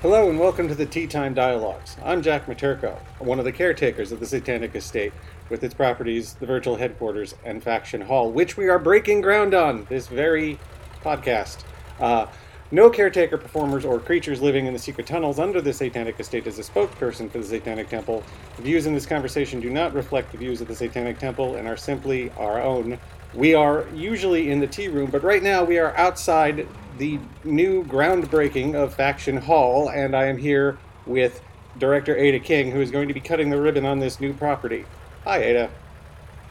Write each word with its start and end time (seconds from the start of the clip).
Hello 0.00 0.30
and 0.30 0.38
welcome 0.38 0.68
to 0.68 0.76
the 0.76 0.86
Tea 0.86 1.08
Time 1.08 1.34
Dialogues. 1.34 1.96
I'm 2.04 2.22
Jack 2.22 2.46
Matirko, 2.46 2.96
one 3.18 3.40
of 3.40 3.44
the 3.44 3.50
caretakers 3.50 4.12
of 4.12 4.20
the 4.20 4.26
Satanic 4.26 4.76
Estate, 4.76 5.12
with 5.50 5.64
its 5.64 5.74
properties, 5.74 6.34
the 6.34 6.46
virtual 6.46 6.76
headquarters, 6.76 7.34
and 7.44 7.60
Faction 7.60 8.02
Hall, 8.02 8.30
which 8.30 8.56
we 8.56 8.68
are 8.68 8.78
breaking 8.78 9.22
ground 9.22 9.54
on 9.54 9.86
this 9.88 10.06
very 10.06 10.56
podcast. 11.02 11.64
Uh, 11.98 12.26
no 12.70 12.88
caretaker, 12.88 13.36
performers, 13.36 13.84
or 13.84 13.98
creatures 13.98 14.40
living 14.40 14.66
in 14.66 14.72
the 14.72 14.78
secret 14.78 15.04
tunnels 15.04 15.40
under 15.40 15.60
the 15.60 15.72
Satanic 15.72 16.20
Estate 16.20 16.46
is 16.46 16.60
a 16.60 16.62
spokesperson 16.62 17.28
for 17.28 17.38
the 17.38 17.44
Satanic 17.44 17.88
Temple. 17.88 18.22
The 18.54 18.62
views 18.62 18.86
in 18.86 18.94
this 18.94 19.04
conversation 19.04 19.58
do 19.58 19.68
not 19.68 19.94
reflect 19.94 20.30
the 20.30 20.38
views 20.38 20.60
of 20.60 20.68
the 20.68 20.76
Satanic 20.76 21.18
Temple 21.18 21.56
and 21.56 21.66
are 21.66 21.76
simply 21.76 22.30
our 22.36 22.62
own. 22.62 23.00
We 23.34 23.54
are 23.54 23.84
usually 23.92 24.52
in 24.52 24.60
the 24.60 24.68
tea 24.68 24.86
room, 24.86 25.10
but 25.10 25.24
right 25.24 25.42
now 25.42 25.64
we 25.64 25.80
are 25.80 25.96
outside 25.96 26.68
the 26.98 27.18
new 27.44 27.84
groundbreaking 27.84 28.74
of 28.74 28.92
Faction 28.92 29.36
Hall, 29.36 29.88
and 29.88 30.14
I 30.14 30.24
am 30.24 30.36
here 30.36 30.78
with 31.06 31.40
director 31.78 32.16
Ada 32.16 32.40
King, 32.40 32.70
who 32.72 32.80
is 32.80 32.90
going 32.90 33.08
to 33.08 33.14
be 33.14 33.20
cutting 33.20 33.50
the 33.50 33.60
ribbon 33.60 33.86
on 33.86 34.00
this 34.00 34.20
new 34.20 34.32
property. 34.32 34.84
Hi, 35.24 35.42
Ada. 35.42 35.70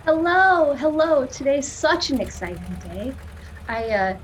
Hello, 0.06 0.74
hello. 0.74 1.26
Today's 1.26 1.68
such 1.68 2.12
an 2.12 2.22
exciting 2.22 2.78
day. 2.94 3.14
I 3.68 3.90
uh, 3.90 4.18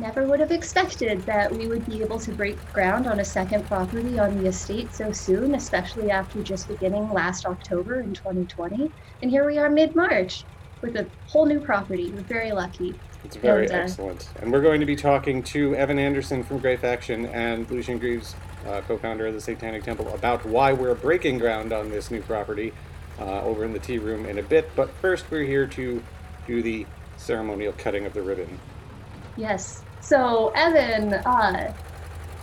never 0.00 0.26
would 0.26 0.40
have 0.40 0.50
expected 0.50 1.22
that 1.26 1.52
we 1.52 1.68
would 1.68 1.86
be 1.86 2.02
able 2.02 2.18
to 2.18 2.32
break 2.32 2.56
ground 2.72 3.06
on 3.06 3.20
a 3.20 3.24
second 3.24 3.64
property 3.66 4.18
on 4.18 4.36
the 4.42 4.48
estate 4.48 4.92
so 4.92 5.12
soon, 5.12 5.54
especially 5.54 6.10
after 6.10 6.42
just 6.42 6.66
beginning 6.66 7.12
last 7.12 7.46
October 7.46 8.00
in 8.00 8.14
2020. 8.14 8.90
And 9.22 9.30
here 9.30 9.46
we 9.46 9.58
are 9.58 9.70
mid 9.70 9.94
March 9.94 10.44
with 10.80 10.96
a 10.96 11.06
whole 11.26 11.46
new 11.46 11.60
property. 11.60 12.10
We're 12.10 12.22
very 12.22 12.52
lucky. 12.52 12.94
It's 13.24 13.36
very 13.36 13.64
And, 13.66 13.74
uh, 13.74 13.78
excellent. 13.78 14.28
And 14.40 14.52
we're 14.52 14.62
going 14.62 14.80
to 14.80 14.86
be 14.86 14.96
talking 14.96 15.42
to 15.44 15.74
Evan 15.74 15.98
Anderson 15.98 16.42
from 16.42 16.58
Grey 16.58 16.76
Faction 16.76 17.26
and 17.26 17.68
Lucien 17.70 17.98
Greaves, 17.98 18.34
uh, 18.66 18.80
co 18.86 18.96
founder 18.96 19.26
of 19.26 19.34
the 19.34 19.40
Satanic 19.40 19.82
Temple, 19.82 20.08
about 20.14 20.44
why 20.46 20.72
we're 20.72 20.94
breaking 20.94 21.38
ground 21.38 21.72
on 21.72 21.90
this 21.90 22.10
new 22.10 22.22
property 22.22 22.72
uh, 23.18 23.42
over 23.42 23.64
in 23.64 23.72
the 23.72 23.78
tea 23.78 23.98
room 23.98 24.26
in 24.26 24.38
a 24.38 24.42
bit. 24.42 24.70
But 24.76 24.90
first, 25.02 25.26
we're 25.30 25.44
here 25.44 25.66
to 25.66 26.02
do 26.46 26.62
the 26.62 26.86
ceremonial 27.16 27.72
cutting 27.76 28.06
of 28.06 28.14
the 28.14 28.22
ribbon. 28.22 28.58
Yes. 29.36 29.82
So, 30.00 30.52
Evan, 30.54 31.14
uh, 31.14 31.72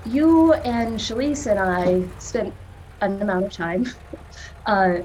you 0.06 0.54
and 0.54 1.00
Shalise 1.00 1.50
and 1.50 1.60
I 1.60 2.04
spent 2.20 2.54
an 3.02 3.22
amount 3.22 3.46
of 3.46 3.52
time 3.52 3.88
uh, 4.66 4.98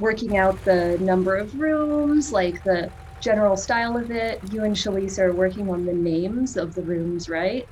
working 0.00 0.36
out 0.36 0.62
the 0.64 0.98
number 1.00 1.36
of 1.36 1.58
rooms, 1.58 2.32
like 2.32 2.64
the 2.64 2.90
general 3.20 3.56
style 3.56 3.96
of 3.96 4.10
it. 4.10 4.40
You 4.52 4.64
and 4.64 4.74
Shalise 4.74 5.18
are 5.18 5.32
working 5.32 5.68
on 5.70 5.84
the 5.84 5.92
names 5.92 6.56
of 6.56 6.74
the 6.74 6.82
rooms, 6.82 7.28
right? 7.28 7.68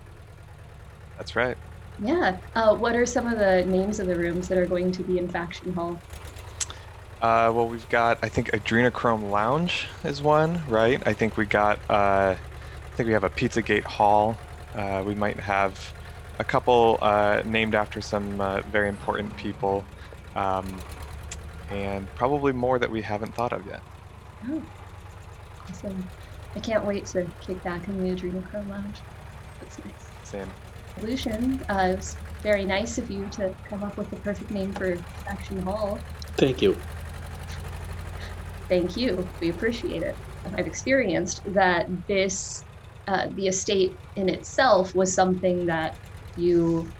That's 1.16 1.34
right. 1.34 1.56
Yeah. 2.00 2.36
Uh, 2.54 2.76
what 2.76 2.94
are 2.94 3.06
some 3.06 3.26
of 3.26 3.38
the 3.38 3.64
names 3.64 3.98
of 3.98 4.06
the 4.06 4.16
rooms 4.16 4.48
that 4.48 4.58
are 4.58 4.66
going 4.66 4.92
to 4.92 5.02
be 5.02 5.18
in 5.18 5.28
Faction 5.28 5.72
Hall? 5.72 6.00
Uh, 7.20 7.50
well, 7.52 7.68
we've 7.68 7.88
got 7.88 8.18
I 8.22 8.28
think 8.28 8.52
Adrenochrome 8.52 9.30
Lounge 9.30 9.88
is 10.04 10.22
one, 10.22 10.62
right? 10.68 11.02
I 11.04 11.12
think 11.12 11.36
we 11.36 11.46
got 11.46 11.78
uh, 11.90 12.36
I 12.36 12.96
think 12.96 13.08
we 13.08 13.12
have 13.12 13.24
a 13.24 13.30
Pizzagate 13.30 13.82
Hall. 13.82 14.38
Uh, 14.76 15.02
we 15.04 15.16
might 15.16 15.40
have 15.40 15.92
a 16.38 16.44
couple 16.44 16.98
uh, 17.02 17.42
named 17.44 17.74
after 17.74 18.00
some 18.00 18.40
uh, 18.40 18.60
very 18.70 18.88
important 18.88 19.36
people, 19.36 19.84
um, 20.36 20.64
and 21.70 22.12
probably 22.14 22.52
more 22.52 22.78
that 22.78 22.90
we 22.90 23.02
haven't 23.02 23.34
thought 23.34 23.52
of 23.52 23.66
yet. 23.66 23.80
Oh, 24.48 24.62
awesome. 25.68 26.08
I 26.56 26.60
can't 26.60 26.84
wait 26.84 27.06
to 27.06 27.26
kick 27.40 27.62
back 27.62 27.86
in 27.88 28.02
the 28.02 28.10
Adrenochrome 28.10 28.68
Lounge. 28.68 29.00
That's 29.60 29.78
nice. 29.84 30.10
Same. 30.22 30.52
Lucien, 31.00 31.62
uh, 31.70 31.90
it 31.92 31.96
was 31.96 32.16
very 32.42 32.64
nice 32.64 32.98
of 32.98 33.10
you 33.10 33.26
to 33.30 33.54
come 33.68 33.82
up 33.82 33.96
with 33.96 34.10
the 34.10 34.16
perfect 34.16 34.50
name 34.50 34.72
for 34.72 34.96
Faction 35.28 35.62
Hall. 35.62 35.98
Thank 36.36 36.62
you. 36.62 36.76
Thank 38.68 38.96
you. 38.96 39.28
We 39.40 39.50
appreciate 39.50 40.02
it. 40.02 40.16
I've 40.56 40.66
experienced 40.66 41.42
that 41.54 41.86
this, 42.06 42.64
uh, 43.06 43.28
the 43.34 43.48
estate 43.48 43.98
in 44.16 44.28
itself, 44.28 44.94
was 44.94 45.14
something 45.14 45.66
that 45.66 45.96
you 46.36 46.92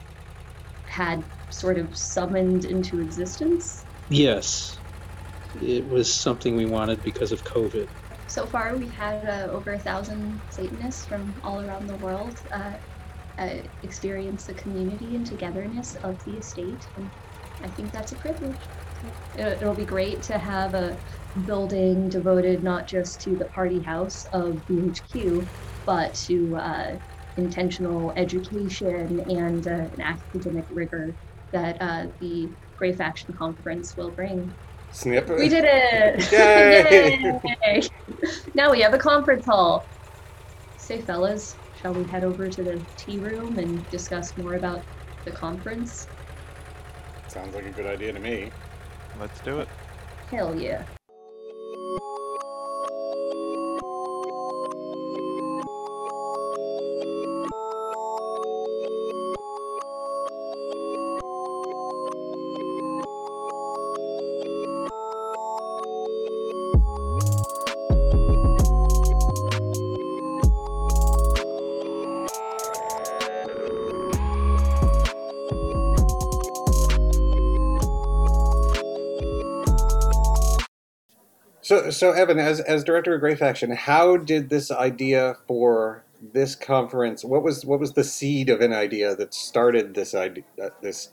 had 0.87 1.25
sort 1.50 1.78
of 1.78 1.97
summoned 1.97 2.65
into 2.65 3.00
existence. 3.00 3.84
Yes, 4.08 4.80
it 5.54 5.86
was 5.86 6.14
something 6.20 6.56
we 6.56 6.66
wanted 6.66 7.02
because 7.02 7.32
of 7.32 7.44
COVID. 7.44 7.86
So 8.26 8.46
far, 8.46 8.76
we've 8.76 8.92
had 8.94 9.24
uh, 9.26 9.48
over 9.50 9.72
a 9.72 9.78
thousand 9.80 10.42
Satanists 10.48 11.06
from 11.06 11.34
all 11.42 11.60
around 11.62 11.86
the 11.86 11.96
world 11.96 12.38
uh, 12.52 12.72
uh, 13.38 13.50
experience 13.82 14.47
the 14.47 14.54
community 14.54 15.16
and 15.16 15.26
togetherness 15.26 15.94
of 16.02 16.22
the 16.24 16.36
estate, 16.36 16.86
and 16.97 17.10
I 17.64 17.68
think 17.70 17.92
that's 17.92 18.12
a 18.12 18.16
privilege. 18.16 18.70
It- 19.34 19.62
It'll 19.62 19.74
be 19.74 19.86
great 19.86 20.22
to 20.24 20.38
have 20.38 20.74
a 20.74 20.98
building 21.44 22.08
devoted 22.08 22.62
not 22.62 22.86
just 22.88 23.20
to 23.22 23.36
the 23.36 23.47
party 23.47 23.80
house 23.82 24.24
of 24.32 24.62
VHQ, 24.68 25.50
but 25.86 26.14
to 26.26 26.56
uh, 26.56 26.97
intentional 27.36 28.12
education 28.16 29.20
and 29.28 29.66
uh, 29.66 29.70
an 29.97 30.00
academic 30.00 30.66
rigor 30.70 31.16
that 31.52 31.76
uh, 31.80 32.06
the 32.20 32.50
Grey 32.78 32.93
Faction 32.93 33.34
Conference 33.34 33.97
will 33.97 34.11
bring. 34.11 34.53
Snip. 34.93 35.28
We 35.39 35.49
did 35.49 35.65
it! 35.66 36.33
Yay! 36.33 37.41
Yay! 37.65 37.83
now 38.55 38.71
we 38.71 38.81
have 38.81 38.94
a 38.94 38.99
conference 38.99 39.44
hall. 39.44 39.84
Say, 40.78 41.00
fellas, 41.03 41.56
shall 41.83 41.93
we 41.93 42.05
head 42.05 42.25
over 42.25 42.49
to 42.49 42.62
the 42.62 42.81
tea 42.97 43.19
room 43.19 43.59
and 43.59 43.89
discuss 43.91 44.37
more 44.39 44.55
about 44.55 44.83
the 45.25 45.31
conference? 45.31 46.06
Sounds 47.27 47.55
like 47.55 47.66
a 47.66 47.71
good 47.71 47.87
idea 47.87 48.12
to 48.12 48.21
me. 48.21 48.50
Let's 49.21 49.41
do 49.41 49.59
it. 49.59 49.69
Hell 50.31 50.55
yeah. 50.56 50.84
So, 81.91 82.12
Evan, 82.12 82.38
as 82.38 82.60
as 82.60 82.84
director 82.84 83.15
of 83.15 83.21
Grey 83.21 83.34
Faction, 83.34 83.71
how 83.71 84.16
did 84.16 84.49
this 84.50 84.71
idea 84.71 85.37
for 85.47 86.04
this 86.21 86.54
conference? 86.54 87.25
What 87.25 87.43
was 87.43 87.65
what 87.65 87.81
was 87.81 87.93
the 87.93 88.04
seed 88.04 88.50
of 88.50 88.60
an 88.60 88.72
idea 88.72 89.15
that 89.15 89.32
started 89.32 89.94
this 89.94 90.15
idea, 90.15 90.44
uh, 90.62 90.71
this 90.82 91.10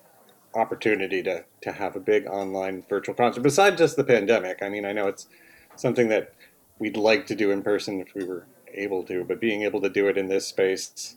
opportunity 0.53 1.21
to 1.23 1.45
to 1.61 1.71
have 1.71 1.95
a 1.95 1.99
big 1.99 2.27
online 2.27 2.83
virtual 2.89 3.15
concert? 3.15 3.41
Besides 3.41 3.77
just 3.77 3.95
the 3.95 4.03
pandemic, 4.03 4.59
I 4.61 4.69
mean, 4.69 4.85
I 4.85 4.91
know 4.91 5.07
it's 5.07 5.27
something 5.75 6.09
that 6.09 6.33
we'd 6.79 6.97
like 6.97 7.27
to 7.27 7.35
do 7.35 7.51
in 7.51 7.61
person 7.61 8.01
if 8.01 8.13
we 8.13 8.25
were 8.25 8.45
able 8.73 9.03
to, 9.03 9.23
but 9.23 9.39
being 9.39 9.63
able 9.63 9.81
to 9.81 9.89
do 9.89 10.07
it 10.07 10.17
in 10.17 10.27
this 10.27 10.47
space 10.47 11.15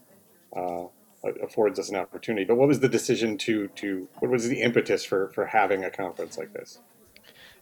uh, 0.55 0.85
affords 1.43 1.79
us 1.79 1.89
an 1.89 1.97
opportunity. 1.97 2.45
But 2.45 2.57
what 2.57 2.69
was 2.69 2.81
the 2.81 2.89
decision 2.89 3.39
to 3.39 3.69
to 3.69 4.09
what 4.19 4.31
was 4.31 4.49
the 4.49 4.61
impetus 4.61 5.05
for 5.05 5.29
for 5.31 5.47
having 5.47 5.85
a 5.85 5.91
conference 5.91 6.37
like 6.39 6.53
this? 6.53 6.81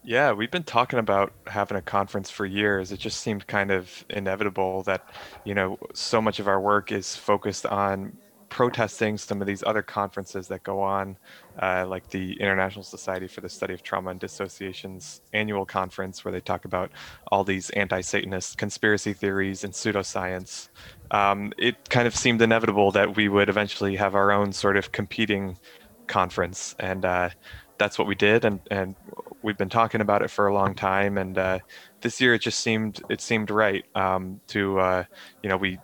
Yeah, 0.06 0.30
we've 0.30 0.52
been 0.52 0.62
talking 0.62 1.00
about 1.00 1.32
having 1.48 1.76
a 1.76 1.82
conference 1.82 2.30
for 2.30 2.46
years. 2.46 2.92
It 2.92 3.00
just 3.00 3.18
seemed 3.18 3.48
kind 3.48 3.72
of 3.72 4.04
inevitable 4.08 4.84
that, 4.84 5.10
you 5.44 5.52
know, 5.52 5.80
so 5.94 6.22
much 6.22 6.38
of 6.38 6.46
our 6.46 6.60
work 6.60 6.92
is 6.92 7.16
focused 7.16 7.66
on 7.66 8.16
protesting 8.48 9.18
some 9.18 9.40
of 9.40 9.48
these 9.48 9.64
other 9.64 9.82
conferences 9.82 10.46
that 10.46 10.62
go 10.62 10.80
on, 10.80 11.18
uh, 11.60 11.84
like 11.88 12.08
the 12.10 12.40
International 12.40 12.84
Society 12.84 13.26
for 13.26 13.40
the 13.40 13.48
Study 13.48 13.74
of 13.74 13.82
Trauma 13.82 14.10
and 14.10 14.20
Dissociation's 14.20 15.22
annual 15.32 15.66
conference, 15.66 16.24
where 16.24 16.30
they 16.30 16.40
talk 16.40 16.66
about 16.66 16.92
all 17.32 17.42
these 17.42 17.70
anti 17.70 18.00
Satanist 18.00 18.58
conspiracy 18.58 19.12
theories 19.12 19.64
and 19.64 19.72
pseudoscience. 19.72 20.68
Um, 21.10 21.52
it 21.58 21.88
kind 21.88 22.06
of 22.06 22.14
seemed 22.14 22.40
inevitable 22.40 22.92
that 22.92 23.16
we 23.16 23.28
would 23.28 23.48
eventually 23.48 23.96
have 23.96 24.14
our 24.14 24.30
own 24.30 24.52
sort 24.52 24.76
of 24.76 24.92
competing 24.92 25.58
conference. 26.06 26.76
And, 26.78 27.04
uh, 27.04 27.30
that's 27.78 27.98
what 27.98 28.08
we 28.08 28.14
did 28.14 28.44
and 28.44 28.60
and 28.70 28.94
we've 29.42 29.56
been 29.56 29.68
talking 29.68 30.00
about 30.00 30.22
it 30.22 30.30
for 30.30 30.46
a 30.46 30.54
long 30.54 30.74
time 30.74 31.18
and 31.18 31.38
uh, 31.38 31.58
this 32.00 32.20
year 32.20 32.34
it 32.34 32.40
just 32.40 32.60
seemed 32.60 33.00
it 33.08 33.20
seemed 33.20 33.50
right 33.50 33.84
um, 33.94 34.40
to 34.46 34.78
uh, 34.80 35.04
you 35.42 35.48
know 35.48 35.56
we 35.56 35.78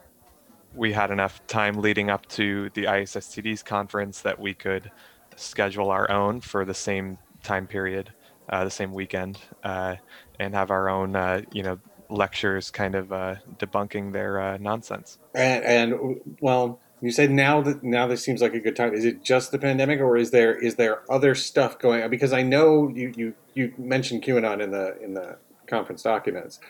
we 0.75 0.93
had 0.93 1.11
enough 1.11 1.47
time 1.47 1.75
leading 1.75 2.11
up 2.11 2.27
to 2.27 2.71
the 2.71 2.85
ISSTD's 2.85 3.63
conference 3.63 4.23
that 4.23 4.39
we 4.39 4.55
could 4.55 4.91
schedule 5.37 5.91
our 5.91 6.11
own 6.11 6.41
for 6.41 6.65
the 6.65 6.75
same 6.75 7.19
time 7.43 7.67
period 7.67 8.13
uh, 8.49 8.65
the 8.65 8.71
same 8.71 8.93
weekend 8.93 9.39
uh, 9.65 9.97
and 10.39 10.55
have 10.55 10.71
our 10.71 10.89
own 10.89 11.15
uh, 11.17 11.43
you 11.53 11.63
know 11.63 11.79
lectures 12.09 12.71
kind 12.71 12.95
of 12.95 13.13
uh, 13.13 13.35
debunking 13.59 14.13
their 14.13 14.41
uh, 14.41 14.59
nonsense 14.59 15.19
And, 15.35 15.65
and 15.65 16.21
well, 16.41 16.81
You 17.03 17.11
said 17.11 17.33
now 17.33 17.61
that 17.63 17.83
now 17.83 18.07
this 18.07 18.23
seems 18.23 18.41
like 18.41 18.55
a 18.55 18.61
good 18.61 18.77
time. 18.77 18.95
Is 18.95 19.05
it 19.05 19.25
just 19.25 19.51
the 19.51 19.59
pandemic, 19.59 19.99
or 19.99 20.17
is 20.17 20.31
there 20.31 20.55
is 20.55 20.77
there 20.77 21.03
other 21.11 21.35
stuff 21.35 21.79
going 21.81 22.01
on? 22.01 22.11
Because 22.11 22.33
I 22.33 22.43
know 22.43 22.89
you 22.95 23.13
you 23.17 23.35
you 23.55 23.73
mentioned 23.79 24.23
QAnon 24.23 24.63
in 24.63 24.71
the 24.71 24.99
in 25.03 25.15
the 25.15 25.39
conference 25.67 26.03
documents, 26.03 26.61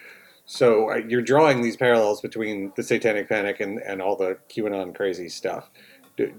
so 0.44 0.90
uh, 0.90 0.96
you're 0.96 1.22
drawing 1.22 1.62
these 1.62 1.76
parallels 1.76 2.20
between 2.20 2.72
the 2.76 2.82
Satanic 2.82 3.28
Panic 3.28 3.60
and 3.60 3.78
and 3.80 4.02
all 4.02 4.16
the 4.16 4.38
QAnon 4.48 4.94
crazy 4.94 5.28
stuff. 5.28 5.70
Do, 6.16 6.32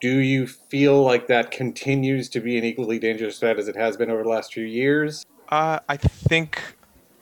do 0.00 0.18
you 0.18 0.46
feel 0.46 1.02
like 1.02 1.28
that 1.28 1.50
continues 1.50 2.28
to 2.30 2.40
be 2.40 2.58
an 2.58 2.64
equally 2.64 2.98
dangerous 2.98 3.38
threat 3.38 3.58
as 3.58 3.68
it 3.68 3.76
has 3.76 3.96
been 3.96 4.10
over 4.10 4.22
the 4.22 4.28
last 4.28 4.52
few 4.52 4.66
years? 4.66 5.24
Uh, 5.48 5.78
I 5.88 5.96
think 5.96 6.76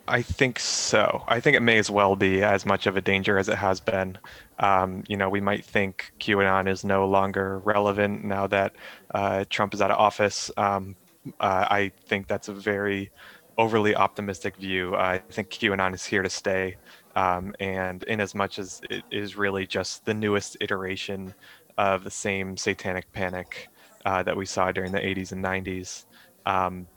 I 0.07 0.21
think 0.21 0.59
so. 0.59 1.23
I 1.27 1.39
think 1.39 1.55
it 1.55 1.61
may 1.61 1.77
as 1.77 1.89
well 1.89 2.15
be 2.15 2.43
as 2.43 2.65
much 2.65 2.87
of 2.87 2.97
a 2.97 3.01
danger 3.01 3.37
as 3.37 3.47
it 3.47 3.57
has 3.57 3.79
been. 3.79 4.17
Um, 4.59 5.03
you 5.07 5.15
know, 5.15 5.29
we 5.29 5.39
might 5.39 5.63
think 5.63 6.11
QAnon 6.19 6.67
is 6.67 6.83
no 6.83 7.07
longer 7.07 7.59
relevant 7.59 8.23
now 8.25 8.47
that 8.47 8.75
uh, 9.13 9.45
Trump 9.49 9.73
is 9.73 9.81
out 9.81 9.91
of 9.91 9.97
office. 9.97 10.51
Um, 10.57 10.97
uh, 11.39 11.65
I 11.69 11.91
think 12.05 12.27
that's 12.27 12.49
a 12.49 12.53
very 12.53 13.11
overly 13.57 13.95
optimistic 13.95 14.55
view. 14.57 14.95
I 14.95 15.19
think 15.29 15.49
QAnon 15.49 15.93
is 15.93 16.05
here 16.05 16.23
to 16.23 16.29
stay. 16.29 16.77
Um, 17.15 17.53
and 17.59 18.03
in 18.03 18.19
as 18.19 18.33
much 18.33 18.57
as 18.57 18.81
it 18.89 19.03
is 19.11 19.35
really 19.35 19.67
just 19.67 20.05
the 20.05 20.13
newest 20.13 20.57
iteration 20.61 21.33
of 21.77 22.03
the 22.03 22.11
same 22.11 22.57
satanic 22.57 23.11
panic 23.13 23.69
uh, 24.05 24.23
that 24.23 24.35
we 24.35 24.45
saw 24.45 24.71
during 24.71 24.91
the 24.91 24.99
80s 24.99 25.31
and 25.31 25.43
90s, 25.43 26.05
um, 26.45 26.87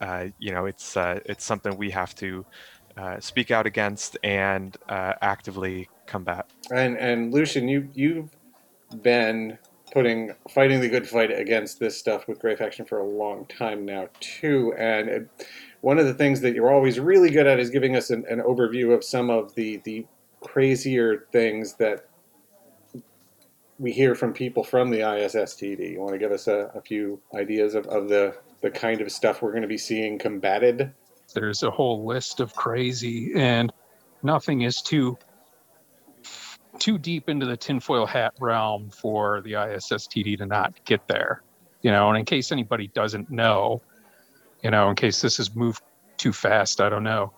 uh, 0.00 0.26
you 0.38 0.52
know, 0.52 0.66
it's 0.66 0.96
uh, 0.96 1.20
it's 1.24 1.44
something 1.44 1.76
we 1.76 1.90
have 1.90 2.14
to 2.16 2.44
uh, 2.96 3.20
speak 3.20 3.50
out 3.50 3.66
against 3.66 4.18
and 4.22 4.76
uh, 4.88 5.14
actively 5.22 5.88
combat. 6.06 6.50
And 6.70 6.98
and 6.98 7.32
Lucien, 7.32 7.68
you 7.68 7.88
you've 7.94 8.30
been 9.02 9.58
putting 9.92 10.34
fighting 10.48 10.80
the 10.80 10.88
good 10.88 11.06
fight 11.06 11.30
against 11.30 11.78
this 11.78 11.96
stuff 11.96 12.26
with 12.26 12.38
Grey 12.38 12.56
Faction 12.56 12.84
for 12.84 12.98
a 12.98 13.06
long 13.06 13.44
time 13.46 13.84
now 13.84 14.08
too. 14.20 14.74
And 14.78 15.08
it, 15.08 15.46
one 15.82 15.98
of 15.98 16.06
the 16.06 16.14
things 16.14 16.40
that 16.40 16.54
you're 16.54 16.72
always 16.72 16.98
really 16.98 17.30
good 17.30 17.46
at 17.46 17.60
is 17.60 17.68
giving 17.70 17.94
us 17.94 18.10
an, 18.10 18.24
an 18.28 18.40
overview 18.40 18.94
of 18.94 19.04
some 19.04 19.30
of 19.30 19.54
the 19.54 19.80
the 19.84 20.06
crazier 20.40 21.26
things 21.30 21.74
that 21.74 22.08
we 23.78 23.92
hear 23.92 24.14
from 24.14 24.32
people 24.32 24.64
from 24.64 24.90
the 24.90 25.00
ISSTD. 25.00 25.92
You 25.92 26.00
want 26.00 26.12
to 26.12 26.18
give 26.18 26.32
us 26.32 26.48
a, 26.48 26.70
a 26.74 26.80
few 26.80 27.20
ideas 27.34 27.74
of, 27.74 27.86
of 27.86 28.08
the 28.08 28.34
the 28.62 28.70
kind 28.70 29.00
of 29.00 29.12
stuff 29.12 29.42
we're 29.42 29.50
going 29.50 29.62
to 29.62 29.68
be 29.68 29.78
seeing 29.78 30.18
combated? 30.18 30.92
There's 31.34 31.62
a 31.62 31.70
whole 31.70 32.06
list 32.06 32.40
of 32.40 32.54
crazy, 32.54 33.32
and 33.34 33.72
nothing 34.22 34.62
is 34.62 34.80
too 34.80 35.18
too 36.82 36.98
deep 36.98 37.28
into 37.28 37.46
the 37.46 37.56
tinfoil 37.56 38.04
hat 38.04 38.34
realm 38.40 38.90
for 38.90 39.40
the 39.42 39.52
ISSTD 39.52 40.36
to 40.36 40.46
not 40.46 40.84
get 40.84 41.06
there. 41.06 41.40
You 41.80 41.92
know, 41.92 42.08
and 42.08 42.18
in 42.18 42.24
case 42.24 42.50
anybody 42.50 42.88
doesn't 42.88 43.30
know, 43.30 43.80
you 44.64 44.70
know, 44.72 44.90
in 44.90 44.96
case 44.96 45.20
this 45.20 45.36
has 45.36 45.54
moved 45.54 45.80
too 46.16 46.32
fast, 46.32 46.80
I 46.80 46.88
don't 46.88 47.04
know. 47.04 47.32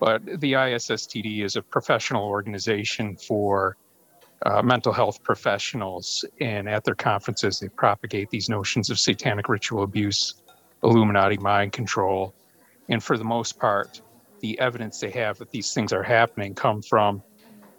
But 0.00 0.26
the 0.26 0.52
ISSTD 0.52 1.42
is 1.42 1.56
a 1.56 1.62
professional 1.62 2.28
organization 2.28 3.16
for 3.16 3.78
uh, 4.44 4.60
mental 4.60 4.92
health 4.92 5.22
professionals, 5.22 6.22
and 6.38 6.68
at 6.68 6.84
their 6.84 6.94
conferences, 6.94 7.58
they 7.58 7.68
propagate 7.68 8.28
these 8.28 8.50
notions 8.50 8.90
of 8.90 8.98
satanic 8.98 9.48
ritual 9.48 9.82
abuse 9.82 10.42
Illuminati 10.82 11.38
mind 11.38 11.72
control. 11.72 12.34
And 12.90 13.02
for 13.02 13.16
the 13.16 13.24
most 13.24 13.58
part, 13.58 14.02
the 14.40 14.58
evidence 14.58 15.00
they 15.00 15.10
have 15.12 15.38
that 15.38 15.50
these 15.50 15.72
things 15.72 15.90
are 15.90 16.02
happening 16.02 16.54
come 16.54 16.82
from 16.82 17.22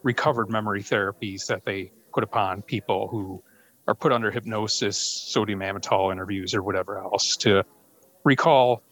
recovered 0.04 0.50
memory 0.50 0.82
therapies 0.82 1.48
that 1.48 1.66
they 1.66 1.92
put 2.14 2.24
upon 2.24 2.62
people 2.62 3.08
who 3.08 3.42
are 3.88 3.96
put 3.96 4.12
under 4.12 4.32
hypnosis, 4.32 4.98
sodium 4.98 5.60
amytal 5.60 6.12
interviews, 6.12 6.54
or 6.54 6.64
whatever 6.64 6.98
else 6.98 7.36
to 7.38 7.64
recall 8.24 8.84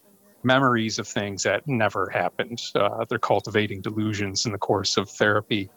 memories 0.42 0.98
of 0.98 1.06
things 1.06 1.42
that 1.42 1.66
never 1.66 2.08
happened. 2.10 2.60
Uh, 2.74 3.04
they're 3.08 3.18
cultivating 3.18 3.80
delusions 3.80 4.46
in 4.46 4.52
the 4.52 4.58
course 4.58 4.96
of 4.96 5.08
therapy. 5.10 5.70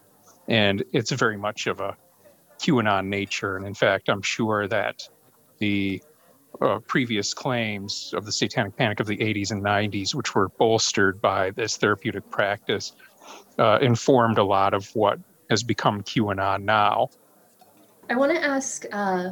And 0.48 0.84
it's 0.94 1.12
very 1.12 1.38
much 1.38 1.68
of 1.68 1.80
a 1.80 1.96
QAnon 2.60 3.08
nature. 3.08 3.58
And 3.58 3.66
in 3.66 3.74
fact, 3.74 4.10
I'm 4.10 4.22
sure 4.22 4.68
that 4.68 5.08
the 5.60 6.02
uh, 6.62 6.80
previous 6.80 7.34
claims 7.34 8.14
of 8.16 8.26
the 8.26 8.32
satanic 8.32 8.76
panic 8.76 9.00
of 9.00 9.08
the 9.08 9.18
80s 9.18 9.52
and 9.52 9.64
90s, 9.64 10.14
which 10.14 10.36
were 10.36 10.50
bolstered 10.50 11.22
by 11.22 11.52
this 11.52 11.78
therapeutic 11.78 12.30
practice, 12.30 12.94
uh, 13.60 13.80
informed 13.82 14.38
a 14.38 14.44
lot 14.44 14.74
of 14.74 14.94
what 14.96 15.20
has 15.50 15.64
become 15.64 16.02
QAnon 16.04 16.64
now. 16.64 17.10
I 18.10 18.16
want 18.16 18.34
to 18.34 18.44
ask 18.44 18.86
uh, 18.92 19.32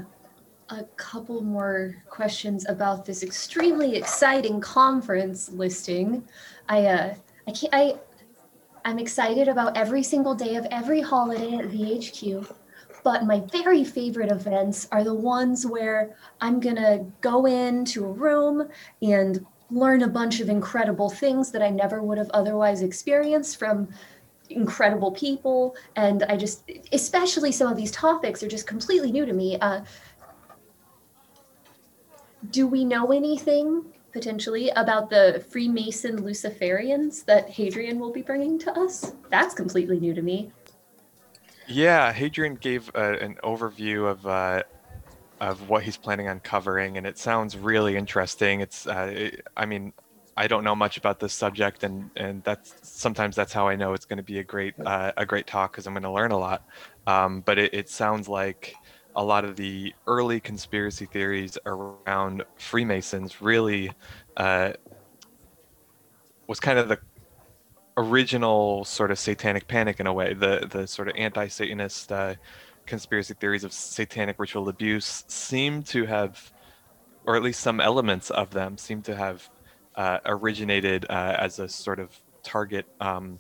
a 0.69 0.83
couple 0.95 1.41
more 1.41 1.95
questions 2.09 2.67
about 2.69 3.05
this 3.05 3.23
extremely 3.23 3.95
exciting 3.95 4.61
conference 4.61 5.49
listing. 5.49 6.23
I, 6.69 6.85
uh, 6.85 7.15
I 7.47 7.51
can't, 7.51 7.73
I, 7.73 7.95
I'm 8.85 8.97
excited 8.97 9.47
about 9.47 9.75
every 9.75 10.03
single 10.03 10.33
day 10.33 10.55
of 10.55 10.65
every 10.71 11.01
holiday 11.01 11.55
at 11.55 11.65
VHQ. 11.65 12.55
But 13.03 13.25
my 13.25 13.41
very 13.51 13.83
favorite 13.83 14.31
events 14.31 14.88
are 14.91 15.03
the 15.03 15.13
ones 15.13 15.65
where 15.65 16.15
I'm 16.39 16.59
to 16.75 17.05
go 17.21 17.45
into 17.45 18.05
a 18.05 18.11
room 18.11 18.69
and 19.01 19.45
learn 19.71 20.03
a 20.03 20.07
bunch 20.07 20.39
of 20.41 20.50
incredible 20.50 21.09
things 21.09 21.51
that 21.51 21.62
I 21.62 21.69
never 21.69 22.03
would 22.03 22.18
have 22.18 22.29
otherwise 22.31 22.81
experienced 22.81 23.57
from 23.57 23.88
incredible 24.50 25.12
people. 25.12 25.75
And 25.95 26.23
I 26.23 26.35
just, 26.35 26.69
especially 26.91 27.51
some 27.51 27.71
of 27.71 27.77
these 27.77 27.91
topics 27.91 28.44
are 28.44 28.50
just 28.50 28.68
completely 28.68 29.12
new 29.12 29.25
to 29.25 29.33
me. 29.33 29.57
Uh, 29.59 29.81
do 32.50 32.68
we 32.68 32.83
know 32.83 33.12
anything 33.12 33.85
potentially 34.12 34.69
about 34.71 35.09
the 35.09 35.44
Freemason 35.50 36.21
Luciferians 36.21 37.24
that 37.25 37.50
Hadrian 37.50 37.97
will 37.97 38.12
be 38.12 38.21
bringing 38.21 38.59
to 38.59 38.77
us? 38.77 39.13
That's 39.29 39.53
completely 39.53 40.00
new 40.00 40.13
to 40.13 40.21
me. 40.21 40.51
Yeah, 41.67 42.12
Hadrian 42.12 42.56
gave 42.56 42.91
uh, 42.94 43.17
an 43.21 43.38
overview 43.44 44.09
of 44.09 44.27
uh, 44.27 44.63
of 45.41 45.67
what 45.69 45.83
he's 45.83 45.97
planning 45.97 46.29
on 46.29 46.39
covering, 46.39 46.97
and 46.97 47.05
it 47.05 47.17
sounds 47.17 47.57
really 47.57 47.97
interesting. 47.97 48.61
It's, 48.61 48.88
uh, 48.88 49.11
it, 49.11 49.47
I 49.57 49.65
mean, 49.65 49.91
I 50.38 50.47
don't 50.47 50.63
know 50.63 50.75
much 50.75 50.97
about 50.97 51.19
this 51.19 51.33
subject, 51.33 51.83
and 51.83 52.09
and 52.15 52.43
that's 52.43 52.73
sometimes 52.83 53.35
that's 53.35 53.51
how 53.51 53.67
I 53.67 53.75
know 53.75 53.93
it's 53.93 54.05
going 54.05 54.17
to 54.17 54.23
be 54.23 54.39
a 54.39 54.43
great 54.43 54.75
uh, 54.79 55.11
a 55.17 55.25
great 55.25 55.47
talk 55.47 55.73
because 55.73 55.88
I'm 55.88 55.93
going 55.93 56.03
to 56.03 56.11
learn 56.11 56.31
a 56.31 56.38
lot. 56.38 56.65
Um, 57.05 57.41
but 57.41 57.57
it, 57.57 57.73
it 57.73 57.89
sounds 57.89 58.29
like 58.29 58.75
a 59.15 59.23
lot 59.23 59.43
of 59.43 59.55
the 59.57 59.93
early 60.07 60.39
conspiracy 60.39 61.05
theories 61.05 61.57
around 61.65 62.43
Freemasons 62.55 63.41
really 63.41 63.91
uh, 64.38 64.71
was 66.48 66.60
kind 66.60 66.79
of 66.79 66.88
the 66.88 67.00
original 67.98 68.86
sort 68.86 69.12
of 69.12 69.19
satanic 69.19 69.67
panic 69.67 70.00
in 70.00 70.07
a 70.07 70.13
way 70.13 70.33
the 70.33 70.65
the 70.71 70.88
sort 70.88 71.10
of 71.10 71.15
anti-satanist 71.17 72.12
uh, 72.12 72.36
conspiracy 72.91 73.33
theories 73.33 73.63
of 73.63 73.71
satanic 73.74 74.38
ritual 74.38 74.69
abuse 74.69 75.24
seem 75.27 75.81
to 75.81 76.05
have 76.05 76.51
or 77.25 77.36
at 77.36 77.43
least 77.43 77.62
some 77.62 77.79
elements 77.79 78.29
of 78.31 78.51
them 78.51 78.77
seem 78.77 79.01
to 79.01 79.15
have 79.15 79.50
uh, 79.95 80.19
originated 80.25 81.05
uh, 81.10 81.36
as 81.39 81.60
a 81.60 81.67
sort 81.67 82.00
of 82.00 82.10
target 82.43 82.86
um, 83.00 83.38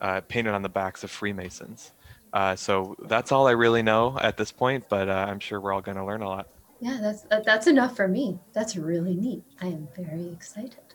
uh, 0.00 0.20
painted 0.26 0.52
on 0.52 0.62
the 0.62 0.68
backs 0.68 1.04
of 1.04 1.10
freemasons 1.10 1.92
uh, 2.32 2.56
so 2.56 2.96
that's 3.06 3.30
all 3.32 3.46
i 3.46 3.52
really 3.52 3.82
know 3.82 4.18
at 4.20 4.36
this 4.36 4.50
point 4.50 4.84
but 4.88 5.08
uh, 5.08 5.26
i'm 5.28 5.38
sure 5.38 5.60
we're 5.60 5.72
all 5.72 5.80
going 5.80 5.96
to 5.96 6.04
learn 6.04 6.22
a 6.22 6.28
lot 6.28 6.48
yeah 6.80 6.98
that's 7.00 7.22
that's 7.46 7.68
enough 7.68 7.94
for 7.94 8.08
me 8.08 8.38
that's 8.52 8.76
really 8.76 9.14
neat 9.14 9.44
i 9.60 9.66
am 9.66 9.86
very 9.96 10.28
excited 10.32 10.92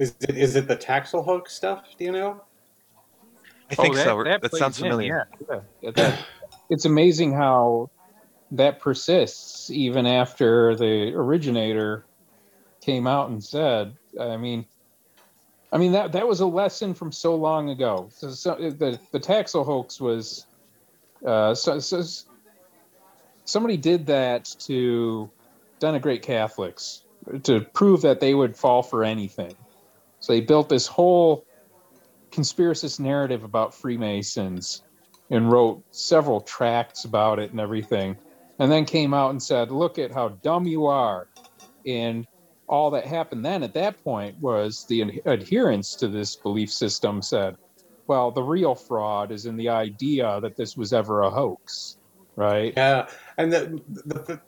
is 0.00 0.14
it 0.20 0.36
is 0.36 0.56
it 0.56 0.66
the 0.66 0.76
Taxil 0.76 1.22
hoax 1.22 1.52
stuff? 1.52 1.84
Do 1.98 2.04
you 2.04 2.12
know? 2.12 2.42
I 3.70 3.74
think 3.74 3.94
oh, 3.94 3.96
that, 3.96 4.04
so. 4.04 4.24
That, 4.24 4.42
that 4.42 4.54
sounds 4.54 4.78
familiar. 4.78 5.28
Yeah, 5.48 5.60
yeah. 5.82 6.16
It's 6.70 6.84
amazing 6.84 7.32
how 7.32 7.90
that 8.52 8.78
persists 8.80 9.70
even 9.70 10.06
after 10.06 10.76
the 10.76 11.12
originator 11.14 12.06
came 12.80 13.06
out 13.08 13.28
and 13.28 13.42
said. 13.42 13.96
I 14.18 14.36
mean, 14.36 14.64
I 15.72 15.78
mean 15.78 15.92
that 15.92 16.12
that 16.12 16.26
was 16.26 16.40
a 16.40 16.46
lesson 16.46 16.94
from 16.94 17.10
so 17.10 17.34
long 17.34 17.70
ago. 17.70 18.08
So, 18.12 18.30
so 18.30 18.54
the 18.54 18.98
the 19.10 19.20
Taxil 19.20 19.64
hoax 19.64 20.00
was, 20.00 20.46
uh, 21.26 21.54
so, 21.54 21.80
so 21.80 22.02
somebody 23.44 23.76
did 23.76 24.06
that 24.06 24.44
to 24.60 25.28
denigrate 25.80 26.22
Catholics 26.22 27.02
to 27.42 27.60
prove 27.60 28.02
that 28.02 28.20
they 28.20 28.34
would 28.34 28.56
fall 28.56 28.82
for 28.82 29.02
anything. 29.04 29.54
So 30.20 30.32
they 30.32 30.40
built 30.40 30.68
this 30.68 30.86
whole 30.86 31.44
conspiracist 32.30 33.00
narrative 33.00 33.42
about 33.42 33.74
Freemasons 33.74 34.82
and 35.30 35.50
wrote 35.50 35.82
several 35.92 36.40
tracts 36.40 37.04
about 37.04 37.38
it 37.38 37.50
and 37.50 37.60
everything. 37.60 38.16
And 38.58 38.70
then 38.70 38.84
came 38.84 39.14
out 39.14 39.30
and 39.30 39.42
said, 39.42 39.70
Look 39.70 39.98
at 39.98 40.12
how 40.12 40.30
dumb 40.42 40.66
you 40.66 40.86
are. 40.86 41.28
And 41.86 42.26
all 42.68 42.90
that 42.90 43.06
happened 43.06 43.44
then 43.44 43.62
at 43.62 43.74
that 43.74 44.02
point 44.04 44.38
was 44.40 44.84
the 44.84 45.20
adherence 45.24 45.94
to 45.96 46.08
this 46.08 46.36
belief 46.36 46.70
system 46.70 47.22
said, 47.22 47.56
Well, 48.06 48.30
the 48.30 48.42
real 48.42 48.74
fraud 48.74 49.32
is 49.32 49.46
in 49.46 49.56
the 49.56 49.68
idea 49.68 50.40
that 50.42 50.56
this 50.56 50.76
was 50.76 50.92
ever 50.92 51.22
a 51.22 51.30
hoax. 51.30 51.96
right? 52.36 52.74
Yeah, 52.76 53.08
and 53.38 53.52
the, 53.52 53.80
the, 53.88 54.14
the 54.14 54.40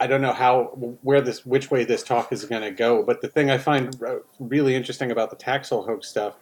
I, 0.00 0.06
don't 0.06 0.20
know 0.20 0.32
how 0.32 0.64
where 1.02 1.20
this 1.20 1.46
which 1.46 1.70
way 1.70 1.84
this 1.84 2.02
talk 2.02 2.32
is 2.32 2.44
going 2.44 2.62
to 2.62 2.70
go, 2.70 3.02
but 3.02 3.22
the 3.22 3.28
thing 3.28 3.50
I 3.50 3.58
find 3.58 3.96
uh, 4.02 4.16
really 4.38 4.74
interesting 4.74 5.10
about 5.10 5.30
the 5.30 5.36
Taxil 5.36 5.86
hoax 5.86 6.08
stuff 6.08 6.36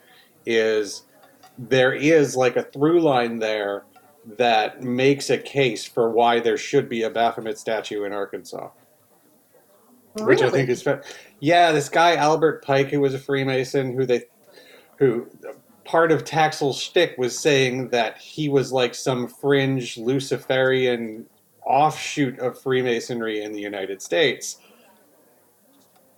is 0.44 1.04
there 1.58 1.92
is 1.92 2.36
like 2.36 2.56
a 2.56 2.62
through 2.62 3.00
line 3.00 3.38
there 3.38 3.84
that 4.38 4.82
makes 4.82 5.30
a 5.30 5.38
case 5.38 5.84
for 5.84 6.10
why 6.10 6.40
there 6.40 6.56
should 6.56 6.88
be 6.88 7.02
a 7.02 7.10
Baphomet 7.10 7.58
statue 7.58 8.04
in 8.04 8.12
Arkansas. 8.12 8.70
Oh, 10.18 10.24
Which 10.24 10.42
I 10.42 10.50
think 10.50 10.68
is, 10.68 10.82
fa- 10.82 11.02
yeah, 11.40 11.72
this 11.72 11.88
guy 11.88 12.16
Albert 12.16 12.64
Pike, 12.64 12.88
who 12.88 13.00
was 13.00 13.14
a 13.14 13.18
Freemason, 13.18 13.96
who 13.96 14.06
they, 14.06 14.24
who 14.96 15.26
part 15.84 16.12
of 16.12 16.24
Taxil's 16.24 16.78
shtick 16.78 17.16
was 17.18 17.38
saying 17.38 17.88
that 17.88 18.18
he 18.18 18.48
was 18.48 18.72
like 18.72 18.94
some 18.94 19.26
fringe 19.26 19.96
Luciferian 19.96 21.26
offshoot 21.64 22.38
of 22.38 22.60
Freemasonry 22.60 23.42
in 23.42 23.52
the 23.52 23.60
United 23.60 24.02
States. 24.02 24.58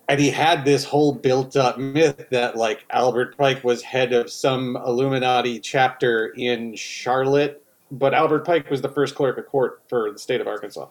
And 0.08 0.20
he 0.20 0.30
had 0.30 0.64
this 0.64 0.84
whole 0.84 1.12
built 1.12 1.56
up 1.56 1.78
myth 1.78 2.26
that 2.30 2.56
like 2.56 2.84
Albert 2.90 3.36
Pike 3.38 3.64
was 3.64 3.82
head 3.82 4.12
of 4.12 4.30
some 4.30 4.76
Illuminati 4.76 5.58
chapter 5.58 6.26
in 6.36 6.76
Charlotte, 6.76 7.64
but 7.90 8.12
Albert 8.12 8.44
Pike 8.44 8.70
was 8.70 8.82
the 8.82 8.88
first 8.88 9.14
clerk 9.14 9.38
of 9.38 9.46
court 9.46 9.82
for 9.88 10.12
the 10.12 10.18
state 10.18 10.40
of 10.40 10.46
Arkansas. 10.46 10.88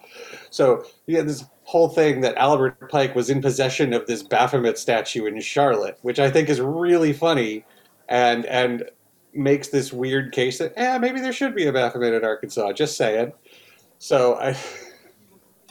So 0.50 0.86
yeah, 1.05 1.22
this 1.22 1.46
whole 1.63 1.89
thing 1.89 2.22
that 2.22 2.36
Albert 2.38 2.89
Pike 2.89 3.15
was 3.15 3.29
in 3.29 3.41
possession 3.41 3.93
of 3.93 4.08
this 4.08 4.24
Baphomet 4.24 4.77
statue 4.77 5.25
in 5.25 5.39
Charlotte, 5.41 6.00
which 6.01 6.20
I 6.20 6.32
think 6.32 6.50
is 6.50 6.60
really 6.60 7.13
funny 7.13 7.65
and 8.10 8.46
and 8.48 8.89
makes 9.36 9.70
this 9.70 9.91
weird 9.91 10.32
case 10.32 10.60
that 10.60 10.74
yeah 10.77 10.98
maybe 10.98 11.20
there 11.20 11.34
should 11.34 11.55
be 11.55 11.65
a 11.65 11.74
Baphomet 11.74 12.13
in 12.13 12.25
Arkansas. 12.25 12.74
Just 12.74 12.98
saying. 12.98 13.32
So 14.00 14.36
I, 14.36 14.58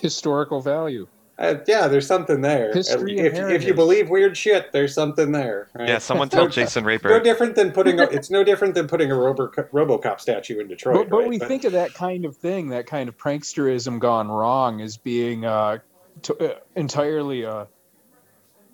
Historical 0.03 0.61
value. 0.61 1.07
I 1.39 1.61
yeah, 1.67 1.89
there's 1.89 2.07
something 2.07 2.41
there. 2.43 2.73
History 2.73 3.19
if, 3.19 3.35
if 3.35 3.65
you 3.65 3.75
believe 3.75 4.11
weird 4.11 4.37
shit, 4.37 4.71
there's 4.73 4.95
something 4.95 5.33
there. 5.33 5.69
Right? 5.75 5.89
Yeah, 5.89 5.99
someone 5.99 6.29
tell 6.31 6.47
Jason 6.49 6.85
Rapert. 6.85 7.11
no 7.11 7.21
different 7.21 7.55
than 7.55 7.73
putting 7.73 8.01
a, 8.01 8.05
it's 8.05 8.31
no 8.31 8.45
different 8.45 8.75
than 8.75 8.87
putting 8.87 9.11
a 9.11 9.15
Robo, 9.15 9.49
RoboCop 9.49 10.21
statue 10.21 10.61
in 10.61 10.69
Detroit. 10.69 10.97
But, 10.97 11.11
but 11.11 11.19
right? 11.21 11.29
we 11.29 11.39
think 11.39 11.65
of 11.65 11.73
that 11.73 11.95
kind 11.95 12.25
of 12.25 12.37
thing, 12.37 12.69
that 12.69 12.87
kind 12.87 13.09
of 13.09 13.17
pranksterism 13.17 13.99
gone 13.99 14.29
wrong, 14.29 14.81
as 14.83 14.97
being 14.99 15.45
uh, 15.45 15.79
t- 16.21 16.35
uh, 16.39 16.55
entirely 16.77 17.43
a, 17.45 17.67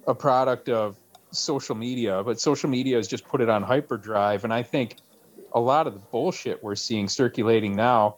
a 0.06 0.14
product 0.14 0.68
of 0.68 0.98
social 1.30 1.76
media. 1.76 2.22
But 2.24 2.40
social 2.40 2.68
media 2.68 2.96
has 2.96 3.06
just 3.06 3.24
put 3.26 3.40
it 3.40 3.48
on 3.48 3.62
hyperdrive, 3.62 4.42
and 4.42 4.52
I 4.52 4.64
think 4.64 4.96
a 5.52 5.60
lot 5.60 5.86
of 5.86 5.94
the 5.94 6.00
bullshit 6.00 6.62
we're 6.62 6.74
seeing 6.74 7.08
circulating 7.08 7.76
now, 7.76 8.16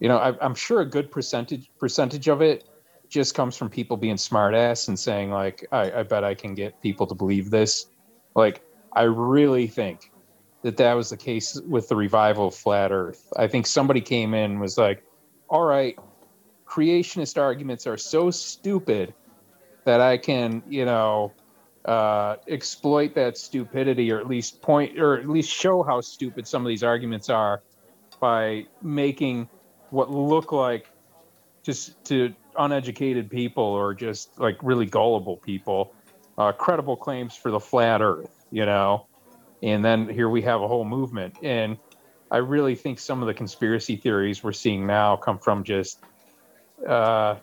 you 0.00 0.08
know, 0.08 0.18
I, 0.18 0.34
I'm 0.44 0.54
sure 0.54 0.80
a 0.80 0.86
good 0.86 1.10
percentage 1.10 1.70
percentage 1.78 2.28
of 2.28 2.42
it 2.42 2.64
just 3.10 3.34
comes 3.34 3.56
from 3.56 3.68
people 3.68 3.96
being 3.96 4.16
smartass 4.16 4.88
and 4.88 4.98
saying 4.98 5.30
like, 5.30 5.66
I, 5.72 6.00
I 6.00 6.02
bet 6.04 6.24
I 6.24 6.34
can 6.34 6.54
get 6.54 6.80
people 6.80 7.06
to 7.08 7.14
believe 7.14 7.50
this. 7.50 7.86
Like, 8.34 8.62
I 8.92 9.02
really 9.02 9.66
think 9.66 10.10
that 10.62 10.76
that 10.76 10.94
was 10.94 11.10
the 11.10 11.16
case 11.16 11.60
with 11.66 11.88
the 11.88 11.96
revival 11.96 12.48
of 12.48 12.54
flat 12.54 12.92
earth 12.92 13.32
i 13.36 13.46
think 13.46 13.66
somebody 13.66 14.00
came 14.00 14.34
in 14.34 14.52
and 14.52 14.60
was 14.60 14.76
like 14.76 15.02
all 15.48 15.64
right 15.64 15.98
creationist 16.66 17.40
arguments 17.40 17.86
are 17.86 17.96
so 17.96 18.30
stupid 18.30 19.14
that 19.84 20.00
i 20.00 20.16
can 20.16 20.62
you 20.68 20.84
know 20.84 21.32
uh, 21.86 22.36
exploit 22.46 23.14
that 23.14 23.38
stupidity 23.38 24.12
or 24.12 24.20
at 24.20 24.28
least 24.28 24.60
point 24.60 24.98
or 24.98 25.18
at 25.18 25.26
least 25.26 25.50
show 25.50 25.82
how 25.82 25.98
stupid 25.98 26.46
some 26.46 26.60
of 26.62 26.68
these 26.68 26.82
arguments 26.82 27.30
are 27.30 27.62
by 28.20 28.66
making 28.82 29.48
what 29.88 30.10
look 30.10 30.52
like 30.52 30.90
just 31.62 32.04
to 32.04 32.34
uneducated 32.64 33.30
people 33.30 33.64
or 33.64 33.94
just 33.94 34.38
like 34.38 34.56
really 34.62 34.86
gullible 34.86 35.36
people 35.36 35.94
uh, 36.38 36.52
credible 36.52 36.96
claims 36.96 37.36
for 37.36 37.50
the 37.50 37.60
flat 37.60 38.00
earth 38.00 38.40
you 38.50 38.66
know? 38.66 39.06
And 39.62 39.84
then 39.84 40.08
here 40.08 40.28
we 40.28 40.42
have 40.42 40.62
a 40.62 40.68
whole 40.68 40.84
movement. 40.84 41.36
And 41.42 41.76
i 42.32 42.36
really 42.36 42.76
think 42.76 43.00
some 43.00 43.22
of 43.22 43.26
the 43.26 43.34
conspiracy 43.34 43.96
theories 43.96 44.44
we're 44.44 44.52
seeing 44.52 44.86
now 44.86 45.16
come 45.16 45.38
from 45.38 45.64
just 45.64 45.98
uh, 46.86 47.34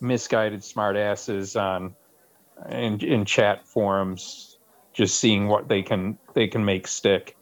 misguided 0.00 0.60
smartasses 0.60 1.58
on 1.58 1.94
in, 2.70 3.00
in 3.00 3.24
chat 3.24 3.66
forums 3.66 4.58
just 4.92 5.18
seeing 5.18 5.48
what 5.48 5.68
they 5.68 5.82
can 5.82 6.18
they 6.34 6.46
can 6.46 6.64
make 6.64 6.86
stick. 6.86 7.36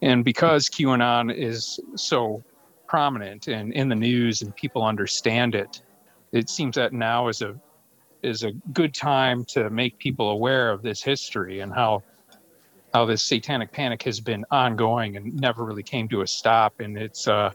And 0.00 0.24
because 0.24 0.68
QAnon 0.68 1.34
is 1.34 1.80
so 1.94 2.42
prominent 2.86 3.48
and 3.48 3.72
in 3.72 3.88
the 3.88 3.94
news 3.94 4.42
and 4.42 4.54
people 4.56 4.82
understand 4.82 5.54
it, 5.54 5.82
it 6.32 6.48
seems 6.48 6.76
that 6.76 6.92
now 6.92 7.28
is 7.28 7.42
a 7.42 7.54
is 8.22 8.42
a 8.42 8.52
good 8.72 8.92
time 8.94 9.44
to 9.44 9.70
make 9.70 9.96
people 9.98 10.30
aware 10.30 10.70
of 10.70 10.82
this 10.82 11.02
history 11.02 11.60
and 11.60 11.72
how 11.72 12.02
how 12.92 13.04
this 13.04 13.22
satanic 13.22 13.70
panic 13.70 14.02
has 14.02 14.20
been 14.20 14.44
ongoing 14.50 15.16
and 15.16 15.34
never 15.34 15.64
really 15.64 15.82
came 15.82 16.08
to 16.08 16.22
a 16.22 16.26
stop. 16.26 16.80
And 16.80 16.96
it's 16.96 17.28
uh, 17.28 17.52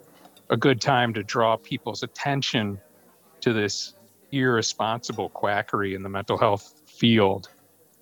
a 0.50 0.58
good 0.58 0.80
time 0.80 1.14
to 1.16 1.24
draw 1.24 1.58
people's 1.58 2.04
attention 2.04 2.80
to 3.42 3.52
this 3.52 3.96
irresponsible 4.32 5.30
quackery 5.30 5.96
in 5.96 6.04
the 6.04 6.10
mental 6.10 6.38
health 6.38 6.82
field 6.86 7.50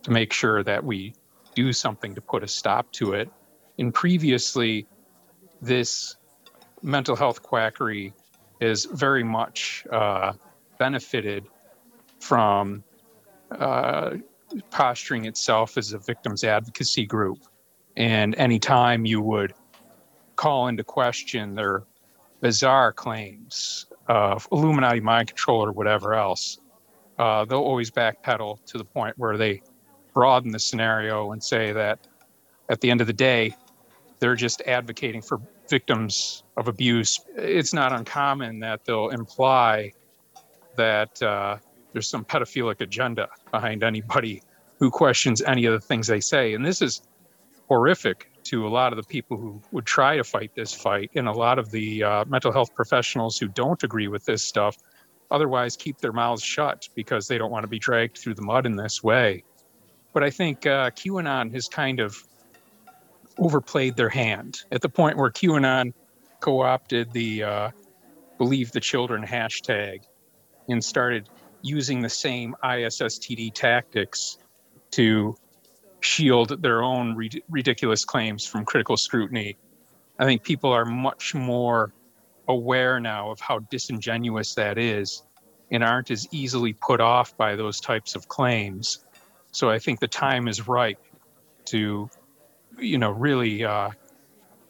to 0.03 0.11
make 0.11 0.33
sure 0.33 0.63
that 0.63 0.83
we 0.83 1.13
do 1.55 1.73
something 1.73 2.15
to 2.15 2.21
put 2.21 2.43
a 2.43 2.47
stop 2.47 2.91
to 2.93 3.13
it. 3.13 3.29
And 3.79 3.93
previously, 3.93 4.87
this 5.61 6.17
mental 6.81 7.15
health 7.15 7.41
quackery 7.41 8.13
is 8.59 8.85
very 8.85 9.23
much 9.23 9.85
uh, 9.91 10.33
benefited 10.81 11.45
from 12.19 12.83
uh, 13.51 14.15
posturing 14.71 15.25
itself 15.25 15.77
as 15.77 15.93
a 15.93 15.99
victims 15.99 16.43
advocacy 16.43 17.05
group. 17.05 17.37
And 17.95 18.33
anytime 18.33 19.05
you 19.05 19.21
would 19.21 19.53
call 20.37 20.69
into 20.69 20.83
question 20.83 21.53
their 21.53 21.83
bizarre 22.39 22.91
claims 22.91 23.85
of 24.07 24.47
Illuminati 24.51 25.01
mind 25.01 25.27
control 25.27 25.63
or 25.63 25.71
whatever 25.71 26.15
else, 26.15 26.57
uh, 27.19 27.45
they'll 27.45 27.59
always 27.59 27.91
backpedal 27.91 28.65
to 28.65 28.79
the 28.79 28.83
point 28.83 29.13
where 29.19 29.37
they 29.37 29.61
broaden 30.15 30.51
the 30.51 30.59
scenario 30.59 31.31
and 31.31 31.43
say 31.43 31.71
that 31.73 31.99
at 32.69 32.81
the 32.81 32.89
end 32.89 33.01
of 33.01 33.07
the 33.07 33.13
day, 33.13 33.55
they're 34.17 34.33
just 34.47 34.61
advocating 34.61 35.21
for 35.21 35.39
victims 35.69 36.41
of 36.57 36.67
abuse. 36.67 37.19
It's 37.35 37.71
not 37.71 37.93
uncommon 37.93 38.61
that 38.61 38.83
they'll 38.83 39.09
imply 39.09 39.93
that 40.75 41.21
uh, 41.21 41.57
there's 41.93 42.09
some 42.09 42.25
pedophilic 42.25 42.81
agenda 42.81 43.27
behind 43.51 43.83
anybody 43.83 44.41
who 44.79 44.89
questions 44.89 45.41
any 45.41 45.65
of 45.65 45.73
the 45.73 45.79
things 45.79 46.07
they 46.07 46.19
say. 46.19 46.53
And 46.53 46.65
this 46.65 46.81
is 46.81 47.01
horrific 47.67 48.31
to 48.43 48.67
a 48.67 48.69
lot 48.69 48.91
of 48.91 48.97
the 48.97 49.03
people 49.03 49.37
who 49.37 49.61
would 49.71 49.85
try 49.85 50.17
to 50.17 50.23
fight 50.23 50.51
this 50.55 50.73
fight, 50.73 51.11
and 51.15 51.27
a 51.27 51.31
lot 51.31 51.59
of 51.59 51.71
the 51.71 52.03
uh, 52.03 52.25
mental 52.25 52.51
health 52.51 52.73
professionals 52.73 53.37
who 53.37 53.47
don't 53.47 53.83
agree 53.83 54.07
with 54.07 54.25
this 54.25 54.43
stuff 54.43 54.77
otherwise 55.31 55.77
keep 55.77 55.97
their 55.99 56.11
mouths 56.11 56.43
shut 56.43 56.89
because 56.93 57.27
they 57.27 57.37
don't 57.37 57.51
want 57.51 57.63
to 57.63 57.69
be 57.69 57.79
dragged 57.79 58.17
through 58.17 58.35
the 58.35 58.41
mud 58.41 58.65
in 58.65 58.75
this 58.75 59.01
way. 59.01 59.43
But 60.13 60.23
I 60.23 60.29
think 60.29 60.67
uh, 60.67 60.91
QAnon 60.91 61.53
has 61.53 61.69
kind 61.69 62.01
of 62.01 62.21
overplayed 63.37 63.95
their 63.95 64.09
hand 64.09 64.63
at 64.71 64.81
the 64.81 64.89
point 64.89 65.17
where 65.17 65.31
QAnon 65.31 65.93
co 66.41 66.61
opted 66.61 67.11
the 67.13 67.43
uh, 67.43 67.71
Believe 68.37 68.71
the 68.73 68.81
Children 68.81 69.25
hashtag 69.25 70.01
and 70.71 70.83
started 70.83 71.29
using 71.61 72.01
the 72.01 72.09
same 72.09 72.55
ISSTD 72.63 73.53
tactics 73.53 74.37
to 74.91 75.35
shield 76.01 76.61
their 76.61 76.81
own 76.83 77.15
rid- 77.15 77.43
ridiculous 77.49 78.03
claims 78.03 78.45
from 78.45 78.65
critical 78.65 78.97
scrutiny. 78.97 79.57
I 80.19 80.25
think 80.25 80.43
people 80.43 80.71
are 80.71 80.85
much 80.85 81.33
more 81.35 81.93
aware 82.47 82.99
now 82.99 83.31
of 83.31 83.39
how 83.39 83.59
disingenuous 83.59 84.55
that 84.55 84.77
is 84.77 85.23
and 85.71 85.83
aren't 85.83 86.11
as 86.11 86.27
easily 86.31 86.73
put 86.73 86.99
off 86.99 87.35
by 87.37 87.55
those 87.55 87.79
types 87.79 88.15
of 88.15 88.27
claims. 88.27 89.05
So 89.51 89.69
I 89.69 89.79
think 89.79 89.99
the 89.99 90.07
time 90.07 90.47
is 90.47 90.67
ripe 90.67 90.99
to, 91.65 92.09
you 92.77 92.97
know, 92.97 93.11
really, 93.11 93.63
uh, 93.63 93.91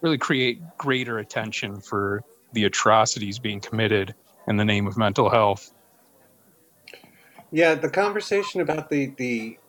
really 0.01 0.17
create 0.17 0.61
greater 0.77 1.19
attention 1.19 1.79
for 1.79 2.23
the 2.53 2.65
atrocities 2.65 3.39
being 3.39 3.59
committed 3.59 4.13
in 4.47 4.57
the 4.57 4.65
name 4.65 4.87
of 4.87 4.97
mental 4.97 5.29
health. 5.29 5.71
Yeah, 7.51 7.75
the 7.75 7.89
conversation 7.89 8.61
about 8.61 8.89
the 8.89 9.13
the 9.17 9.59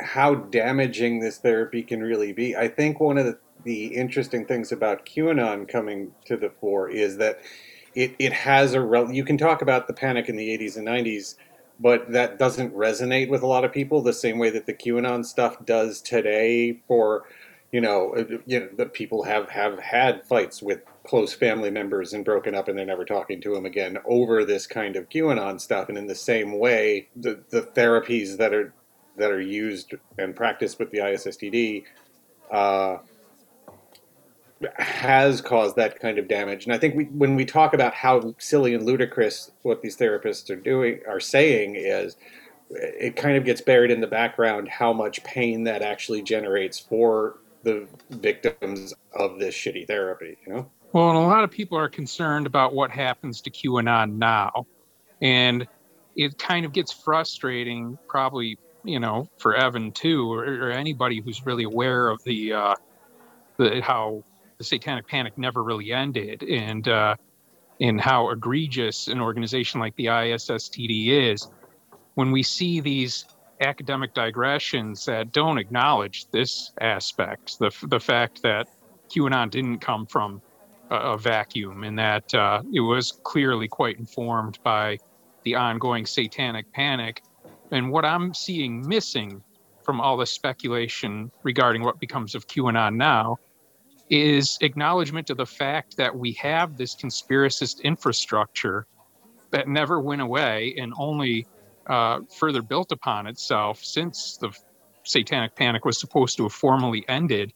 how 0.00 0.34
damaging 0.34 1.20
this 1.20 1.38
therapy 1.38 1.82
can 1.82 2.02
really 2.02 2.32
be. 2.32 2.56
I 2.56 2.68
think 2.68 3.00
one 3.00 3.18
of 3.18 3.26
the, 3.26 3.38
the 3.64 3.86
interesting 3.88 4.46
things 4.46 4.72
about 4.72 5.06
QAnon 5.06 5.68
coming 5.68 6.12
to 6.26 6.36
the 6.36 6.50
fore 6.50 6.90
is 6.90 7.18
that 7.18 7.40
it, 7.94 8.14
it 8.18 8.32
has 8.32 8.74
a 8.74 8.80
rel- 8.80 9.12
you 9.12 9.24
can 9.24 9.38
talk 9.38 9.62
about 9.62 9.86
the 9.86 9.94
panic 9.94 10.28
in 10.28 10.36
the 10.36 10.48
80s 10.58 10.76
and 10.76 10.88
90s, 10.88 11.36
but 11.80 12.12
that 12.12 12.38
doesn't 12.38 12.74
resonate 12.74 13.28
with 13.30 13.42
a 13.42 13.46
lot 13.46 13.64
of 13.64 13.72
people 13.72 14.02
the 14.02 14.12
same 14.12 14.38
way 14.38 14.50
that 14.50 14.66
the 14.66 14.74
QAnon 14.74 15.24
stuff 15.24 15.64
does 15.64 16.00
today 16.02 16.80
for 16.88 17.24
you 17.72 17.80
know, 17.80 18.14
uh, 18.16 18.24
you 18.46 18.60
know, 18.60 18.68
that 18.78 18.92
people 18.94 19.24
have 19.24 19.50
have 19.50 19.78
had 19.80 20.24
fights 20.26 20.62
with 20.62 20.80
close 21.04 21.34
family 21.34 21.70
members 21.70 22.12
and 22.12 22.24
broken 22.24 22.54
up 22.54 22.68
and 22.68 22.78
they're 22.78 22.86
never 22.86 23.04
talking 23.04 23.40
to 23.40 23.54
him 23.54 23.66
again 23.66 23.98
over 24.04 24.44
this 24.44 24.66
kind 24.66 24.96
of 24.96 25.08
QAnon 25.08 25.60
stuff. 25.60 25.88
And 25.88 25.98
in 25.98 26.06
the 26.06 26.14
same 26.14 26.58
way, 26.58 27.08
the, 27.16 27.42
the 27.50 27.62
therapies 27.62 28.36
that 28.36 28.54
are 28.54 28.72
that 29.16 29.30
are 29.30 29.40
used 29.40 29.94
and 30.18 30.34
practiced 30.34 30.78
with 30.78 30.90
the 30.90 30.98
ISSTD 30.98 31.84
uh, 32.50 32.96
has 34.76 35.40
caused 35.40 35.76
that 35.76 36.00
kind 36.00 36.18
of 36.18 36.28
damage. 36.28 36.64
And 36.64 36.72
I 36.72 36.78
think 36.78 36.94
we, 36.94 37.04
when 37.04 37.34
we 37.34 37.44
talk 37.44 37.74
about 37.74 37.94
how 37.94 38.34
silly 38.38 38.74
and 38.74 38.86
ludicrous 38.86 39.50
what 39.62 39.82
these 39.82 39.96
therapists 39.96 40.48
are 40.50 40.56
doing 40.56 41.00
are 41.06 41.20
saying 41.20 41.76
is 41.76 42.16
it 42.70 43.16
kind 43.16 43.36
of 43.36 43.44
gets 43.44 43.60
buried 43.60 43.90
in 43.90 44.00
the 44.00 44.06
background 44.06 44.68
how 44.68 44.92
much 44.92 45.22
pain 45.24 45.64
that 45.64 45.82
actually 45.82 46.22
generates 46.22 46.78
for 46.78 47.38
the 47.64 47.86
victims 48.10 48.94
of 49.14 49.38
this 49.38 49.54
shitty 49.54 49.86
therapy, 49.86 50.38
you 50.46 50.52
know? 50.52 50.70
Well, 50.92 51.08
and 51.08 51.18
a 51.18 51.22
lot 51.22 51.42
of 51.42 51.50
people 51.50 51.78
are 51.78 51.88
concerned 51.88 52.46
about 52.46 52.74
what 52.74 52.90
happens 52.90 53.40
to 53.42 53.50
QAnon 53.50 54.16
now. 54.16 54.66
And 55.22 55.66
it 56.16 56.38
kind 56.38 56.66
of 56.66 56.72
gets 56.72 56.92
frustrating, 56.92 57.98
probably, 58.08 58.58
you 58.84 59.00
know, 59.00 59.28
for 59.38 59.54
Evan 59.54 59.92
too, 59.92 60.30
or, 60.30 60.44
or 60.44 60.70
anybody 60.70 61.20
who's 61.20 61.46
really 61.46 61.64
aware 61.64 62.10
of 62.10 62.22
the, 62.24 62.52
uh, 62.52 62.74
the 63.56 63.80
how 63.80 64.22
the 64.58 64.64
Satanic 64.64 65.08
Panic 65.08 65.38
never 65.38 65.62
really 65.62 65.92
ended, 65.92 66.42
and 66.42 66.86
uh, 66.86 67.16
and 67.80 68.00
how 68.00 68.30
egregious 68.30 69.08
an 69.08 69.20
organization 69.20 69.80
like 69.80 69.96
the 69.96 70.06
ISSTD 70.06 71.32
is. 71.32 71.48
When 72.14 72.32
we 72.32 72.42
see 72.42 72.80
these 72.80 73.24
academic 73.60 74.12
digressions 74.12 75.06
that 75.06 75.32
don't 75.32 75.58
acknowledge 75.58 76.26
this 76.30 76.72
aspect, 76.80 77.58
the 77.58 77.70
the 77.88 78.00
fact 78.00 78.42
that 78.42 78.68
QAnon 79.08 79.50
didn't 79.50 79.78
come 79.78 80.06
from 80.06 80.42
a, 80.92 81.18
vacuum, 81.18 81.84
in 81.84 81.96
that 81.96 82.34
uh, 82.34 82.62
it 82.72 82.80
was 82.80 83.12
clearly 83.24 83.68
quite 83.68 83.98
informed 83.98 84.58
by 84.62 84.98
the 85.44 85.54
ongoing 85.54 86.06
Satanic 86.06 86.72
Panic, 86.72 87.22
and 87.70 87.90
what 87.90 88.04
I'm 88.04 88.34
seeing 88.34 88.86
missing 88.86 89.42
from 89.84 90.00
all 90.00 90.16
the 90.16 90.26
speculation 90.26 91.30
regarding 91.42 91.82
what 91.82 91.98
becomes 91.98 92.34
of 92.34 92.46
QAnon 92.46 92.96
now 92.96 93.38
is 94.10 94.58
acknowledgement 94.60 95.30
of 95.30 95.36
the 95.36 95.46
fact 95.46 95.96
that 95.96 96.14
we 96.14 96.32
have 96.32 96.76
this 96.76 96.94
conspiracist 96.94 97.82
infrastructure 97.82 98.86
that 99.50 99.68
never 99.68 100.00
went 100.00 100.20
away 100.20 100.74
and 100.78 100.92
only 100.98 101.46
uh, 101.86 102.20
further 102.38 102.62
built 102.62 102.92
upon 102.92 103.26
itself 103.26 103.82
since 103.82 104.36
the 104.36 104.50
satanic 105.04 105.56
panic 105.56 105.84
was 105.84 105.98
supposed 105.98 106.36
to 106.36 106.44
have 106.44 106.52
formally 106.52 107.04
ended. 107.08 107.52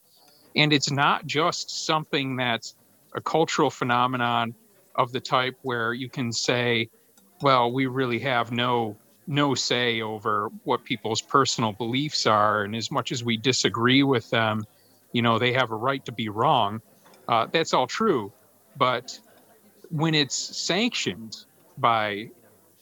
And 0.55 0.73
it's 0.73 0.91
not 0.91 1.25
just 1.25 1.85
something 1.85 2.35
that's 2.35 2.75
a 3.17 3.21
cultural 3.21 3.69
phenomenon 3.69 4.55
of 4.95 5.11
the 5.11 5.19
type 5.19 5.57
where 5.63 5.91
you 5.93 6.07
can 6.07 6.31
say, 6.31 6.87
well, 7.41 7.71
we 7.71 7.87
really 7.87 8.19
have 8.19 8.51
no 8.51 8.95
no 9.29 9.53
say 9.53 10.01
over 10.01 10.49
what 10.63 10.85
people's 10.85 11.21
personal 11.21 11.73
beliefs 11.73 12.25
are, 12.25 12.63
and 12.63 12.73
as 12.73 12.89
much 12.89 13.11
as 13.11 13.25
we 13.25 13.35
disagree 13.35 14.01
with 14.01 14.29
them, 14.29 14.63
you 15.11 15.21
know, 15.21 15.37
they 15.37 15.51
have 15.51 15.71
a 15.71 15.75
right 15.75 16.05
to 16.05 16.13
be 16.13 16.29
wrong. 16.29 16.81
Uh, 17.27 17.45
that's 17.51 17.73
all 17.73 17.87
true, 17.87 18.31
but 18.77 19.19
when 19.89 20.15
it's 20.15 20.35
sanctioned 20.35 21.35
by 21.77 22.29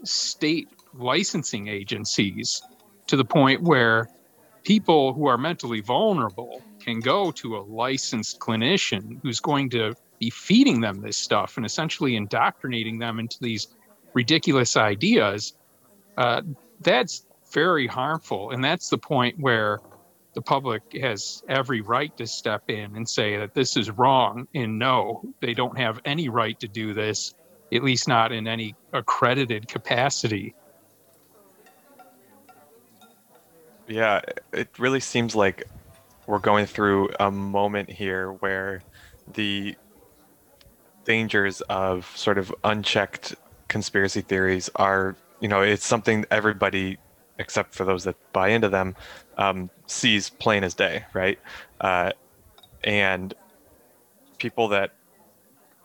state 0.03 0.69
licensing 0.93 1.67
agencies 1.67 2.61
to 3.07 3.15
the 3.17 3.25
point 3.25 3.63
where 3.63 4.07
people 4.63 5.13
who 5.13 5.25
are 5.25 5.37
mentally 5.37 5.81
vulnerable 5.81 6.61
can 6.79 6.99
go 6.99 7.31
to 7.31 7.57
a 7.57 7.61
licensed 7.61 8.39
clinician 8.39 9.19
who's 9.23 9.39
going 9.39 9.69
to 9.69 9.95
be 10.19 10.29
feeding 10.29 10.81
them 10.81 11.01
this 11.01 11.17
stuff 11.17 11.57
and 11.57 11.65
essentially 11.65 12.15
indoctrinating 12.15 12.99
them 12.99 13.19
into 13.19 13.37
these 13.41 13.67
ridiculous 14.13 14.77
ideas, 14.77 15.53
uh, 16.17 16.41
that's 16.81 17.25
very 17.51 17.87
harmful. 17.87 18.51
And 18.51 18.63
that's 18.63 18.89
the 18.89 18.97
point 18.97 19.39
where 19.39 19.79
the 20.33 20.41
public 20.41 20.81
has 21.01 21.43
every 21.47 21.81
right 21.81 22.15
to 22.17 22.27
step 22.27 22.69
in 22.69 22.95
and 22.95 23.07
say 23.07 23.37
that 23.37 23.53
this 23.53 23.77
is 23.77 23.89
wrong. 23.89 24.47
And 24.53 24.77
no, 24.77 25.23
they 25.41 25.53
don't 25.53 25.77
have 25.77 25.99
any 26.05 26.29
right 26.29 26.59
to 26.59 26.67
do 26.67 26.93
this, 26.93 27.33
at 27.73 27.83
least 27.83 28.07
not 28.07 28.31
in 28.31 28.47
any 28.47 28.75
accredited 28.93 29.67
capacity. 29.67 30.55
Yeah, 33.87 34.21
it 34.51 34.69
really 34.79 34.99
seems 34.99 35.35
like 35.35 35.63
we're 36.27 36.39
going 36.39 36.65
through 36.65 37.09
a 37.19 37.29
moment 37.29 37.89
here 37.89 38.31
where 38.33 38.81
the 39.33 39.75
dangers 41.05 41.61
of 41.61 42.11
sort 42.15 42.37
of 42.37 42.53
unchecked 42.63 43.35
conspiracy 43.67 44.21
theories 44.21 44.69
are, 44.75 45.15
you 45.39 45.47
know, 45.47 45.61
it's 45.61 45.85
something 45.85 46.25
everybody, 46.31 46.97
except 47.39 47.73
for 47.73 47.85
those 47.85 48.03
that 48.03 48.15
buy 48.33 48.49
into 48.49 48.69
them, 48.69 48.95
um, 49.37 49.69
sees 49.87 50.29
plain 50.29 50.63
as 50.63 50.73
day, 50.73 51.05
right? 51.13 51.39
Uh, 51.79 52.11
and 52.83 53.33
people 54.37 54.67
that 54.67 54.91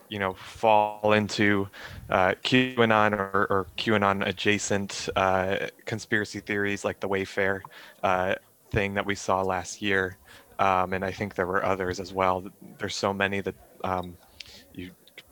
you 0.09 0.19
know 0.19 0.33
fall 0.33 1.13
into 1.13 1.67
uh, 2.09 2.33
QAnon 2.43 3.13
or, 3.13 3.47
or 3.49 3.67
QAnon 3.77 4.27
adjacent 4.27 5.09
uh, 5.15 5.67
conspiracy 5.85 6.41
theories 6.41 6.83
like 6.83 6.99
the 6.99 7.07
Wayfair 7.07 7.61
uh, 8.03 8.35
thing 8.71 8.93
that 8.93 9.05
we 9.05 9.15
saw 9.15 9.41
last 9.41 9.81
year, 9.81 10.17
um, 10.59 10.93
and 10.93 11.03
I 11.03 11.11
think 11.11 11.35
there 11.35 11.47
were 11.47 11.63
others 11.65 11.99
as 11.99 12.13
well. 12.13 12.43
There's 12.77 12.95
so 12.95 13.13
many 13.13 13.39
that 13.41 13.55
um, 13.85 14.17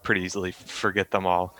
pretty 0.04 0.22
easily 0.22 0.52
forget 0.52 1.12
them 1.12 1.26
all. 1.26 1.56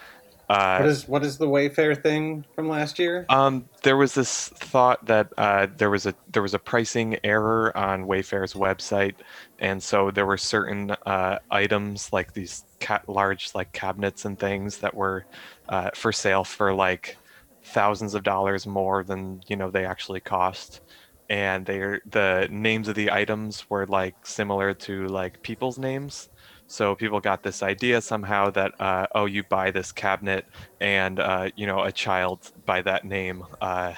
Uh, 0.50 0.80
what 0.80 0.90
is 0.90 1.08
what 1.08 1.24
is 1.24 1.38
the 1.38 1.46
Wayfair 1.46 2.02
thing 2.02 2.44
from 2.56 2.68
last 2.68 2.98
year? 2.98 3.24
Um, 3.30 3.70
there 3.84 3.98
was 3.98 4.16
this 4.16 4.48
thought 4.48 5.06
that 5.06 5.32
uh, 5.38 5.68
there 5.78 5.92
was 5.92 6.08
a 6.08 6.16
there 6.32 6.42
was 6.42 6.56
a 6.56 6.60
pricing 6.60 7.20
error 7.24 7.76
on 7.78 8.06
Wayfair's 8.06 8.54
website, 8.54 9.14
and 9.60 9.82
so 9.82 10.10
there 10.10 10.26
were 10.26 10.38
certain 10.38 10.90
uh, 11.06 11.38
items 11.52 12.12
like 12.12 12.34
these 12.34 12.66
ca- 12.80 13.04
large 13.06 13.54
like 13.54 13.72
cabinets 13.74 14.26
and 14.26 14.40
things 14.40 14.78
that 14.78 14.96
were 14.96 15.26
uh, 15.70 15.92
for 15.94 16.12
sale 16.12 16.44
for 16.44 16.74
like 16.74 17.16
thousands 17.64 18.16
of 18.16 18.24
dollars 18.24 18.66
more 18.66 19.04
than 19.04 19.44
you 19.48 19.56
know 19.56 19.70
they 19.70 19.86
actually 19.86 20.20
cost, 20.20 20.82
and 21.30 21.64
they 21.68 22.00
the 22.10 22.48
names 22.50 22.88
of 22.88 22.96
the 22.96 23.12
items 23.12 23.70
were 23.70 23.86
like 23.86 24.26
similar 24.26 24.74
to 24.74 25.08
like 25.10 25.44
people's 25.44 25.78
names. 25.78 26.30
So 26.70 26.96
people 26.96 27.20
got 27.20 27.42
this 27.44 27.64
idea 27.64 28.00
somehow 28.02 28.52
that 28.52 28.74
uh, 28.80 29.08
oh, 29.16 29.26
you 29.26 29.44
buy 29.50 29.72
this 29.72 29.92
cabinet, 29.92 30.46
and 30.80 31.20
uh, 31.20 31.50
you 31.56 31.66
know 31.66 31.82
a 31.84 31.92
child 31.92 32.52
by 32.66 32.82
that 32.84 33.06
name, 33.06 33.44
uh, 33.62 33.94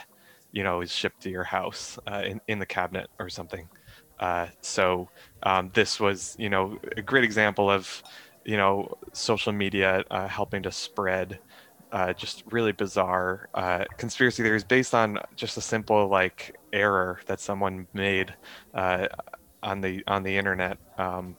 you 0.53 0.63
know, 0.63 0.81
is 0.81 0.91
shipped 0.91 1.21
to 1.23 1.29
your 1.29 1.43
house 1.43 1.99
uh, 2.09 2.23
in 2.25 2.39
in 2.47 2.59
the 2.59 2.65
cabinet 2.65 3.09
or 3.19 3.29
something. 3.29 3.69
Uh, 4.19 4.47
so 4.61 5.09
um, 5.43 5.69
this 5.73 5.99
was 5.99 6.33
you 6.39 6.49
know 6.49 6.77
a 6.97 7.01
great 7.01 7.25
example 7.25 7.69
of 7.69 8.01
you 8.45 8.55
know 8.57 8.87
social 9.13 9.51
media 9.51 10.03
uh, 10.11 10.27
helping 10.29 10.63
to 10.63 10.71
spread 10.71 11.39
just 12.17 12.43
really 12.51 12.71
bizarre 12.71 13.49
conspiracy 13.97 14.41
theories 14.43 14.63
based 14.63 14.95
on 14.95 15.17
just 15.35 15.57
a 15.57 15.61
simple 15.61 16.07
like 16.09 16.55
error 16.71 17.19
that 17.27 17.39
someone 17.41 17.85
made 17.93 18.33
on 19.63 19.81
the 19.81 20.03
on 20.07 20.23
the 20.23 20.37
internet. 20.37 20.77
Um, 20.97 21.37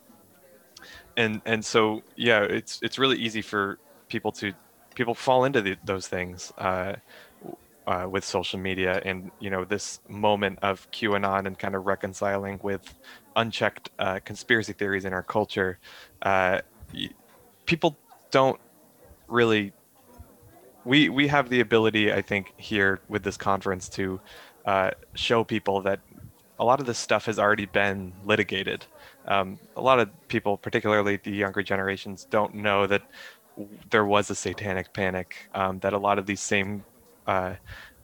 and 1.16 1.40
and 1.44 1.64
so 1.64 2.02
yeah, 2.16 2.42
it's 2.42 2.80
it's 2.82 2.98
really 2.98 3.16
easy 3.16 3.42
for 3.42 3.78
people 4.08 4.32
to 4.32 4.52
people 4.94 5.14
fall 5.14 5.44
into 5.44 5.60
the, 5.62 5.76
those 5.84 6.06
things 6.06 6.52
uh, 6.58 6.94
uh, 7.86 8.06
with 8.10 8.24
social 8.24 8.58
media, 8.58 9.00
and 9.04 9.30
you 9.40 9.50
know 9.50 9.64
this 9.64 10.00
moment 10.08 10.58
of 10.62 10.90
QAnon 10.90 11.46
and 11.46 11.58
kind 11.58 11.74
of 11.74 11.86
reconciling 11.86 12.60
with 12.62 12.94
unchecked 13.36 13.90
uh, 13.98 14.20
conspiracy 14.24 14.72
theories 14.72 15.04
in 15.04 15.12
our 15.12 15.22
culture. 15.22 15.78
Uh, 16.22 16.60
people 17.66 17.96
don't 18.30 18.60
really. 19.28 19.72
We 20.84 21.08
we 21.08 21.28
have 21.28 21.48
the 21.48 21.60
ability, 21.60 22.12
I 22.12 22.22
think, 22.22 22.52
here 22.56 23.00
with 23.08 23.22
this 23.22 23.36
conference 23.36 23.88
to 23.90 24.20
uh, 24.64 24.90
show 25.14 25.44
people 25.44 25.82
that 25.82 26.00
a 26.58 26.64
lot 26.64 26.80
of 26.80 26.86
this 26.86 26.98
stuff 26.98 27.26
has 27.26 27.38
already 27.38 27.66
been 27.66 28.12
litigated 28.24 28.86
um, 29.26 29.58
a 29.76 29.80
lot 29.80 29.98
of 30.00 30.10
people, 30.28 30.56
particularly 30.56 31.16
the 31.16 31.30
younger 31.30 31.62
generations, 31.62 32.26
don't 32.28 32.54
know 32.54 32.86
that 32.86 33.02
there 33.90 34.04
was 34.04 34.30
a 34.30 34.34
satanic 34.34 34.92
panic. 34.92 35.48
Um, 35.54 35.78
that 35.80 35.92
a 35.92 35.98
lot 35.98 36.18
of 36.18 36.26
these 36.26 36.40
same 36.40 36.84
uh, 37.26 37.54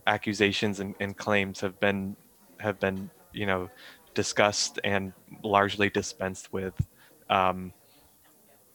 accusations 0.06 0.80
and, 0.80 0.94
and, 1.00 1.16
claims 1.16 1.60
have 1.60 1.78
been 1.80 2.16
have 2.60 2.78
been 2.78 3.10
you 3.32 3.46
know 3.46 3.68
discussed 4.14 4.78
and 4.84 5.12
largely 5.42 5.90
dispensed 5.90 6.52
with. 6.52 6.74
Um, 7.30 7.72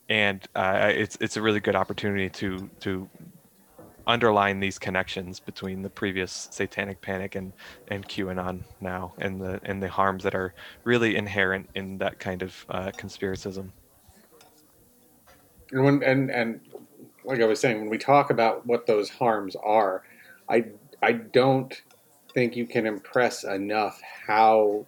and 0.08 0.46
uh, 0.54 0.90
it's 0.92 1.16
it's 1.20 1.36
a 1.36 1.42
really 1.42 1.60
good 1.60 1.76
opportunity 1.76 2.28
to 2.28 2.70
to 2.80 3.08
underline 4.06 4.60
these 4.60 4.78
connections 4.78 5.40
between 5.40 5.82
the 5.82 5.90
previous 5.90 6.48
satanic 6.50 7.00
panic 7.00 7.34
and 7.34 7.52
and 7.88 8.06
QAnon 8.08 8.60
now 8.80 9.12
and 9.18 9.40
the 9.40 9.60
and 9.64 9.82
the 9.82 9.88
harms 9.88 10.22
that 10.24 10.34
are 10.34 10.54
really 10.84 11.16
inherent 11.16 11.68
in 11.74 11.98
that 11.98 12.18
kind 12.18 12.42
of 12.42 12.66
uh, 12.68 12.90
conspiracism. 12.96 13.70
and 15.72 15.84
when 15.84 16.02
and 16.02 16.30
and 16.30 16.60
like 17.24 17.40
I 17.40 17.46
was 17.46 17.58
saying, 17.60 17.80
when 17.80 17.90
we 17.90 17.98
talk 17.98 18.30
about 18.30 18.66
what 18.66 18.86
those 18.86 19.08
harms 19.08 19.56
are, 19.56 20.02
I 20.48 20.66
I 21.02 21.12
don't 21.12 21.82
think 22.32 22.56
you 22.56 22.66
can 22.66 22.86
impress 22.86 23.44
enough 23.44 24.00
how 24.26 24.86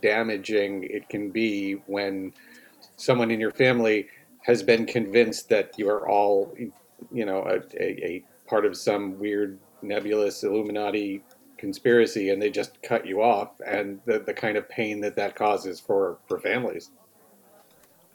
damaging 0.00 0.84
it 0.84 1.08
can 1.08 1.30
be 1.30 1.72
when 1.86 2.32
someone 2.96 3.30
in 3.30 3.40
your 3.40 3.50
family 3.50 4.08
has 4.42 4.62
been 4.62 4.86
convinced 4.86 5.48
that 5.48 5.76
you 5.76 5.88
are 5.90 6.08
all, 6.08 6.54
you 7.12 7.26
know, 7.26 7.42
a, 7.42 7.56
a, 7.82 8.04
a 8.04 8.24
part 8.48 8.64
of 8.64 8.76
some 8.76 9.18
weird 9.18 9.58
nebulous 9.82 10.42
Illuminati 10.42 11.22
conspiracy, 11.56 12.30
and 12.30 12.40
they 12.40 12.50
just 12.50 12.82
cut 12.82 13.06
you 13.06 13.22
off, 13.22 13.50
and 13.66 14.00
the 14.06 14.18
the 14.20 14.34
kind 14.34 14.56
of 14.56 14.68
pain 14.68 15.00
that 15.00 15.16
that 15.16 15.34
causes 15.34 15.80
for 15.80 16.18
for 16.26 16.38
families. 16.38 16.90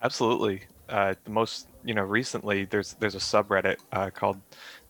Absolutely. 0.02 0.64
Uh, 0.90 1.14
the 1.24 1.32
most, 1.32 1.70
you 1.86 1.94
know, 1.94 2.04
recently 2.04 2.66
there's 2.66 2.94
there's 3.00 3.16
a 3.16 3.20
subreddit 3.20 3.78
uh, 3.94 4.10
called 4.10 4.38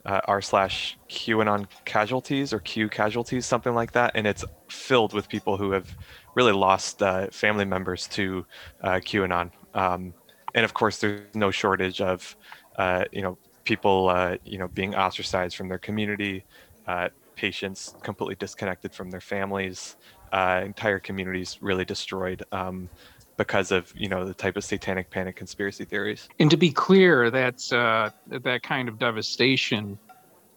uh, 0.06 0.20
r 0.26 0.42
slash 0.42 0.98
QAnon 1.10 1.68
casualties 1.86 2.52
or 2.52 2.60
Q 2.60 2.90
casualties, 2.90 3.46
something 3.46 3.76
like 3.76 3.92
that, 3.92 4.12
and 4.16 4.26
it's 4.26 4.44
filled 4.70 5.14
with 5.14 5.30
people 5.30 5.56
who 5.56 5.72
have 5.72 5.96
really 6.36 6.52
lost 6.52 7.04
uh, 7.04 7.28
family 7.28 7.66
members 7.66 8.08
to 8.08 8.46
uh, 8.82 8.94
QAnon. 8.94 9.52
Um, 9.76 10.14
and 10.56 10.66
of 10.66 10.74
course, 10.74 10.98
there's 10.98 11.36
no 11.36 11.52
shortage 11.52 12.02
of, 12.02 12.36
uh, 12.78 13.06
you 13.12 13.22
know, 13.22 13.38
people, 13.64 14.10
uh, 14.10 14.38
you 14.44 14.58
know, 14.58 14.68
being 14.68 14.96
ostracized 14.96 15.56
from 15.56 15.70
their 15.70 15.80
community, 15.80 16.46
uh, 16.88 17.10
patients 17.36 17.94
completely 18.04 18.36
disconnected 18.36 18.94
from 18.94 19.10
their 19.10 19.22
families, 19.22 19.96
uh, 20.32 20.62
entire 20.64 21.00
communities 21.00 21.58
really 21.62 21.86
destroyed. 21.86 22.44
Um, 22.52 22.90
because 23.38 23.72
of 23.72 23.92
you 23.96 24.08
know 24.08 24.26
the 24.26 24.34
type 24.34 24.58
of 24.58 24.64
satanic 24.64 25.10
panic 25.10 25.36
conspiracy 25.36 25.86
theories. 25.86 26.28
And 26.40 26.52
to 26.52 26.58
be 26.58 26.72
clear, 26.72 27.32
that's 27.32 27.72
uh, 27.74 28.12
that 28.28 28.64
kind 28.64 28.88
of 28.88 29.00
devastation 29.00 29.98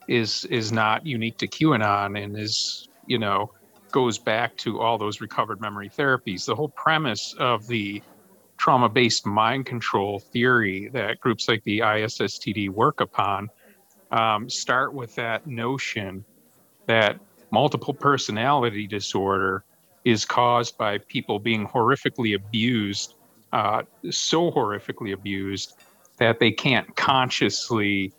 is 0.09 0.45
is 0.47 0.73
not 0.73 1.07
unique 1.07 1.39
to 1.39 1.49
QAnon 1.49 2.23
and 2.23 2.39
is 2.39 2.89
you 3.07 3.19
know 3.19 3.51
goes 3.93 4.19
back 4.19 4.57
to 4.59 4.81
all 4.81 4.99
those 4.99 5.21
recovered 5.21 5.61
memory 5.61 5.89
therapies. 5.89 6.45
The 6.45 6.55
whole 6.55 6.73
premise 6.77 7.35
of 7.39 7.67
the 7.67 8.03
trauma 8.67 8.89
based 8.89 9.25
mind 9.25 9.65
control 9.65 10.19
theory 10.19 10.89
that 10.93 11.21
groups 11.21 11.47
like 11.47 11.63
the 11.63 11.79
ISSTD 11.79 12.69
work 12.69 13.01
upon 13.01 13.49
um, 14.11 14.51
start 14.51 14.93
with 14.93 15.15
that 15.15 15.47
notion 15.47 16.25
that 16.87 17.21
multiple 17.53 17.95
personality 17.95 18.89
disorder 18.89 19.63
is 20.05 20.25
caused 20.25 20.77
by 20.77 20.99
people 20.99 21.39
being 21.39 21.65
horrifically 21.65 22.35
abused, 22.35 23.15
uh, 23.53 23.85
so 24.11 24.51
horrifically 24.51 25.13
abused 25.13 25.75
that 26.17 26.41
they 26.41 26.51
can't 26.51 26.97
consciously 26.97 28.13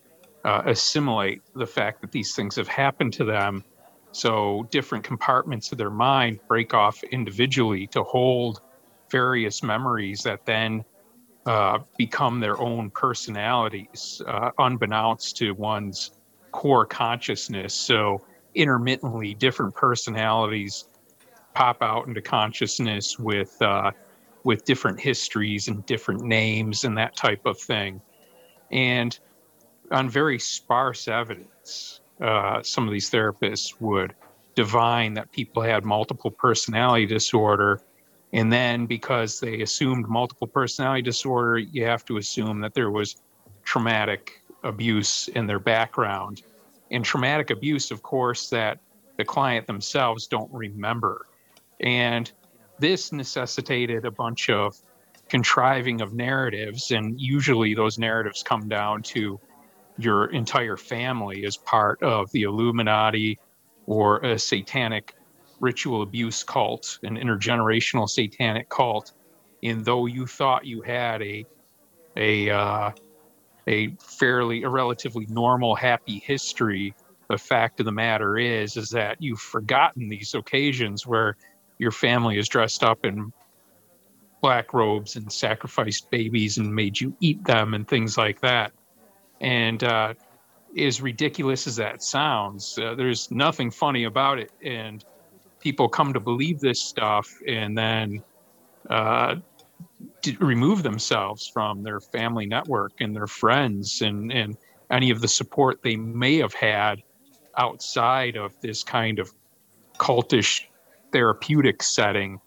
uh, 0.45 0.62
assimilate 0.65 1.41
the 1.55 1.67
fact 1.67 1.99
that 1.99 2.13
these 2.13 2.33
things 2.36 2.55
have 2.55 2.69
happened 2.69 3.12
to 3.12 3.25
them. 3.25 3.65
So 4.13 4.65
different 4.71 5.03
compartments 5.03 5.73
of 5.73 5.77
their 5.77 5.89
mind 5.89 6.39
break 6.47 6.73
off 6.73 7.03
individually 7.03 7.86
to 7.88 8.01
hold 8.03 8.62
various 9.10 9.63
memories 9.63 10.24
that 10.24 10.46
then 10.46 10.84
uh, 11.46 11.80
become 11.98 12.39
their 12.39 12.60
own 12.60 12.89
personalities, 12.89 14.22
uh, 14.28 14.52
unbeknownst 14.60 15.38
to 15.38 15.54
one's 15.54 16.12
core 16.52 16.86
consciousness. 16.86 17.74
So 17.74 18.22
intermittently, 18.54 19.34
different 19.34 19.74
personalities 19.76 20.86
pop 21.54 21.82
out 21.82 22.08
into 22.08 22.22
consciousness 22.22 23.17
with 23.17 23.60
uh, 23.62 23.91
with 24.43 24.65
different 24.65 25.00
histories 25.00 25.67
and 25.67 25.86
different 25.86 26.22
names 26.22 26.84
and 26.84 26.98
that 26.98 27.15
type 27.15 27.46
of 27.46 27.60
thing. 27.60 28.02
And 28.72 29.17
on 29.91 30.10
very 30.10 30.39
sparse 30.39 31.08
evidence, 31.08 32.02
uh, 32.22 32.62
some 32.63 32.88
of 32.88 32.93
these 32.93 33.10
therapists 33.10 33.80
would 33.80 34.15
divine 34.56 35.13
that 35.13 35.32
people 35.32 35.62
had 35.62 35.86
multiple 35.86 36.32
personality 36.32 37.06
disorder 37.06 37.82
and 38.33 38.51
then 38.51 38.85
because 38.85 39.39
they 39.39 39.61
assumed 39.61 40.07
multiple 40.07 40.47
personality 40.47 41.01
disorder, 41.01 41.57
you 41.57 41.85
have 41.85 42.03
to 42.05 42.17
assume 42.17 42.59
that 42.61 42.73
there 42.73 42.91
was 42.91 43.17
traumatic 43.63 44.43
abuse 44.63 45.27
in 45.29 45.47
their 45.47 45.59
background. 45.59 46.43
And 46.91 47.03
traumatic 47.03 47.49
abuse, 47.49 47.91
of 47.91 48.01
course, 48.03 48.49
that 48.49 48.79
the 49.17 49.25
client 49.25 49.67
themselves 49.67 50.27
don't 50.27 50.51
remember. 50.53 51.25
And 51.79 52.31
this 52.79 53.11
necessitated 53.11 54.05
a 54.05 54.11
bunch 54.11 54.49
of 54.49 54.77
contriving 55.29 56.01
of 56.01 56.13
narratives. 56.13 56.91
And 56.91 57.19
usually 57.19 57.73
those 57.73 57.97
narratives 57.97 58.43
come 58.43 58.67
down 58.67 59.03
to 59.03 59.39
your 59.97 60.27
entire 60.27 60.77
family 60.77 61.45
as 61.45 61.57
part 61.57 62.01
of 62.03 62.31
the 62.31 62.43
Illuminati 62.43 63.39
or 63.85 64.19
a 64.19 64.37
satanic 64.37 65.15
ritual 65.60 66.02
abuse 66.02 66.43
cult, 66.43 67.00
an 67.04 67.17
intergenerational 67.17 68.10
satanic 68.10 68.70
cult. 68.70 69.13
And 69.63 69.84
though 69.84 70.06
you 70.06 70.28
thought 70.28 70.65
you 70.65 70.82
had 70.82 71.22
a 71.22 71.46
a 72.15 72.50
uh, 72.50 72.91
a 73.67 73.89
fairly 74.00 74.63
a 74.63 74.70
relatively 74.70 75.26
normal, 75.30 75.76
happy 75.76 76.20
history, 76.20 76.93
the 77.30 77.38
fact 77.38 77.80
of 77.80 77.86
the 77.86 77.91
matter 77.91 78.38
is 78.38 78.78
is 78.78 78.89
that 78.91 79.17
you've 79.20 79.39
forgotten 79.39 80.10
these 80.10 80.34
occasions 80.36 81.06
where 81.06 81.38
your 81.78 81.91
family 81.91 82.38
is 82.38 82.48
dressed 82.48 82.84
up 82.84 83.06
in 83.06 83.32
black 84.41 84.74
robes 84.74 85.15
and 85.15 85.32
sacrificed 85.32 86.10
babies 86.10 86.58
and 86.58 86.74
made 86.74 87.00
you 87.00 87.15
eat 87.20 87.43
them 87.43 87.74
and 87.74 87.88
things 87.88 88.17
like 88.17 88.39
that. 88.41 88.72
And 89.41 89.84
uh, 89.84 90.13
as 90.78 91.02
ridiculous 91.02 91.67
as 91.67 91.76
that 91.78 92.04
sounds, 92.04 92.78
uh, 92.78 92.96
there's 92.96 93.32
nothing 93.32 93.72
funny 93.72 94.06
about 94.06 94.39
it. 94.39 94.52
And 94.63 95.04
people 95.67 95.89
come 95.89 96.13
to 96.13 96.19
believe 96.21 96.62
this 96.62 96.82
stuff 96.82 97.30
and 97.45 97.77
then 97.77 98.23
uh, 98.89 99.36
remove 100.39 100.82
themselves 100.82 101.45
from 101.45 101.84
their 101.84 101.99
family 101.99 102.45
network 102.45 102.93
and 103.01 103.13
their 103.13 103.27
friends 103.27 104.01
and, 104.01 104.32
and 104.32 104.56
any 104.91 105.10
of 105.10 105.19
the 105.19 105.27
support 105.27 105.84
they 105.84 105.97
may 105.97 106.38
have 106.38 106.53
had 106.53 107.03
outside 107.58 108.38
of 108.38 108.53
this 108.62 108.82
kind 108.82 109.19
of 109.19 109.34
cultish 109.97 110.62
therapeutic 111.12 111.84
setting. 111.84 112.39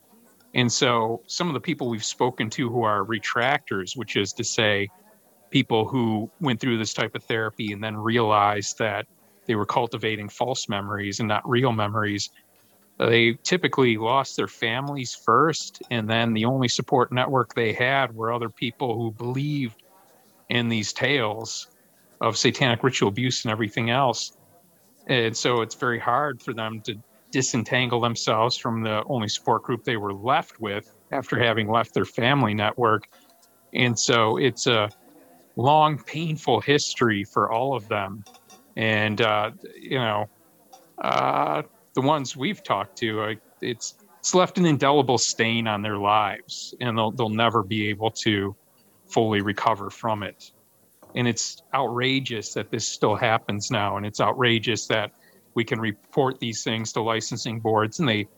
And 0.55 0.73
so 0.73 1.21
some 1.27 1.49
of 1.49 1.53
the 1.53 1.61
people 1.61 1.91
we've 1.91 2.03
spoken 2.03 2.49
to 2.57 2.71
who 2.71 2.85
are 2.85 3.05
retractors, 3.05 3.99
which 3.99 4.17
is 4.17 4.33
to 4.33 4.45
say, 4.45 4.89
people 5.51 5.87
who 5.87 6.31
went 6.41 6.59
through 6.59 6.79
this 6.79 6.95
type 6.95 7.15
of 7.15 7.23
therapy 7.25 7.73
and 7.73 7.85
then 7.85 7.99
realized 7.99 8.79
that 8.79 9.07
they 9.45 9.57
were 9.57 9.67
cultivating 9.67 10.31
false 10.31 10.71
memories 10.71 11.21
and 11.21 11.29
not 11.29 11.47
real 11.47 11.73
memories, 11.73 12.31
they 13.09 13.35
typically 13.43 13.97
lost 13.97 14.37
their 14.37 14.49
families 14.49 15.15
first, 15.15 15.83
and 15.91 16.09
then 16.09 16.35
the 16.35 16.45
only 16.45 16.69
support 16.69 17.13
network 17.13 17.55
they 17.55 17.73
had 17.73 18.15
were 18.15 18.33
other 18.33 18.51
people 18.51 18.95
who 18.95 19.11
believed 19.13 19.83
in 20.49 20.69
these 20.69 20.93
tales 20.93 21.69
of 22.21 22.37
satanic 22.37 22.83
ritual 22.83 23.09
abuse 23.09 23.45
and 23.45 23.53
everything 23.53 23.91
else. 23.91 24.37
And 25.07 25.35
so 25.37 25.63
it's 25.63 25.75
very 25.75 25.99
hard 25.99 26.43
for 26.43 26.53
them 26.53 26.81
to 26.83 26.97
disentangle 27.31 28.01
themselves 28.01 28.57
from 28.57 28.83
the 28.83 29.03
only 29.07 29.29
support 29.29 29.63
group 29.63 29.85
they 29.85 29.97
were 29.97 30.13
left 30.13 30.61
with 30.61 30.93
after 31.13 31.39
having 31.39 31.71
left 31.71 31.95
their 31.95 32.05
family 32.05 32.55
network. 32.55 33.09
And 33.73 33.99
so 33.99 34.37
it's 34.37 34.67
a 34.67 34.91
long, 35.57 35.99
painful 35.99 36.61
history 36.61 37.25
for 37.25 37.51
all 37.51 37.75
of 37.75 37.89
them. 37.89 38.25
And, 38.77 39.21
uh, 39.21 39.53
you 39.81 39.99
know, 39.99 40.29
uh, 40.99 41.63
the 41.95 42.01
ones 42.01 42.37
we've 42.37 42.63
talked 42.63 42.97
to, 42.99 43.37
it's 43.61 43.95
it's 44.21 44.35
left 44.35 44.59
an 44.59 44.67
indelible 44.67 45.19
stain 45.19 45.67
on 45.67 45.83
their 45.83 45.97
lives, 45.97 46.75
and 46.81 46.97
they'll 46.97 47.11
they'll 47.11 47.29
never 47.29 47.63
be 47.63 47.89
able 47.89 48.11
to 48.11 48.55
fully 49.07 49.41
recover 49.41 49.91
from 49.91 50.23
it. 50.23 50.53
And 51.15 51.27
it's 51.27 51.63
outrageous 51.75 52.55
that 52.55 52.71
this 52.71 52.87
still 52.87 53.17
happens 53.17 53.71
now, 53.71 53.97
and 53.97 54.07
it's 54.07 54.21
outrageous 54.21 54.87
that 54.87 55.13
we 55.55 55.65
can 55.65 55.81
report 55.81 56.39
these 56.39 56.63
things 56.63 56.93
to 56.93 57.03
licensing 57.03 57.61
boards, 57.61 57.99
and 57.99 58.09
they 58.09 58.29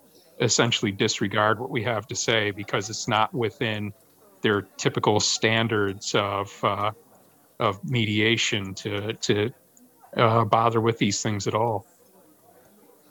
essentially 0.41 0.91
disregard 0.91 1.61
what 1.61 1.71
we 1.71 1.83
have 1.83 2.07
to 2.07 2.17
say 2.17 2.51
because 2.51 2.89
it's 2.89 3.07
not 3.07 3.33
within 3.35 3.93
their 4.41 4.63
typical 4.77 5.21
standards 5.21 6.15
of 6.15 6.65
uh, 6.65 6.91
of 7.61 7.83
mediation 7.85 8.75
to 8.75 9.13
to 9.15 9.51
uh, 10.17 10.45
bother 10.45 10.81
with 10.81 10.99
these 10.99 11.23
things 11.23 11.47
at 11.47 11.55
all. 11.55 11.87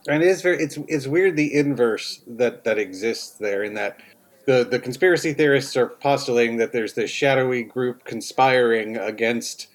And 0.07 0.23
it 0.23 0.27
is 0.27 0.41
very 0.41 0.57
it's 0.57 0.77
it's 0.87 1.07
weird 1.07 1.35
the 1.35 1.53
inverse 1.53 2.21
that 2.27 2.63
that 2.63 2.79
exists 2.79 3.37
there 3.37 3.63
in 3.63 3.73
that 3.75 3.99
the 4.47 4.63
the 4.69 4.79
conspiracy 4.79 5.33
theorists 5.33 5.77
are 5.77 5.87
postulating 5.87 6.57
that 6.57 6.71
there's 6.71 6.93
this 6.93 7.11
shadowy 7.11 7.63
group 7.63 8.03
conspiring 8.03 8.97
against 8.97 9.67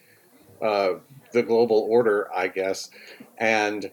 uh, 0.61 0.95
the 1.33 1.43
global 1.43 1.87
order, 1.89 2.29
I 2.35 2.49
guess, 2.49 2.91
and 3.39 3.91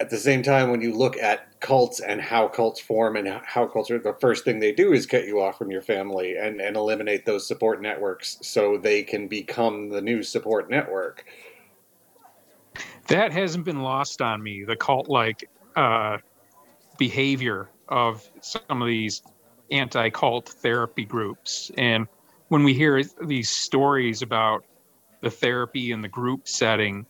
at 0.00 0.10
the 0.10 0.16
same 0.16 0.42
time, 0.42 0.70
when 0.70 0.80
you 0.80 0.94
look 0.94 1.16
at 1.16 1.60
cults 1.60 2.00
and 2.00 2.20
how 2.20 2.46
cults 2.46 2.80
form 2.80 3.16
and 3.16 3.28
how 3.44 3.66
cults 3.66 3.90
are, 3.90 3.98
the 3.98 4.14
first 4.20 4.44
thing 4.44 4.60
they 4.60 4.72
do 4.72 4.92
is 4.92 5.06
cut 5.06 5.26
you 5.26 5.40
off 5.40 5.58
from 5.58 5.70
your 5.70 5.82
family 5.82 6.36
and, 6.36 6.60
and 6.60 6.76
eliminate 6.76 7.26
those 7.26 7.46
support 7.46 7.82
networks 7.82 8.38
so 8.42 8.78
they 8.78 9.02
can 9.02 9.26
become 9.26 9.88
the 9.88 10.00
new 10.00 10.22
support 10.22 10.70
network. 10.70 11.24
That 13.08 13.32
hasn't 13.32 13.64
been 13.64 13.82
lost 13.82 14.20
on 14.20 14.42
me. 14.42 14.64
The 14.64 14.76
cult 14.76 15.08
like 15.08 15.48
uh, 15.76 16.18
behavior 16.98 17.70
of 17.88 18.28
some 18.40 18.82
of 18.82 18.86
these 18.86 19.22
anti 19.70 20.10
cult 20.10 20.48
therapy 20.48 21.04
groups. 21.04 21.70
And 21.76 22.06
when 22.48 22.64
we 22.64 22.74
hear 22.74 23.02
these 23.22 23.50
stories 23.50 24.22
about 24.22 24.64
the 25.20 25.30
therapy 25.30 25.92
in 25.92 26.00
the 26.00 26.08
group 26.08 26.48
setting, 26.48 27.06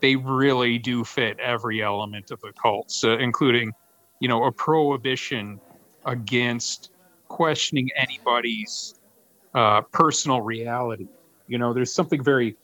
they 0.00 0.16
really 0.16 0.78
do 0.78 1.04
fit 1.04 1.38
every 1.40 1.82
element 1.82 2.30
of 2.30 2.40
the 2.40 2.52
cult, 2.52 2.90
so 2.90 3.14
including, 3.14 3.72
you 4.20 4.28
know, 4.28 4.44
a 4.44 4.52
prohibition 4.52 5.60
against 6.04 6.90
questioning 7.28 7.88
anybody's 7.96 8.94
uh, 9.54 9.80
personal 9.80 10.42
reality. 10.42 11.08
You 11.48 11.58
know, 11.58 11.72
there's 11.72 11.92
something 11.92 12.22
very 12.22 12.56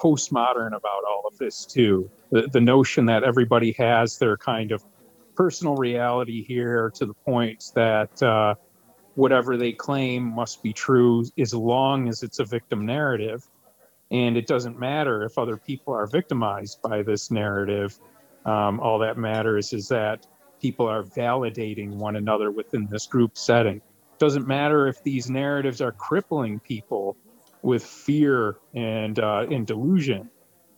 postmodern 0.00 0.68
about 0.68 1.02
all 1.08 1.24
of 1.26 1.36
this 1.38 1.64
too. 1.66 2.10
The, 2.30 2.48
the 2.48 2.60
notion 2.60 3.06
that 3.06 3.22
everybody 3.22 3.72
has 3.72 4.18
their 4.18 4.36
kind 4.36 4.72
of 4.72 4.84
personal 5.34 5.76
reality 5.76 6.42
here 6.42 6.90
to 6.94 7.06
the 7.06 7.14
point 7.14 7.72
that 7.74 8.22
uh, 8.22 8.54
whatever 9.14 9.56
they 9.56 9.72
claim 9.72 10.22
must 10.22 10.62
be 10.62 10.72
true 10.72 11.24
as 11.38 11.52
long 11.54 12.08
as 12.08 12.22
it's 12.22 12.38
a 12.38 12.44
victim 12.44 12.86
narrative 12.86 13.48
and 14.10 14.36
it 14.36 14.46
doesn't 14.46 14.78
matter 14.78 15.22
if 15.22 15.38
other 15.38 15.56
people 15.56 15.94
are 15.94 16.06
victimized 16.06 16.82
by 16.82 17.02
this 17.02 17.30
narrative. 17.30 17.98
Um, 18.44 18.80
all 18.80 18.98
that 18.98 19.16
matters 19.16 19.72
is 19.72 19.88
that 19.88 20.26
people 20.60 20.86
are 20.86 21.02
validating 21.02 21.90
one 21.94 22.16
another 22.16 22.50
within 22.50 22.86
this 22.90 23.06
group 23.06 23.38
setting. 23.38 23.80
Doesn't 24.18 24.46
matter 24.46 24.88
if 24.88 25.02
these 25.02 25.30
narratives 25.30 25.80
are 25.80 25.92
crippling 25.92 26.58
people 26.60 27.16
with 27.62 27.84
fear 27.84 28.56
and 28.74 29.18
uh, 29.18 29.46
and 29.50 29.66
delusion. 29.66 30.30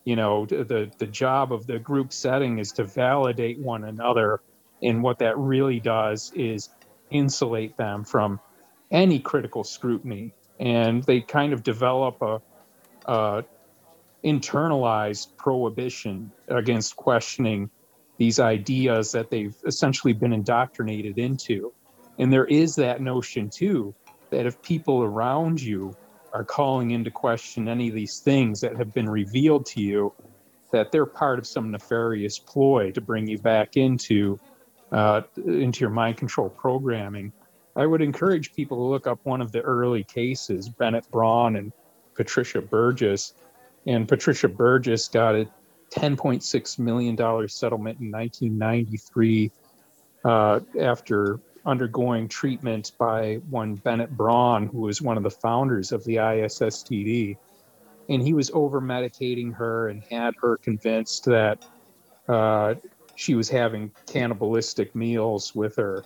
You 0.04 0.16
know, 0.16 0.46
the 0.46 0.90
the 0.98 1.06
job 1.06 1.52
of 1.52 1.66
the 1.66 1.78
group 1.78 2.12
setting 2.12 2.58
is 2.58 2.72
to 2.72 2.84
validate 2.84 3.58
one 3.58 3.84
another, 3.84 4.40
and 4.82 5.02
what 5.02 5.18
that 5.20 5.38
really 5.38 5.80
does 5.80 6.32
is 6.34 6.70
insulate 7.10 7.76
them 7.76 8.04
from 8.04 8.40
any 8.90 9.18
critical 9.18 9.64
scrutiny. 9.64 10.32
And 10.58 11.02
they 11.04 11.20
kind 11.20 11.52
of 11.52 11.62
develop 11.62 12.22
a 12.22 12.40
uh, 13.06 13.42
internalized 14.24 15.36
prohibition 15.36 16.30
against 16.48 16.96
questioning 16.96 17.70
these 18.18 18.38
ideas 18.38 19.12
that 19.12 19.30
they've 19.30 19.56
essentially 19.66 20.12
been 20.12 20.32
indoctrinated 20.32 21.18
into. 21.18 21.72
And 22.18 22.32
there 22.32 22.44
is 22.44 22.76
that 22.76 23.00
notion 23.00 23.50
too 23.50 23.94
that 24.30 24.46
if 24.46 24.60
people 24.62 25.02
around 25.02 25.60
you 25.60 25.94
are 26.32 26.44
calling 26.44 26.92
into 26.92 27.10
question 27.10 27.68
any 27.68 27.88
of 27.88 27.94
these 27.94 28.20
things 28.20 28.60
that 28.60 28.76
have 28.76 28.92
been 28.94 29.08
revealed 29.08 29.66
to 29.66 29.80
you, 29.80 30.12
that 30.72 30.90
they're 30.90 31.06
part 31.06 31.38
of 31.38 31.46
some 31.46 31.70
nefarious 31.70 32.38
ploy 32.38 32.90
to 32.92 33.00
bring 33.00 33.26
you 33.26 33.38
back 33.38 33.76
into 33.76 34.38
uh, 34.92 35.22
into 35.46 35.80
your 35.80 35.90
mind 35.90 36.16
control 36.18 36.48
programming. 36.48 37.32
I 37.74 37.86
would 37.86 38.02
encourage 38.02 38.54
people 38.54 38.76
to 38.76 38.82
look 38.82 39.06
up 39.06 39.18
one 39.24 39.40
of 39.40 39.50
the 39.52 39.62
early 39.62 40.04
cases, 40.04 40.68
Bennett 40.68 41.10
Braun 41.10 41.56
and 41.56 41.72
Patricia 42.14 42.60
Burgus, 42.60 43.32
and 43.86 44.06
Patricia 44.06 44.48
Burgus 44.48 45.10
got 45.10 45.34
a 45.34 45.48
$10.6 45.90 46.78
million 46.78 47.16
settlement 47.48 48.00
in 48.00 48.10
1993 48.10 49.50
uh, 50.24 50.60
after 50.80 51.40
undergoing 51.64 52.28
treatment 52.28 52.92
by 52.98 53.36
one 53.50 53.76
Bennett 53.76 54.16
Braun, 54.16 54.66
who 54.66 54.80
was 54.80 55.00
one 55.00 55.16
of 55.16 55.22
the 55.22 55.30
founders 55.30 55.92
of 55.92 56.04
the 56.04 56.16
ISSTD. 56.16 57.36
And 58.08 58.22
he 58.22 58.32
was 58.32 58.50
over 58.52 58.80
medicating 58.80 59.54
her 59.54 59.88
and 59.88 60.02
had 60.10 60.34
her 60.42 60.56
convinced 60.56 61.24
that 61.26 61.64
uh, 62.28 62.74
she 63.14 63.34
was 63.34 63.48
having 63.48 63.90
cannibalistic 64.06 64.94
meals 64.94 65.54
with 65.54 65.76
her 65.76 66.04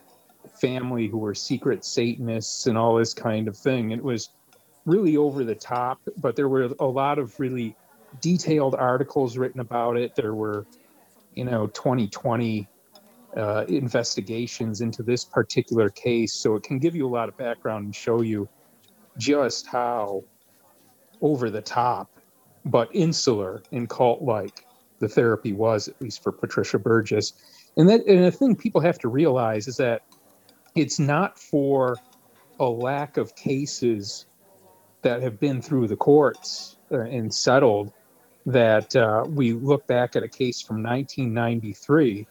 family 0.60 1.08
who 1.08 1.18
were 1.18 1.34
secret 1.34 1.84
Satanists 1.84 2.66
and 2.66 2.76
all 2.76 2.96
this 2.96 3.14
kind 3.14 3.48
of 3.48 3.56
thing. 3.56 3.90
It 3.90 4.02
was 4.02 4.30
really 4.84 5.16
over 5.16 5.44
the 5.44 5.54
top, 5.54 6.00
but 6.18 6.36
there 6.36 6.48
were 6.48 6.70
a 6.78 6.86
lot 6.86 7.18
of 7.18 7.38
really 7.40 7.74
detailed 8.20 8.74
articles 8.74 9.36
written 9.36 9.60
about 9.60 9.96
it. 9.96 10.14
There 10.14 10.34
were, 10.34 10.66
you 11.34 11.44
know, 11.44 11.66
2020 11.68 12.68
uh, 13.36 13.64
investigations 13.68 14.80
into 14.80 15.02
this 15.02 15.24
particular 15.24 15.90
case. 15.90 16.32
So 16.32 16.54
it 16.56 16.62
can 16.62 16.78
give 16.78 16.96
you 16.96 17.06
a 17.06 17.12
lot 17.12 17.28
of 17.28 17.36
background 17.36 17.84
and 17.84 17.94
show 17.94 18.22
you 18.22 18.48
just 19.18 19.66
how 19.66 20.24
over 21.20 21.50
the 21.50 21.62
top, 21.62 22.10
but 22.64 22.88
insular 22.92 23.62
and 23.72 23.88
cult 23.88 24.22
like 24.22 24.66
the 24.98 25.08
therapy 25.08 25.52
was, 25.52 25.88
at 25.88 26.00
least 26.00 26.22
for 26.22 26.32
Patricia 26.32 26.78
Burgus. 26.78 27.32
And 27.76 27.88
that 27.88 28.06
and 28.06 28.24
the 28.24 28.30
thing 28.30 28.56
people 28.56 28.80
have 28.80 28.98
to 29.00 29.08
realize 29.08 29.68
is 29.68 29.76
that 29.76 30.02
it's 30.74 30.98
not 30.98 31.38
for 31.38 31.96
a 32.58 32.66
lack 32.66 33.16
of 33.16 33.34
cases 33.36 34.26
that 35.02 35.22
have 35.22 35.38
been 35.38 35.60
through 35.60 35.88
the 35.88 35.96
courts 35.96 36.76
uh, 36.90 37.00
and 37.00 37.32
settled 37.32 37.92
that 38.46 38.94
uh, 38.96 39.24
we 39.28 39.52
look 39.52 39.86
back 39.86 40.16
at 40.16 40.22
a 40.22 40.28
case 40.28 40.62
from 40.62 40.82
1993. 40.82 42.26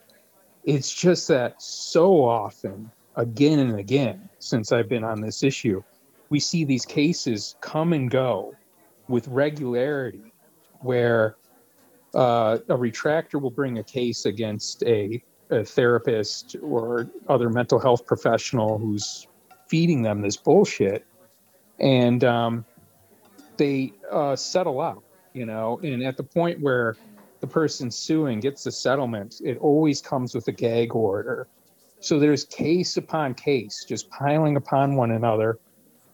It's 0.66 0.94
just 0.94 1.28
that 1.28 1.62
so 1.62 2.24
often, 2.24 2.92
again 3.16 3.60
and 3.60 3.80
again, 3.80 4.30
since 4.40 4.72
I've 4.72 4.90
been 4.90 5.04
on 5.04 5.22
this 5.22 5.44
issue, 5.44 5.84
we 6.30 6.40
see 6.40 6.66
these 6.66 6.86
cases 6.86 7.56
come 7.62 7.94
and 7.94 8.10
go 8.10 8.54
with 9.08 9.28
regularity 9.28 10.34
where 10.82 11.36
uh, 12.16 12.58
a 12.70 12.76
retractor 12.76 13.40
will 13.40 13.52
bring 13.52 13.78
a 13.78 13.84
case 13.84 14.26
against 14.26 14.84
a, 14.84 15.24
a 15.52 15.64
therapist 15.64 16.56
or 16.64 17.08
other 17.30 17.50
mental 17.50 17.80
health 17.80 18.06
professional 18.06 18.80
who's 18.80 19.28
feeding 19.68 20.02
them 20.02 20.22
this 20.22 20.38
bullshit 20.38 21.06
and 21.80 22.24
um, 22.24 22.66
they 23.58 23.94
uh, 24.12 24.36
settle 24.36 24.82
out, 24.82 25.04
you 25.34 25.46
know. 25.46 25.80
And 25.84 26.04
at 26.04 26.18
the 26.18 26.24
point 26.24 26.60
where 26.62 26.96
the 27.46 27.54
person 27.54 27.92
suing 27.92 28.40
gets 28.40 28.66
a 28.66 28.72
settlement, 28.72 29.40
it 29.44 29.60
always 29.60 30.02
comes 30.02 30.34
with 30.34 30.48
a 30.48 30.52
gag 30.52 30.96
order. 30.96 31.48
So 32.00 32.18
there's 32.18 32.44
case 32.44 32.98
upon 32.98 33.36
case, 33.36 33.86
just 33.88 34.10
piling 34.10 34.56
upon 34.56 34.96
one 34.96 35.12
another, 35.12 35.60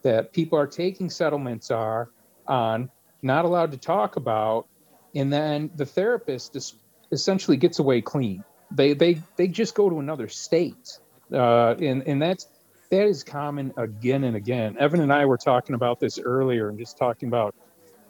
that 0.02 0.32
people 0.34 0.58
are 0.58 0.66
taking 0.66 1.08
settlements 1.08 1.70
are 1.70 2.10
on, 2.46 2.90
not 3.22 3.46
allowed 3.46 3.72
to 3.72 3.78
talk 3.78 4.16
about, 4.16 4.66
and 5.14 5.32
then 5.32 5.70
the 5.76 5.86
therapist 5.86 6.54
is, 6.54 6.74
essentially 7.12 7.56
gets 7.56 7.78
away 7.78 8.02
clean. 8.02 8.44
They 8.70 8.92
they 8.94 9.20
they 9.36 9.48
just 9.48 9.74
go 9.74 9.88
to 9.88 9.98
another 9.98 10.28
state, 10.28 10.98
uh, 11.32 11.74
and 11.78 12.02
and 12.06 12.20
that's 12.20 12.46
that 12.90 13.06
is 13.06 13.24
common 13.24 13.72
again 13.76 14.24
and 14.24 14.36
again. 14.36 14.76
Evan 14.78 15.00
and 15.00 15.12
I 15.12 15.24
were 15.24 15.38
talking 15.38 15.74
about 15.74 15.98
this 15.98 16.18
earlier 16.18 16.68
and 16.68 16.78
just 16.78 16.98
talking 16.98 17.28
about, 17.28 17.54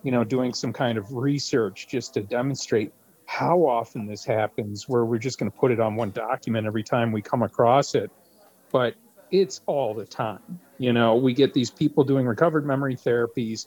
you 0.02 0.11
know, 0.11 0.24
doing 0.24 0.54
some 0.54 0.72
kind 0.72 0.98
of 0.98 1.12
research 1.12 1.87
just 1.88 2.14
to 2.14 2.22
demonstrate 2.22 2.92
how 3.26 3.66
often 3.66 4.06
this 4.06 4.24
happens 4.24 4.88
where 4.88 5.04
we're 5.04 5.18
just 5.18 5.38
going 5.38 5.50
to 5.50 5.56
put 5.56 5.70
it 5.70 5.80
on 5.80 5.96
one 5.96 6.11
document 6.11 6.66
every 6.66 6.82
time 6.82 7.12
we 7.12 7.22
come 7.22 7.42
across 7.42 7.94
it. 7.94 8.11
But 8.70 8.94
it's 9.30 9.61
all 9.66 9.94
the 9.94 10.04
time. 10.04 10.61
You 10.78 10.92
know, 10.92 11.16
we 11.16 11.32
get 11.32 11.54
these 11.54 11.70
people 11.70 12.04
doing 12.04 12.26
recovered 12.26 12.66
memory 12.66 12.96
therapies. 12.96 13.66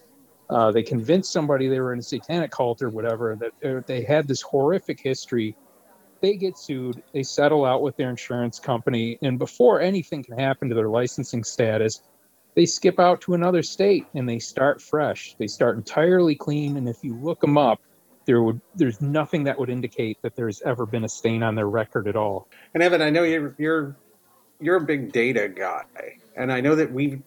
Uh, 0.50 0.72
they 0.72 0.84
convince 0.84 1.30
somebody 1.30 1.68
they 1.68 1.80
were 1.80 1.94
in 1.94 2.00
a 2.00 2.04
satanic 2.04 2.52
cult 2.52 2.82
or 2.82 2.90
whatever 2.90 3.36
that 3.36 3.88
they 3.88 4.04
had 4.04 4.28
this 4.28 4.42
horrific 4.42 5.00
history 5.02 5.56
they 6.22 6.36
get 6.36 6.58
sued, 6.58 7.04
they 7.14 7.24
settle 7.24 7.66
out 7.66 7.82
with 7.82 7.96
their 7.98 8.10
insurance 8.10 8.60
company, 8.60 9.18
and 9.22 9.38
before 9.38 9.80
anything 9.82 10.24
can 10.24 10.40
happen 10.40 10.70
to 10.70 10.76
their 10.76 10.90
licensing 10.90 11.44
status, 11.44 12.02
they 12.56 12.66
skip 12.66 13.00
out 13.00 13.22
to 13.22 13.34
another 13.34 13.62
state 13.62 14.06
and 14.16 14.28
they 14.28 14.40
start 14.40 14.82
fresh. 14.82 15.36
They 15.38 15.48
start 15.48 15.78
entirely 15.78 16.36
clean, 16.36 16.78
and 16.78 16.88
if 16.88 17.04
you 17.04 17.16
look 17.16 17.42
them 17.42 17.58
up, 17.58 17.80
there 18.26 18.42
would 18.44 18.62
there's 18.76 19.02
nothing 19.02 19.44
that 19.44 19.58
would 19.58 19.70
indicate 19.70 20.22
that 20.22 20.36
there's 20.36 20.62
ever 20.64 20.86
been 20.86 21.04
a 21.04 21.10
stain 21.10 21.44
on 21.44 21.56
their 21.56 21.70
record 21.70 22.08
at 22.08 22.16
all. 22.16 22.48
And 22.74 22.84
Evan, 22.84 23.02
I 23.02 23.10
know 23.10 23.24
you're 23.24 23.56
you're 23.58 23.96
you're 24.60 24.78
a 24.78 24.86
big 24.86 25.12
data 25.12 25.48
guy, 25.48 25.84
and 26.36 26.52
I 26.52 26.62
know 26.62 26.76
that 26.76 26.92
we've 26.92 27.22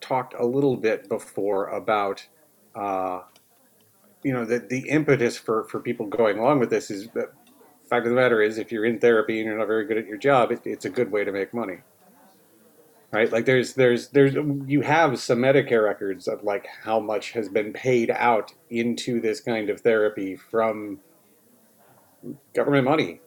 talked 0.00 0.34
a 0.34 0.44
little 0.44 0.76
bit 0.76 1.08
before 1.08 1.68
about. 1.68 2.26
Uh, 2.74 3.22
you 4.22 4.32
know 4.32 4.44
the, 4.44 4.58
the 4.58 4.88
impetus 4.88 5.36
for, 5.36 5.64
for 5.64 5.78
people 5.78 6.06
going 6.06 6.38
along 6.38 6.58
with 6.58 6.68
this 6.68 6.90
is 6.90 7.08
that 7.14 7.32
fact 7.88 8.06
of 8.06 8.10
the 8.10 8.16
matter 8.16 8.42
is, 8.42 8.58
if 8.58 8.72
you're 8.72 8.84
in 8.84 8.98
therapy 8.98 9.38
and 9.38 9.46
you're 9.46 9.58
not 9.58 9.66
very 9.66 9.86
good 9.86 9.98
at 9.98 10.06
your 10.06 10.18
job, 10.18 10.50
it, 10.50 10.60
it's 10.64 10.84
a 10.84 10.90
good 10.90 11.10
way 11.10 11.24
to 11.24 11.32
make 11.32 11.54
money. 11.54 11.78
Right? 13.12 13.30
Like 13.30 13.46
there's 13.46 13.74
there's 13.74 14.08
there's 14.08 14.34
you 14.66 14.80
have 14.82 15.18
some 15.18 15.38
Medicare 15.38 15.84
records 15.84 16.28
of 16.28 16.42
like 16.42 16.66
how 16.82 17.00
much 17.00 17.32
has 17.32 17.48
been 17.48 17.72
paid 17.72 18.10
out 18.10 18.52
into 18.68 19.20
this 19.20 19.40
kind 19.40 19.70
of 19.70 19.80
therapy 19.80 20.36
from 20.36 21.00
government 22.54 22.84
money. 22.84 23.20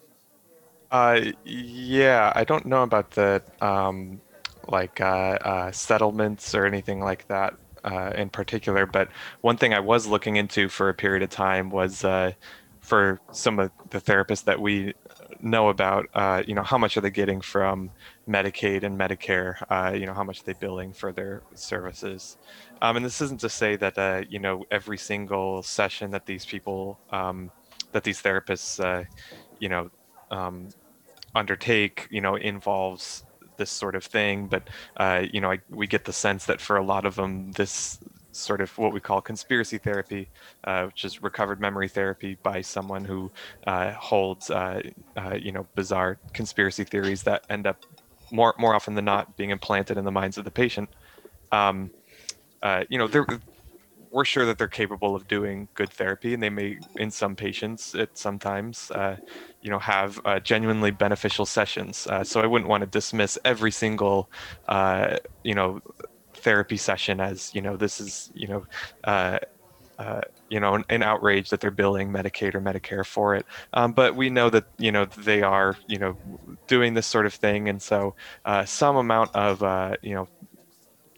Uh, 0.91 1.21
yeah, 1.45 2.33
I 2.35 2.43
don't 2.43 2.65
know 2.65 2.83
about 2.83 3.11
the 3.11 3.41
um, 3.61 4.21
like 4.67 4.99
uh, 5.01 5.37
uh, 5.41 5.71
settlements 5.71 6.55
or 6.55 6.65
anything 6.65 6.99
like 6.99 7.27
that 7.27 7.55
uh, 7.83 8.11
in 8.15 8.29
particular, 8.29 8.85
but 8.85 9.09
one 9.41 9.57
thing 9.57 9.73
I 9.73 9.79
was 9.79 10.07
looking 10.07 10.35
into 10.35 10.67
for 10.67 10.89
a 10.89 10.93
period 10.93 11.23
of 11.23 11.29
time 11.29 11.69
was 11.69 12.03
uh, 12.03 12.33
for 12.81 13.19
some 13.31 13.59
of 13.59 13.71
the 13.89 14.01
therapists 14.01 14.45
that 14.45 14.59
we 14.59 14.93
know 15.41 15.69
about, 15.69 16.07
uh, 16.13 16.43
you 16.45 16.53
know, 16.53 16.63
how 16.63 16.77
much 16.77 16.97
are 16.97 17.01
they 17.01 17.09
getting 17.09 17.41
from 17.41 17.91
Medicaid 18.27 18.83
and 18.83 18.99
Medicare? 18.99 19.55
Uh, 19.69 19.93
you 19.93 20.05
know, 20.05 20.13
how 20.13 20.23
much 20.23 20.41
are 20.41 20.43
they 20.43 20.53
billing 20.53 20.93
for 20.93 21.11
their 21.11 21.41
services? 21.55 22.37
Um, 22.81 22.97
and 22.97 23.05
this 23.05 23.21
isn't 23.21 23.39
to 23.41 23.49
say 23.49 23.75
that 23.77 23.97
uh, 23.97 24.23
you 24.29 24.39
know 24.39 24.65
every 24.71 24.97
single 24.97 25.63
session 25.63 26.11
that 26.11 26.25
these 26.25 26.45
people, 26.45 26.99
um, 27.11 27.51
that 27.91 28.03
these 28.03 28.21
therapists, 28.21 28.83
uh, 28.83 29.03
you 29.59 29.69
know, 29.69 29.89
um, 30.31 30.69
undertake, 31.35 32.07
you 32.09 32.21
know, 32.21 32.35
involves 32.35 33.23
this 33.57 33.71
sort 33.71 33.95
of 33.95 34.03
thing. 34.03 34.47
But 34.47 34.69
uh, 34.97 35.25
you 35.31 35.41
know, 35.41 35.51
I, 35.51 35.59
we 35.69 35.87
get 35.87 36.05
the 36.05 36.13
sense 36.13 36.45
that 36.45 36.61
for 36.61 36.77
a 36.77 36.83
lot 36.83 37.05
of 37.05 37.15
them, 37.15 37.51
this 37.53 37.99
sort 38.31 38.61
of 38.61 38.77
what 38.77 38.93
we 38.93 38.99
call 38.99 39.21
conspiracy 39.21 39.77
therapy, 39.77 40.29
uh, 40.63 40.85
which 40.85 41.03
is 41.03 41.21
recovered 41.21 41.59
memory 41.59 41.87
therapy 41.87 42.37
by 42.43 42.61
someone 42.61 43.05
who 43.05 43.31
uh, 43.67 43.91
holds, 43.93 44.49
uh, 44.49 44.81
uh, 45.17 45.35
you 45.39 45.51
know, 45.51 45.67
bizarre 45.75 46.19
conspiracy 46.33 46.83
theories 46.83 47.23
that 47.23 47.43
end 47.49 47.67
up 47.67 47.77
more 48.31 48.53
more 48.59 48.75
often 48.75 48.95
than 48.95 49.05
not 49.05 49.35
being 49.37 49.49
implanted 49.49 49.97
in 49.97 50.05
the 50.05 50.11
minds 50.11 50.37
of 50.37 50.45
the 50.45 50.51
patient. 50.51 50.89
Um, 51.51 51.91
uh, 52.61 52.83
you 52.89 52.97
know, 52.97 53.07
they're 53.07 53.25
we're 54.11 54.25
sure 54.25 54.45
that 54.45 54.57
they're 54.57 54.67
capable 54.67 55.15
of 55.15 55.27
doing 55.27 55.69
good 55.75 55.91
therapy, 55.91 56.33
and 56.33 56.41
they 56.41 56.49
may, 56.49 56.79
in 56.97 57.11
some 57.11 57.35
patients, 57.35 57.93
it 57.93 58.09
sometimes, 58.17 58.89
uh, 58.91 59.17
you 59.61 59.69
know, 59.69 59.77
have 59.77 60.19
genuinely 60.43 60.89
beneficial 60.89 61.45
sessions. 61.45 62.07
So 62.23 62.41
I 62.41 62.47
wouldn't 62.47 62.69
want 62.69 62.81
to 62.81 62.87
dismiss 62.87 63.37
every 63.45 63.71
single, 63.71 64.31
you 65.43 65.53
know, 65.53 65.79
therapy 66.39 66.77
session 66.77 67.19
as 67.19 67.53
you 67.53 67.61
know 67.61 67.77
this 67.77 67.99
is 67.99 68.31
you 68.33 68.47
know. 68.47 68.65
Uh, 69.03 69.39
uh, 69.97 70.21
you 70.49 70.61
know, 70.61 70.75
an, 70.75 70.85
an, 70.87 71.03
outrage 71.03 71.49
that 71.49 71.59
they're 71.59 71.71
billing 71.71 72.09
Medicaid 72.09 72.55
or 72.55 72.61
Medicare 72.61 73.05
for 73.05 73.35
it. 73.35 73.45
Um, 73.73 73.91
but 73.91 74.15
we 74.15 74.29
know 74.29 74.49
that 74.49 74.63
you 74.77 74.93
know 74.93 75.03
they 75.03 75.41
are 75.41 75.75
you 75.87 75.99
know 75.99 76.17
doing 76.67 76.93
this 76.93 77.05
sort 77.05 77.25
of 77.25 77.33
thing, 77.33 77.67
and 77.67 77.81
so 77.81 78.15
some 78.63 78.95
amount 78.95 79.35
of 79.35 79.61
you 80.01 80.15
know 80.15 80.29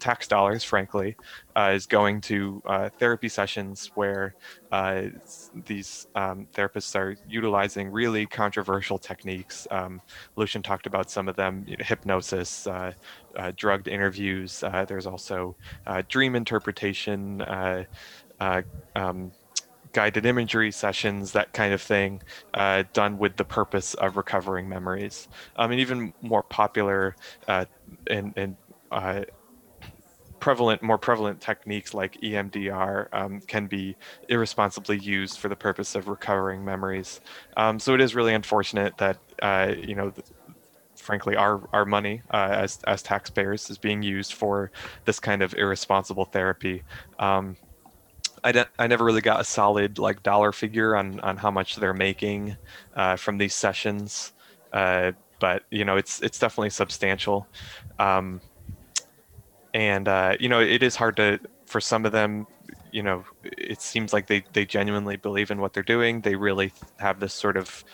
tax 0.02 0.26
dollars, 0.26 0.64
frankly, 0.64 1.16
uh, 1.54 1.70
is 1.74 1.86
going 1.86 2.20
to 2.20 2.60
uh, 2.66 2.88
therapy 2.98 3.28
sessions 3.28 3.92
where 3.94 4.34
uh, 4.72 5.02
these 5.66 6.08
um, 6.16 6.48
therapists 6.52 6.96
are 6.96 7.16
utilizing 7.28 7.88
really 7.88 8.26
controversial 8.26 8.98
techniques. 8.98 9.68
Um, 9.70 10.02
Lucien 10.34 10.60
talked 10.60 10.86
about 10.86 11.08
some 11.08 11.28
of 11.28 11.36
them: 11.36 11.64
you 11.68 11.76
know, 11.76 11.84
hypnosis, 11.84 12.66
uh, 12.66 12.92
uh, 13.36 13.52
drugged 13.56 13.86
interviews. 13.86 14.64
Uh, 14.64 14.84
there's 14.84 15.06
also 15.06 15.54
dream 16.08 16.34
interpretation. 16.34 17.42
Um, 18.40 19.30
guided 19.92 20.24
imagery 20.26 20.72
sessions, 20.72 21.32
that 21.32 21.52
kind 21.52 21.72
of 21.72 21.80
thing, 21.80 22.22
uh, 22.54 22.82
done 22.92 23.18
with 23.18 23.36
the 23.36 23.44
purpose 23.44 23.94
of 23.94 24.16
recovering 24.16 24.68
memories. 24.68 25.28
Um, 25.56 25.70
and 25.70 25.80
even 25.80 26.14
more 26.22 26.42
popular 26.42 27.14
uh, 27.46 27.66
and, 28.08 28.32
and 28.36 28.56
uh, 28.90 29.24
prevalent, 30.42 30.82
more 30.82 30.98
prevalent 30.98 31.40
techniques 31.40 31.94
like 31.94 32.20
EMDR 32.20 33.06
um, 33.12 33.40
can 33.42 33.68
be 33.68 33.94
irresponsibly 34.28 34.98
used 34.98 35.38
for 35.38 35.48
the 35.48 35.54
purpose 35.54 35.94
of 35.94 36.08
recovering 36.08 36.64
memories. 36.64 37.20
Um, 37.56 37.78
so 37.78 37.94
it 37.94 38.00
is 38.00 38.16
really 38.16 38.34
unfortunate 38.34 38.98
that 38.98 39.18
uh, 39.40 39.72
you 39.78 39.94
know. 39.94 40.12
frankly, 40.96 41.34
our, 41.34 41.60
our 41.72 41.84
money 41.84 42.22
uh, 42.30 42.50
as, 42.64 42.78
as 42.86 43.02
taxpayers 43.02 43.70
is 43.70 43.78
being 43.78 44.02
used 44.02 44.34
for 44.34 44.70
this 45.04 45.18
kind 45.18 45.42
of 45.42 45.52
irresponsible 45.54 46.24
therapy. 46.24 46.82
Um, 47.18 47.56
I, 48.44 48.66
I 48.78 48.86
never 48.86 49.04
really 49.04 49.20
got 49.20 49.40
a 49.40 49.44
solid 49.44 49.98
like 49.98 50.22
dollar 50.22 50.52
figure 50.52 50.96
on, 50.96 51.18
on 51.20 51.36
how 51.36 51.50
much 51.50 51.76
they're 51.76 51.94
making 51.94 52.56
uh, 52.94 53.16
from 53.16 53.38
these 53.38 53.54
sessions, 53.54 54.32
uh, 54.72 55.12
but 55.40 55.64
you 55.70 55.84
know 55.84 55.96
it's 55.96 56.20
it's 56.22 56.38
definitely 56.38 56.70
substantial. 56.70 57.46
Um, 57.98 58.40
and 59.74 60.08
uh, 60.08 60.36
you 60.40 60.48
know 60.48 60.60
it 60.60 60.82
is 60.82 60.96
hard 60.96 61.16
to 61.16 61.40
for 61.66 61.80
some 61.80 62.04
of 62.04 62.12
them 62.12 62.46
you 62.92 63.02
know 63.02 63.24
it 63.42 63.80
seems 63.80 64.12
like 64.12 64.26
they 64.26 64.44
they 64.52 64.64
genuinely 64.64 65.16
believe 65.16 65.50
in 65.50 65.60
what 65.60 65.72
they're 65.72 65.82
doing. 65.82 66.20
They 66.20 66.36
really 66.36 66.72
have 66.98 67.20
this 67.20 67.34
sort 67.34 67.56
of 67.56 67.84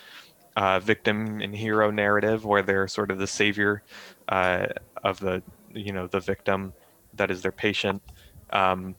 uh, 0.57 0.81
victim 0.81 1.41
and 1.41 1.55
hero 1.55 1.91
narrative 1.91 2.45
where 2.45 2.63
they're 2.63 2.89
sort 2.89 3.11
of 3.11 3.19
the 3.19 3.27
savior 3.27 3.83
uh, 4.29 4.67
of 5.05 5.21
the 5.21 5.43
you 5.73 5.93
know 5.93 6.07
the 6.07 6.21
victim 6.21 6.75
that 7.15 7.31
is 7.31 7.43
their 7.43 7.53
patient. 7.53 8.03
Um, 8.51 8.97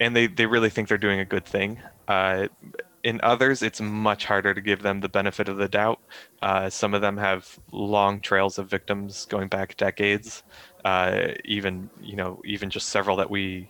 and 0.00 0.14
they 0.14 0.28
they 0.28 0.46
really 0.46 0.70
think 0.70 0.88
they're 0.88 0.98
doing 0.98 1.20
a 1.20 1.24
good 1.24 1.44
thing. 1.44 1.78
Uh, 2.08 2.46
in 3.02 3.20
others 3.22 3.62
it's 3.62 3.80
much 3.80 4.24
harder 4.24 4.52
to 4.52 4.60
give 4.60 4.82
them 4.82 5.00
the 5.00 5.08
benefit 5.08 5.48
of 5.48 5.56
the 5.56 5.68
doubt. 5.68 6.00
Uh, 6.42 6.70
some 6.70 6.94
of 6.94 7.00
them 7.00 7.16
have 7.16 7.58
long 7.72 8.20
trails 8.20 8.58
of 8.58 8.68
victims 8.68 9.26
going 9.26 9.48
back 9.48 9.76
decades 9.76 10.42
uh, 10.86 11.34
even 11.44 11.90
you 12.00 12.14
know 12.14 12.40
even 12.44 12.70
just 12.70 12.90
several 12.90 13.16
that 13.16 13.28
we 13.28 13.68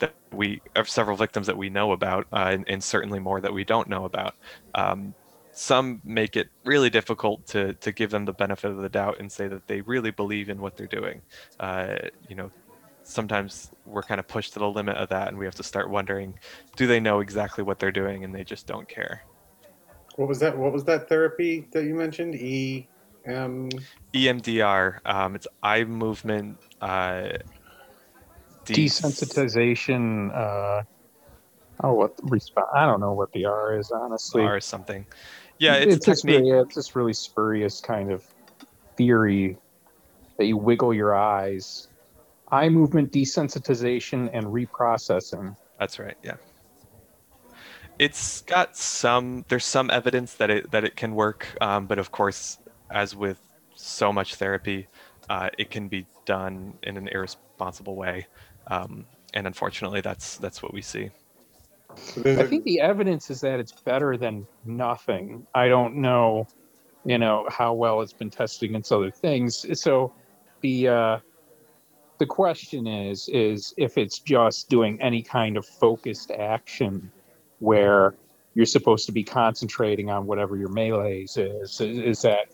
that 0.00 0.14
we 0.32 0.60
have 0.76 0.86
several 0.86 1.16
victims 1.16 1.46
that 1.46 1.56
we 1.56 1.70
know 1.70 1.92
about 1.92 2.26
uh, 2.30 2.50
and, 2.52 2.68
and, 2.68 2.84
certainly 2.84 3.18
more 3.18 3.40
that 3.40 3.52
we 3.52 3.64
don't 3.64 3.88
know 3.88 4.04
about. 4.04 4.34
Um, 4.74 5.14
some 5.50 6.02
make 6.04 6.36
it 6.36 6.48
really 6.64 6.90
difficult 6.90 7.46
to 7.46 7.72
to 7.72 7.90
give 7.90 8.10
them 8.10 8.26
the 8.26 8.34
benefit 8.34 8.70
of 8.70 8.76
the 8.76 8.88
doubt 8.90 9.18
and 9.18 9.32
say 9.32 9.48
that 9.48 9.66
they 9.66 9.80
really 9.80 10.10
believe 10.10 10.50
in 10.50 10.60
what 10.60 10.76
they're 10.76 10.86
doing. 10.86 11.22
Uh, 11.58 11.96
you 12.28 12.36
know 12.36 12.50
sometimes 13.02 13.70
we're 13.86 14.02
kind 14.02 14.20
of 14.20 14.28
pushed 14.28 14.52
to 14.52 14.58
the 14.58 14.68
limit 14.68 14.94
of 14.98 15.08
that 15.08 15.28
and 15.28 15.38
we 15.38 15.46
have 15.46 15.54
to 15.54 15.62
start 15.62 15.88
wondering 15.88 16.38
do 16.76 16.86
they 16.86 17.00
know 17.00 17.20
exactly 17.20 17.64
what 17.64 17.78
they're 17.78 17.90
doing 17.90 18.24
and 18.24 18.34
they 18.34 18.44
just 18.44 18.66
don't 18.66 18.86
care? 18.86 19.22
What 20.16 20.28
was 20.28 20.38
that 20.40 20.56
what 20.56 20.74
was 20.74 20.84
that 20.84 21.08
therapy 21.08 21.66
that 21.70 21.84
you 21.84 21.94
mentioned? 21.94 22.34
E 22.34 22.88
um... 23.28 23.70
EMDR. 24.14 24.98
Um, 25.04 25.34
it's 25.34 25.46
eye 25.62 25.84
movement 25.84 26.58
uh, 26.80 27.28
desensitization. 28.64 30.34
Uh, 30.34 30.82
oh, 31.84 31.94
what 31.94 32.14
response? 32.22 32.66
I 32.74 32.86
don't 32.86 33.00
know 33.00 33.12
what 33.12 33.32
the 33.32 33.44
R 33.44 33.78
is 33.78 33.90
honestly. 33.90 34.42
R 34.42 34.58
is 34.58 34.64
something. 34.64 35.06
Yeah, 35.58 35.74
it's, 35.74 35.96
it's 35.96 36.06
just 36.06 36.24
really, 36.24 36.48
yeah, 36.48 36.60
it's 36.60 36.76
this 36.76 36.94
really 36.94 37.12
spurious 37.12 37.80
kind 37.80 38.12
of 38.12 38.24
theory 38.96 39.58
that 40.36 40.46
you 40.46 40.56
wiggle 40.56 40.94
your 40.94 41.14
eyes. 41.14 41.88
Eye 42.50 42.68
movement 42.68 43.12
desensitization 43.12 44.30
and 44.32 44.46
reprocessing. 44.46 45.56
That's 45.78 45.98
right. 45.98 46.16
Yeah 46.22 46.36
it's 47.98 48.42
got 48.42 48.76
some 48.76 49.44
there's 49.48 49.64
some 49.64 49.90
evidence 49.90 50.34
that 50.34 50.50
it 50.50 50.70
that 50.70 50.84
it 50.84 50.96
can 50.96 51.14
work 51.14 51.48
um, 51.60 51.86
but 51.86 51.98
of 51.98 52.12
course 52.12 52.58
as 52.90 53.14
with 53.14 53.40
so 53.74 54.12
much 54.12 54.36
therapy, 54.36 54.88
uh, 55.28 55.50
it 55.58 55.70
can 55.70 55.88
be 55.88 56.06
done 56.24 56.74
in 56.82 56.96
an 56.96 57.08
irresponsible 57.08 57.96
way, 57.96 58.26
um, 58.68 59.04
and 59.34 59.46
unfortunately, 59.46 60.00
that's 60.00 60.36
that's 60.38 60.62
what 60.62 60.72
we 60.72 60.82
see. 60.82 61.10
I 62.24 62.44
think 62.44 62.64
the 62.64 62.80
evidence 62.80 63.30
is 63.30 63.40
that 63.40 63.60
it's 63.60 63.72
better 63.72 64.16
than 64.16 64.46
nothing. 64.64 65.46
I 65.54 65.68
don't 65.68 65.96
know, 65.96 66.46
you 67.04 67.18
know, 67.18 67.46
how 67.50 67.72
well 67.72 68.02
it's 68.02 68.12
been 68.12 68.30
tested 68.30 68.70
against 68.70 68.92
other 68.92 69.10
things. 69.10 69.66
So, 69.80 70.12
the 70.60 70.88
uh, 70.88 71.18
the 72.18 72.26
question 72.26 72.86
is 72.86 73.28
is 73.28 73.74
if 73.76 73.98
it's 73.98 74.18
just 74.18 74.68
doing 74.68 75.00
any 75.00 75.22
kind 75.22 75.56
of 75.56 75.66
focused 75.66 76.30
action 76.30 77.10
where 77.60 78.14
you're 78.54 78.66
supposed 78.66 79.06
to 79.06 79.12
be 79.12 79.22
concentrating 79.22 80.10
on 80.10 80.26
whatever 80.26 80.56
your 80.56 80.68
melees 80.68 81.36
is. 81.36 81.80
Is, 81.80 81.98
is 81.98 82.22
that 82.22 82.48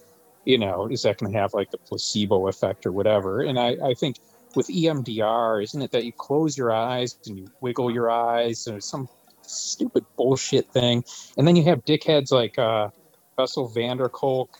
you 0.44 0.58
know, 0.58 0.86
is 0.88 1.02
that 1.02 1.18
going 1.18 1.32
to 1.32 1.38
have 1.38 1.54
like 1.54 1.70
the 1.70 1.78
placebo 1.78 2.48
effect 2.48 2.86
or 2.86 2.92
whatever? 2.92 3.42
And 3.42 3.58
I, 3.58 3.76
I 3.82 3.94
think 3.94 4.16
with 4.54 4.68
EMDR, 4.68 5.62
isn't 5.62 5.82
it 5.82 5.90
that 5.92 6.04
you 6.04 6.12
close 6.12 6.56
your 6.56 6.72
eyes 6.72 7.18
and 7.26 7.38
you 7.38 7.48
wiggle 7.60 7.90
your 7.90 8.10
eyes 8.10 8.68
or 8.68 8.80
some 8.80 9.08
stupid 9.42 10.04
bullshit 10.16 10.70
thing? 10.72 11.04
And 11.36 11.46
then 11.46 11.56
you 11.56 11.64
have 11.64 11.84
dickheads 11.84 12.30
like 12.30 12.58
uh, 12.58 12.88
Bessel 13.36 13.68
van 13.68 13.96
der 13.96 14.08
Kolk, 14.08 14.50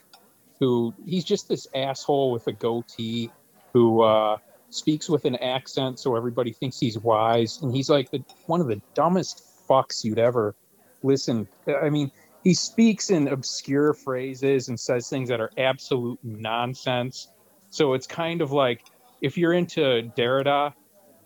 who 0.59 0.95
he's 1.05 1.25
just 1.25 1.49
this 1.49 1.67
asshole 1.75 2.31
with 2.31 2.47
a 2.47 2.53
goatee 2.53 3.31
who 3.73 4.03
uh, 4.03 4.39
speaks 4.71 5.09
with 5.09 5.25
an 5.25 5.37
accent 5.37 5.99
so 5.99 6.17
everybody 6.17 6.53
thinks 6.53 6.79
he's 6.79 6.99
wise. 6.99 7.61
And 7.63 7.75
he's 7.75 7.91
like 7.91 8.11
the, 8.11 8.25
one 8.47 8.61
of 8.61 8.67
the 8.67 8.81
dumbest 8.95 9.45
fucks 9.69 10.05
you'd 10.05 10.19
ever 10.19 10.55
listen. 11.03 11.47
I 11.67 11.91
mean, 11.91 12.11
he 12.45 12.53
speaks 12.53 13.11
in 13.11 13.29
obscure 13.29 13.95
phrases 13.95 14.69
and 14.69 14.79
says 14.79 15.09
things 15.09 15.31
that 15.31 15.41
are 15.41 15.51
absolute 15.57 16.19
nonsense. 16.23 17.29
So 17.71 17.95
it's 17.95 18.07
kind 18.07 18.43
of 18.43 18.53
like 18.53 18.85
if 19.23 19.39
you're 19.39 19.55
into 19.55 20.11
Derrida 20.17 20.75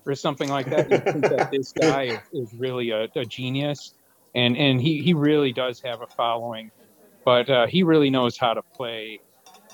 or 0.07 0.14
something 0.14 0.49
like 0.49 0.71
that, 0.71 0.91
you 0.91 0.99
think 0.99 1.23
that 1.23 1.51
this 1.51 1.73
guy 1.81 2.03
is, 2.03 2.21
is 2.33 2.55
really 2.55 2.91
a, 2.91 3.09
a, 3.16 3.25
genius, 3.25 3.95
and 4.37 4.57
and 4.57 4.81
he 4.81 5.03
he 5.03 5.12
really 5.12 5.53
does 5.53 5.81
have 5.81 6.01
a 6.03 6.07
following, 6.07 6.71
but 7.25 7.51
uh, 7.51 7.66
he 7.66 7.83
really 7.83 8.09
knows 8.09 8.39
how 8.39 8.55
to 8.55 8.62
play 8.62 9.21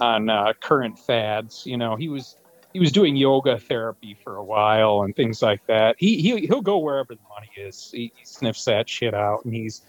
on 0.01 0.31
uh, 0.31 0.55
current 0.61 0.99
fads. 0.99 1.67
You 1.67 1.77
know, 1.77 1.95
he 1.95 2.09
was 2.09 2.39
he 2.73 2.81
was 2.81 2.91
doing 2.91 3.17
yoga 3.17 3.59
therapy 3.59 4.17
for 4.25 4.37
a 4.37 4.45
while 4.45 5.03
and 5.03 5.15
things 5.15 5.43
like 5.43 5.65
that. 5.67 5.97
He 5.99 6.23
he 6.23 6.47
he'll 6.47 6.63
go 6.63 6.79
wherever 6.79 7.15
the 7.15 7.21
money 7.29 7.51
is. 7.57 7.91
He, 7.93 8.13
he 8.17 8.25
sniffs 8.25 8.65
that 8.65 8.89
shit 8.89 9.13
out, 9.13 9.45
and 9.45 9.55
he's 9.55 9.83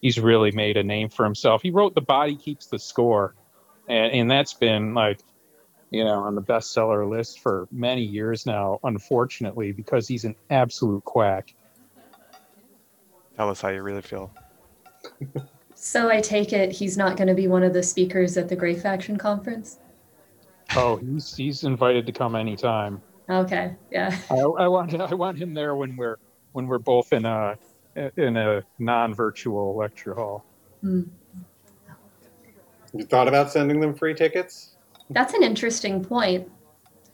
he's 0.00 0.18
really 0.18 0.50
made 0.52 0.76
a 0.76 0.82
name 0.82 1.08
for 1.08 1.24
himself. 1.24 1.62
He 1.62 1.70
wrote 1.70 1.94
"The 1.94 2.00
Body 2.00 2.36
Keeps 2.36 2.66
the 2.66 2.78
Score," 2.78 3.34
and 3.88 4.12
and 4.12 4.30
that's 4.30 4.54
been 4.54 4.94
like 4.94 5.20
you 5.90 6.04
know 6.04 6.20
on 6.20 6.34
the 6.34 6.42
bestseller 6.42 7.08
list 7.08 7.40
for 7.40 7.68
many 7.70 8.02
years 8.02 8.46
now. 8.46 8.78
Unfortunately, 8.84 9.72
because 9.72 10.08
he's 10.08 10.24
an 10.24 10.36
absolute 10.50 11.04
quack. 11.04 11.54
Tell 13.36 13.48
us 13.48 13.60
how 13.60 13.68
you 13.68 13.82
really 13.82 14.02
feel. 14.02 14.32
So 15.74 16.10
I 16.10 16.20
take 16.20 16.52
it 16.52 16.72
he's 16.72 16.98
not 16.98 17.16
going 17.16 17.28
to 17.28 17.34
be 17.34 17.48
one 17.48 17.62
of 17.62 17.72
the 17.72 17.82
speakers 17.82 18.36
at 18.36 18.50
the 18.50 18.56
Grey 18.56 18.74
Faction 18.74 19.16
conference. 19.16 19.78
Oh, 20.76 20.96
he's 20.96 21.34
he's 21.34 21.64
invited 21.64 22.04
to 22.06 22.12
come 22.12 22.36
anytime. 22.36 23.00
Okay, 23.30 23.74
yeah. 23.90 24.16
I, 24.28 24.34
I 24.34 24.68
want 24.68 24.94
I 24.94 25.14
want 25.14 25.38
him 25.38 25.54
there 25.54 25.74
when 25.74 25.96
we're 25.96 26.18
when 26.52 26.66
we're 26.66 26.78
both 26.78 27.12
in 27.12 27.24
a 27.24 27.56
in 27.94 28.36
a 28.36 28.62
non-virtual 28.78 29.76
lecture 29.76 30.14
hall. 30.14 30.44
Hmm. 30.80 31.02
You 32.92 33.04
thought 33.04 33.28
about 33.28 33.50
sending 33.52 33.80
them 33.80 33.94
free 33.94 34.14
tickets? 34.14 34.76
That's 35.10 35.34
an 35.34 35.42
interesting 35.42 36.04
point. 36.04 36.50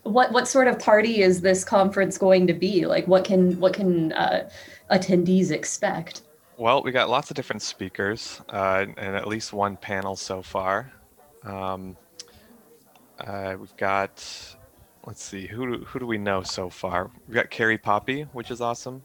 What 0.03 0.31
what 0.31 0.47
sort 0.47 0.67
of 0.67 0.79
party 0.79 1.21
is 1.21 1.41
this 1.41 1.63
conference 1.63 2.17
going 2.17 2.47
to 2.47 2.53
be? 2.53 2.85
Like, 2.85 3.07
what 3.07 3.23
can 3.25 3.59
what 3.59 3.73
can 3.73 4.13
uh, 4.13 4.49
attendees 4.89 5.51
expect? 5.51 6.21
Well, 6.57 6.81
we 6.81 6.91
got 6.91 7.09
lots 7.09 7.29
of 7.29 7.35
different 7.35 7.61
speakers 7.61 8.41
uh, 8.49 8.85
and 8.97 9.15
at 9.15 9.27
least 9.27 9.53
one 9.53 9.77
panel 9.77 10.15
so 10.15 10.41
far. 10.41 10.91
Um, 11.43 11.95
uh, 13.19 13.55
we've 13.59 13.77
got, 13.77 14.25
let's 15.05 15.23
see, 15.23 15.45
who 15.45 15.77
do, 15.77 15.85
who 15.85 15.99
do 15.99 16.07
we 16.07 16.17
know 16.17 16.41
so 16.41 16.67
far? 16.69 17.11
We've 17.27 17.35
got 17.35 17.51
Carrie 17.51 17.77
Poppy, 17.77 18.23
which 18.33 18.49
is 18.49 18.59
awesome. 18.59 19.03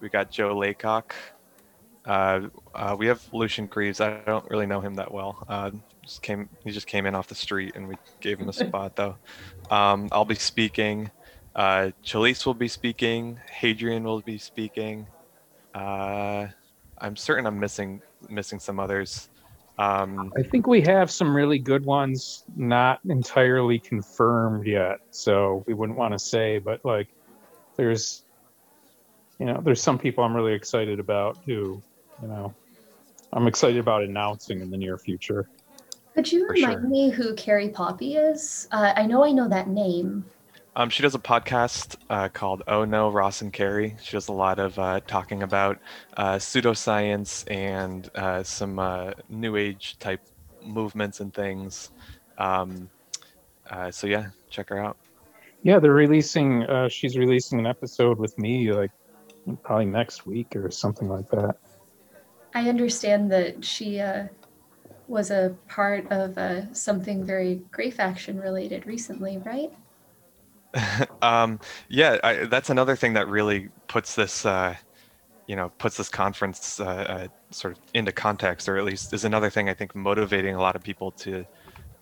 We 0.00 0.08
got 0.08 0.30
Joe 0.30 0.56
Laycock. 0.56 1.14
Uh, 2.04 2.48
uh, 2.74 2.96
we 2.98 3.06
have 3.06 3.22
Lucien 3.32 3.66
Greaves. 3.66 4.00
I 4.00 4.20
don't 4.20 4.48
really 4.50 4.66
know 4.66 4.80
him 4.80 4.94
that 4.94 5.12
well. 5.12 5.44
Uh, 5.48 5.70
just 6.02 6.22
came, 6.22 6.48
he 6.64 6.70
just 6.70 6.86
came 6.86 7.06
in 7.06 7.14
off 7.14 7.28
the 7.28 7.34
street, 7.34 7.76
and 7.76 7.86
we 7.86 7.96
gave 8.20 8.38
him 8.38 8.48
a 8.48 8.52
spot 8.54 8.96
though. 8.96 9.16
Um, 9.70 10.08
I'll 10.12 10.24
be 10.24 10.34
speaking. 10.34 11.10
Uh, 11.54 11.90
Chalise 12.04 12.46
will 12.46 12.54
be 12.54 12.68
speaking. 12.68 13.38
Hadrian 13.50 14.04
will 14.04 14.20
be 14.20 14.38
speaking. 14.38 15.06
Uh, 15.74 16.46
I'm 16.98 17.16
certain 17.16 17.46
I'm 17.46 17.58
missing 17.58 18.02
missing 18.28 18.58
some 18.58 18.78
others. 18.78 19.28
Um, 19.78 20.30
I 20.36 20.42
think 20.42 20.66
we 20.66 20.82
have 20.82 21.10
some 21.10 21.34
really 21.34 21.58
good 21.58 21.86
ones, 21.86 22.44
not 22.54 23.00
entirely 23.08 23.78
confirmed 23.78 24.66
yet, 24.66 24.98
so 25.10 25.64
we 25.66 25.72
wouldn't 25.72 25.98
want 25.98 26.12
to 26.12 26.18
say. 26.18 26.58
But 26.58 26.84
like, 26.84 27.08
there's, 27.76 28.24
you 29.40 29.46
know, 29.46 29.60
there's 29.64 29.82
some 29.82 29.98
people 29.98 30.22
I'm 30.22 30.36
really 30.36 30.52
excited 30.52 31.00
about 31.00 31.38
who, 31.46 31.82
you 32.20 32.28
know, 32.28 32.54
I'm 33.32 33.46
excited 33.46 33.78
about 33.78 34.02
announcing 34.02 34.60
in 34.60 34.70
the 34.70 34.76
near 34.76 34.98
future. 34.98 35.48
Could 36.14 36.30
you 36.30 36.46
remind 36.46 36.80
sure. 36.80 36.88
me 36.88 37.08
who 37.10 37.34
Carrie 37.34 37.70
Poppy 37.70 38.16
is? 38.16 38.68
Uh, 38.70 38.92
I 38.94 39.06
know 39.06 39.24
I 39.24 39.32
know 39.32 39.48
that 39.48 39.68
name. 39.68 40.26
um, 40.76 40.90
she 40.90 41.02
does 41.02 41.14
a 41.14 41.18
podcast 41.18 41.96
uh, 42.10 42.28
called 42.28 42.62
Oh 42.66 42.84
No, 42.84 43.08
Ross 43.08 43.40
and 43.40 43.52
Carrie. 43.52 43.96
She 44.02 44.12
does 44.12 44.28
a 44.28 44.32
lot 44.32 44.58
of 44.58 44.78
uh, 44.78 45.00
talking 45.06 45.42
about 45.42 45.78
uh, 46.16 46.34
pseudoscience 46.34 47.50
and 47.50 48.10
uh, 48.14 48.42
some 48.42 48.78
uh, 48.78 49.12
new 49.30 49.56
age 49.56 49.98
type 49.98 50.20
movements 50.62 51.20
and 51.20 51.32
things. 51.32 51.90
Um, 52.36 52.90
uh, 53.70 53.90
so 53.90 54.06
yeah, 54.06 54.26
check 54.50 54.68
her 54.68 54.78
out. 54.78 54.98
Yeah, 55.62 55.78
they're 55.78 55.92
releasing. 55.92 56.64
Uh, 56.64 56.88
she's 56.88 57.16
releasing 57.16 57.58
an 57.58 57.66
episode 57.66 58.18
with 58.18 58.38
me, 58.38 58.72
like 58.72 58.90
probably 59.56 59.86
next 59.86 60.26
week 60.26 60.54
or 60.56 60.70
something 60.70 61.08
like 61.08 61.28
that. 61.30 61.56
I 62.54 62.68
understand 62.68 63.30
that 63.32 63.64
she 63.64 64.00
uh, 64.00 64.26
was 65.06 65.30
a 65.30 65.54
part 65.68 66.10
of 66.10 66.36
uh, 66.38 66.72
something 66.72 67.24
very 67.24 67.62
Grey 67.70 67.90
Faction 67.90 68.38
related 68.38 68.86
recently, 68.86 69.38
right? 69.38 69.72
um, 71.22 71.60
yeah, 71.88 72.18
I, 72.22 72.44
that's 72.46 72.70
another 72.70 72.96
thing 72.96 73.12
that 73.14 73.28
really 73.28 73.68
puts 73.88 74.14
this, 74.14 74.46
uh, 74.46 74.74
you 75.46 75.56
know, 75.56 75.70
puts 75.78 75.96
this 75.96 76.08
conference 76.08 76.80
uh, 76.80 76.84
uh, 76.84 77.28
sort 77.50 77.76
of 77.76 77.82
into 77.94 78.12
context, 78.12 78.68
or 78.68 78.76
at 78.76 78.84
least 78.84 79.12
is 79.12 79.24
another 79.24 79.50
thing 79.50 79.68
I 79.68 79.74
think 79.74 79.94
motivating 79.94 80.54
a 80.54 80.60
lot 80.60 80.76
of 80.76 80.82
people 80.82 81.10
to 81.12 81.44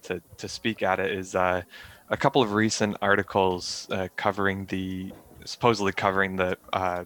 to 0.02 0.22
to 0.36 0.48
speak 0.48 0.82
at 0.82 1.00
it 1.00 1.10
is 1.10 1.34
uh, 1.34 1.62
a 2.10 2.16
couple 2.16 2.42
of 2.42 2.52
recent 2.52 2.96
articles 3.02 3.88
uh, 3.90 4.08
covering 4.16 4.66
the 4.66 5.12
supposedly 5.44 5.92
covering 5.92 6.36
the 6.36 6.58
uh, 6.72 7.04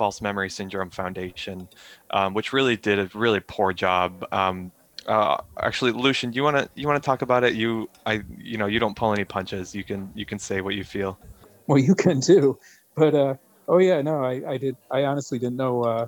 False 0.00 0.22
Memory 0.22 0.48
Syndrome 0.48 0.88
Foundation, 0.88 1.68
um, 2.08 2.32
which 2.32 2.54
really 2.54 2.74
did 2.74 2.98
a 2.98 3.10
really 3.12 3.40
poor 3.40 3.74
job. 3.74 4.26
Um, 4.32 4.72
uh, 5.04 5.36
actually, 5.58 5.92
Lucien, 5.92 6.30
do 6.30 6.36
you 6.36 6.42
want 6.42 6.56
to 6.56 6.70
you 6.74 6.88
want 6.88 7.02
to 7.02 7.04
talk 7.04 7.20
about 7.20 7.44
it? 7.44 7.52
You, 7.52 7.90
I, 8.06 8.22
you 8.38 8.56
know, 8.56 8.64
you 8.64 8.78
don't 8.78 8.96
pull 8.96 9.12
any 9.12 9.24
punches. 9.24 9.74
You 9.74 9.84
can 9.84 10.10
you 10.14 10.24
can 10.24 10.38
say 10.38 10.62
what 10.62 10.74
you 10.74 10.84
feel. 10.84 11.18
Well, 11.66 11.76
you 11.76 11.94
can 11.94 12.22
too, 12.22 12.58
but 12.94 13.14
uh, 13.14 13.34
oh 13.68 13.76
yeah, 13.76 14.00
no, 14.00 14.24
I, 14.24 14.52
I 14.52 14.56
did. 14.56 14.74
I 14.90 15.04
honestly 15.04 15.38
didn't 15.38 15.56
know 15.56 15.84
uh, 15.84 16.06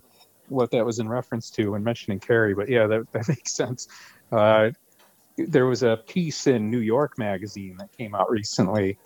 what 0.49 0.70
that 0.70 0.86
was 0.86 0.99
in 0.99 1.07
reference 1.07 1.51
to 1.51 1.72
when 1.72 1.84
mentioning 1.84 2.18
Carrie, 2.18 2.55
but 2.55 2.70
yeah, 2.70 2.86
that 2.86 3.12
that 3.12 3.28
makes 3.28 3.53
sense. 3.53 3.88
Uh, 4.32 4.70
there 5.36 5.66
was 5.66 5.82
a 5.82 5.99
piece 6.07 6.47
in 6.47 6.70
New 6.70 6.80
York 6.80 7.18
Magazine 7.18 7.76
that 7.76 7.95
came 7.95 8.14
out 8.14 8.30
recently, 8.30 8.97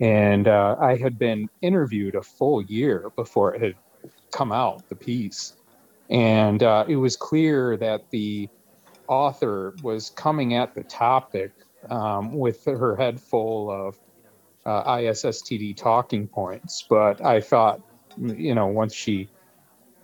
and 0.00 0.46
uh, 0.46 0.76
I 0.80 0.94
had 0.94 1.18
been 1.18 1.48
interviewed 1.60 2.14
a 2.14 2.22
full 2.22 2.62
year 2.62 3.10
before 3.16 3.56
it 3.56 3.62
had 3.62 3.74
come 4.30 4.52
out. 4.52 4.88
The 4.88 4.94
piece, 4.94 5.54
and 6.10 6.62
uh, 6.62 6.84
it 6.88 6.96
was 6.96 7.16
clear 7.16 7.76
that 7.76 8.10
the 8.10 8.48
author 9.08 9.74
was 9.82 10.10
coming 10.10 10.54
at 10.54 10.74
the 10.74 10.84
topic 10.84 11.52
um, 11.90 12.32
with 12.32 12.64
her 12.64 12.96
head 12.96 13.20
full 13.20 13.70
of 13.70 13.98
uh, 14.66 14.96
ISSTD 14.96 15.76
talking 15.76 16.28
points. 16.28 16.84
But 16.88 17.24
I 17.24 17.40
thought, 17.40 17.80
you 18.18 18.54
know, 18.54 18.66
once 18.66 18.94
she 18.94 19.28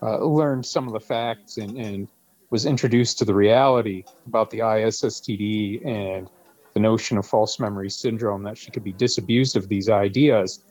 uh, 0.02 0.18
learned 0.24 0.64
some 0.64 0.86
of 0.86 0.92
the 0.92 1.00
facts 1.00 1.58
and, 1.58 1.76
and 1.76 2.08
was 2.50 2.66
introduced 2.66 3.18
to 3.18 3.24
the 3.24 3.34
reality 3.34 4.04
about 4.26 4.50
the 4.50 4.60
ISSTD 4.60 5.84
and 5.86 6.30
the 6.72 6.80
notion 6.80 7.18
of 7.18 7.26
false 7.26 7.60
memory 7.60 7.90
syndrome, 7.90 8.42
that 8.44 8.58
she 8.58 8.70
could 8.70 8.84
be 8.84 8.92
disabused 8.92 9.56
of 9.56 9.68
these 9.68 9.88
ideas 9.88 10.64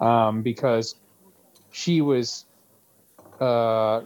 um, 0.00 0.42
because 0.42 0.96
she 1.72 2.00
was 2.00 2.46
uh, 3.40 4.02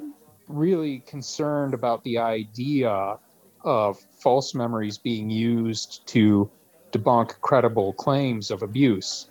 really 0.48 1.00
concerned 1.00 1.74
about 1.74 2.02
the 2.04 2.18
idea 2.18 3.18
of 3.62 3.98
false 4.18 4.54
memories 4.54 4.98
being 4.98 5.30
used 5.30 6.06
to 6.06 6.50
debunk 6.92 7.40
credible 7.40 7.92
claims 7.92 8.50
of 8.50 8.62
abuse, 8.62 9.28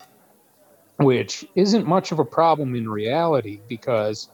which 0.98 1.46
isn't 1.56 1.86
much 1.86 2.12
of 2.12 2.20
a 2.20 2.26
problem 2.26 2.76
in 2.76 2.88
reality 2.90 3.60
because 3.68 4.30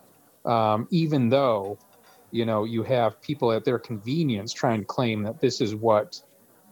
um, 0.46 0.88
even 0.92 1.30
though 1.30 1.78
you 2.32 2.46
know 2.46 2.64
you 2.64 2.84
have 2.84 3.20
people 3.22 3.52
at 3.52 3.66
their 3.66 3.80
convenience 3.80 4.54
trying 4.54 4.82
to 4.82 4.86
claim 4.86 5.24
that 5.24 5.40
this 5.42 5.62
is 5.62 5.74
what 5.76 6.22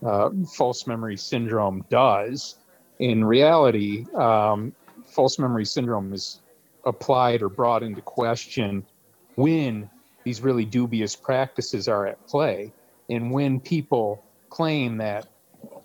uh, 0.06 0.30
false 0.56 0.86
memory 0.86 1.18
syndrome 1.18 1.84
does, 1.90 2.58
in 3.00 3.24
reality, 3.24 4.06
um, 4.16 4.74
false 5.06 5.40
memory 5.40 5.66
syndrome 5.66 6.14
is 6.14 6.42
applied 6.86 7.42
or 7.42 7.50
brought 7.50 7.84
into 7.84 8.02
question 8.02 8.86
when 9.36 9.90
these 10.24 10.42
really 10.42 10.66
dubious 10.66 11.16
practices 11.16 11.88
are 11.88 12.08
at 12.08 12.26
play 12.28 12.72
and 13.10 13.32
when 13.32 13.60
people 13.60 14.24
claim 14.50 14.98
that 14.98 15.28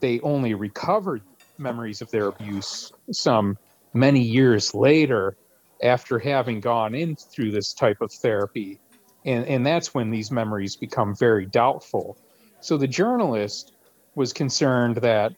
they 0.01 0.21
only 0.21 0.55
recovered 0.55 1.23
memories 1.59 2.01
of 2.01 2.11
their 2.11 2.29
abuse 2.29 2.93
some 3.11 3.59
many 3.93 4.21
years 4.21 4.75
later 4.75 5.37
after 5.83 6.19
having 6.19 6.61
gone 6.61 6.95
in 6.95 7.17
through 7.17 7.51
this 7.51 7.73
type 7.73 8.01
of 8.01 8.13
therapy. 8.13 8.79
And, 9.25 9.45
and 9.47 9.67
that's 9.67 9.95
when 9.95 10.11
these 10.11 10.31
memories 10.31 10.77
become 10.77 11.15
very 11.15 11.47
doubtful. 11.47 12.17
So 12.61 12.77
the 12.77 12.89
journalist 12.89 13.73
was 14.15 14.33
concerned 14.33 14.97
that 14.97 15.33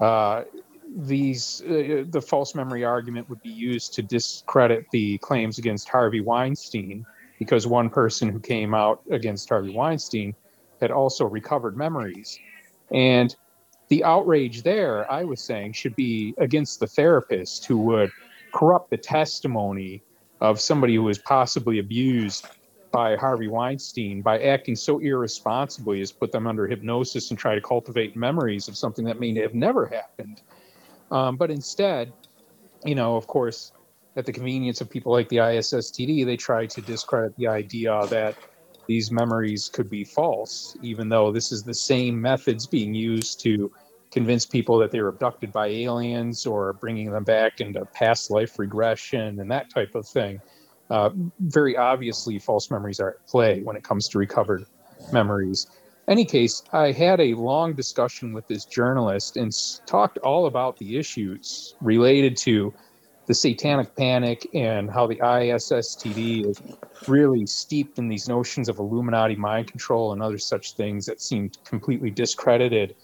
uh, 0.00 0.44
these 0.96 1.62
uh, 1.62 2.04
the 2.08 2.22
false 2.26 2.54
memory 2.54 2.84
argument 2.84 3.28
would 3.28 3.42
be 3.42 3.50
used 3.50 3.94
to 3.94 4.02
discredit 4.02 4.86
the 4.92 5.18
claims 5.18 5.58
against 5.58 5.88
harvey 5.88 6.20
weinstein 6.20 7.04
because 7.38 7.66
one 7.66 7.90
person 7.90 8.28
who 8.28 8.38
came 8.38 8.74
out 8.74 9.02
against 9.10 9.48
harvey 9.48 9.74
weinstein 9.74 10.34
had 10.80 10.90
also 10.90 11.24
recovered 11.24 11.76
memories. 11.76 12.38
And 12.92 13.34
the 13.88 14.04
outrage 14.04 14.62
there, 14.62 15.10
I 15.10 15.24
was 15.24 15.40
saying, 15.40 15.72
should 15.72 15.96
be 15.96 16.34
against 16.38 16.80
the 16.80 16.86
therapist 16.86 17.66
who 17.66 17.78
would 17.78 18.10
corrupt 18.52 18.90
the 18.90 18.96
testimony 18.96 20.02
of 20.40 20.60
somebody 20.60 20.94
who 20.94 21.02
was 21.02 21.18
possibly 21.18 21.78
abused 21.78 22.46
by 22.92 23.16
Harvey 23.16 23.48
Weinstein 23.48 24.22
by 24.22 24.40
acting 24.40 24.76
so 24.76 25.00
irresponsibly 25.00 26.00
as 26.00 26.12
put 26.12 26.30
them 26.30 26.46
under 26.46 26.66
hypnosis 26.66 27.30
and 27.30 27.38
try 27.38 27.54
to 27.54 27.60
cultivate 27.60 28.14
memories 28.14 28.68
of 28.68 28.76
something 28.76 29.04
that 29.04 29.18
may 29.18 29.34
have 29.34 29.54
never 29.54 29.86
happened. 29.86 30.42
Um, 31.14 31.36
but 31.36 31.48
instead, 31.48 32.12
you 32.84 32.96
know, 32.96 33.16
of 33.16 33.28
course, 33.28 33.72
at 34.16 34.26
the 34.26 34.32
convenience 34.32 34.80
of 34.80 34.90
people 34.90 35.12
like 35.12 35.28
the 35.28 35.36
ISSTD, 35.36 36.26
they 36.26 36.36
try 36.36 36.66
to 36.66 36.80
discredit 36.82 37.36
the 37.36 37.46
idea 37.46 38.04
that 38.10 38.36
these 38.88 39.12
memories 39.12 39.70
could 39.72 39.88
be 39.88 40.02
false, 40.02 40.76
even 40.82 41.08
though 41.08 41.30
this 41.30 41.52
is 41.52 41.62
the 41.62 41.72
same 41.72 42.20
methods 42.20 42.66
being 42.66 42.92
used 42.94 43.40
to 43.44 43.70
convince 44.10 44.44
people 44.44 44.76
that 44.78 44.90
they 44.90 45.00
were 45.00 45.08
abducted 45.08 45.52
by 45.52 45.68
aliens 45.68 46.46
or 46.46 46.72
bringing 46.74 47.12
them 47.12 47.24
back 47.24 47.60
into 47.60 47.84
past 47.86 48.30
life 48.30 48.58
regression 48.58 49.38
and 49.38 49.48
that 49.50 49.70
type 49.70 49.94
of 49.94 50.06
thing. 50.08 50.40
Uh, 50.90 51.10
very 51.38 51.76
obviously, 51.76 52.40
false 52.40 52.72
memories 52.72 52.98
are 52.98 53.10
at 53.10 53.26
play 53.28 53.62
when 53.62 53.76
it 53.76 53.84
comes 53.84 54.08
to 54.08 54.18
recovered 54.18 54.64
memories. 55.12 55.68
Any 56.06 56.26
case, 56.26 56.62
I 56.72 56.92
had 56.92 57.20
a 57.20 57.34
long 57.34 57.72
discussion 57.72 58.34
with 58.34 58.46
this 58.46 58.66
journalist 58.66 59.38
and 59.38 59.50
talked 59.86 60.18
all 60.18 60.46
about 60.46 60.76
the 60.76 60.98
issues 60.98 61.74
related 61.80 62.36
to 62.38 62.74
the 63.26 63.32
satanic 63.32 63.96
panic 63.96 64.46
and 64.52 64.90
how 64.90 65.06
the 65.06 65.16
ISSTD 65.16 66.46
is 66.46 66.60
really 67.08 67.46
steeped 67.46 67.98
in 67.98 68.08
these 68.08 68.28
notions 68.28 68.68
of 68.68 68.78
Illuminati 68.78 69.34
mind 69.36 69.70
control 69.70 70.12
and 70.12 70.22
other 70.22 70.36
such 70.36 70.72
things 70.72 71.06
that 71.06 71.22
seemed 71.22 71.56
completely 71.64 72.10
discredited. 72.10 72.94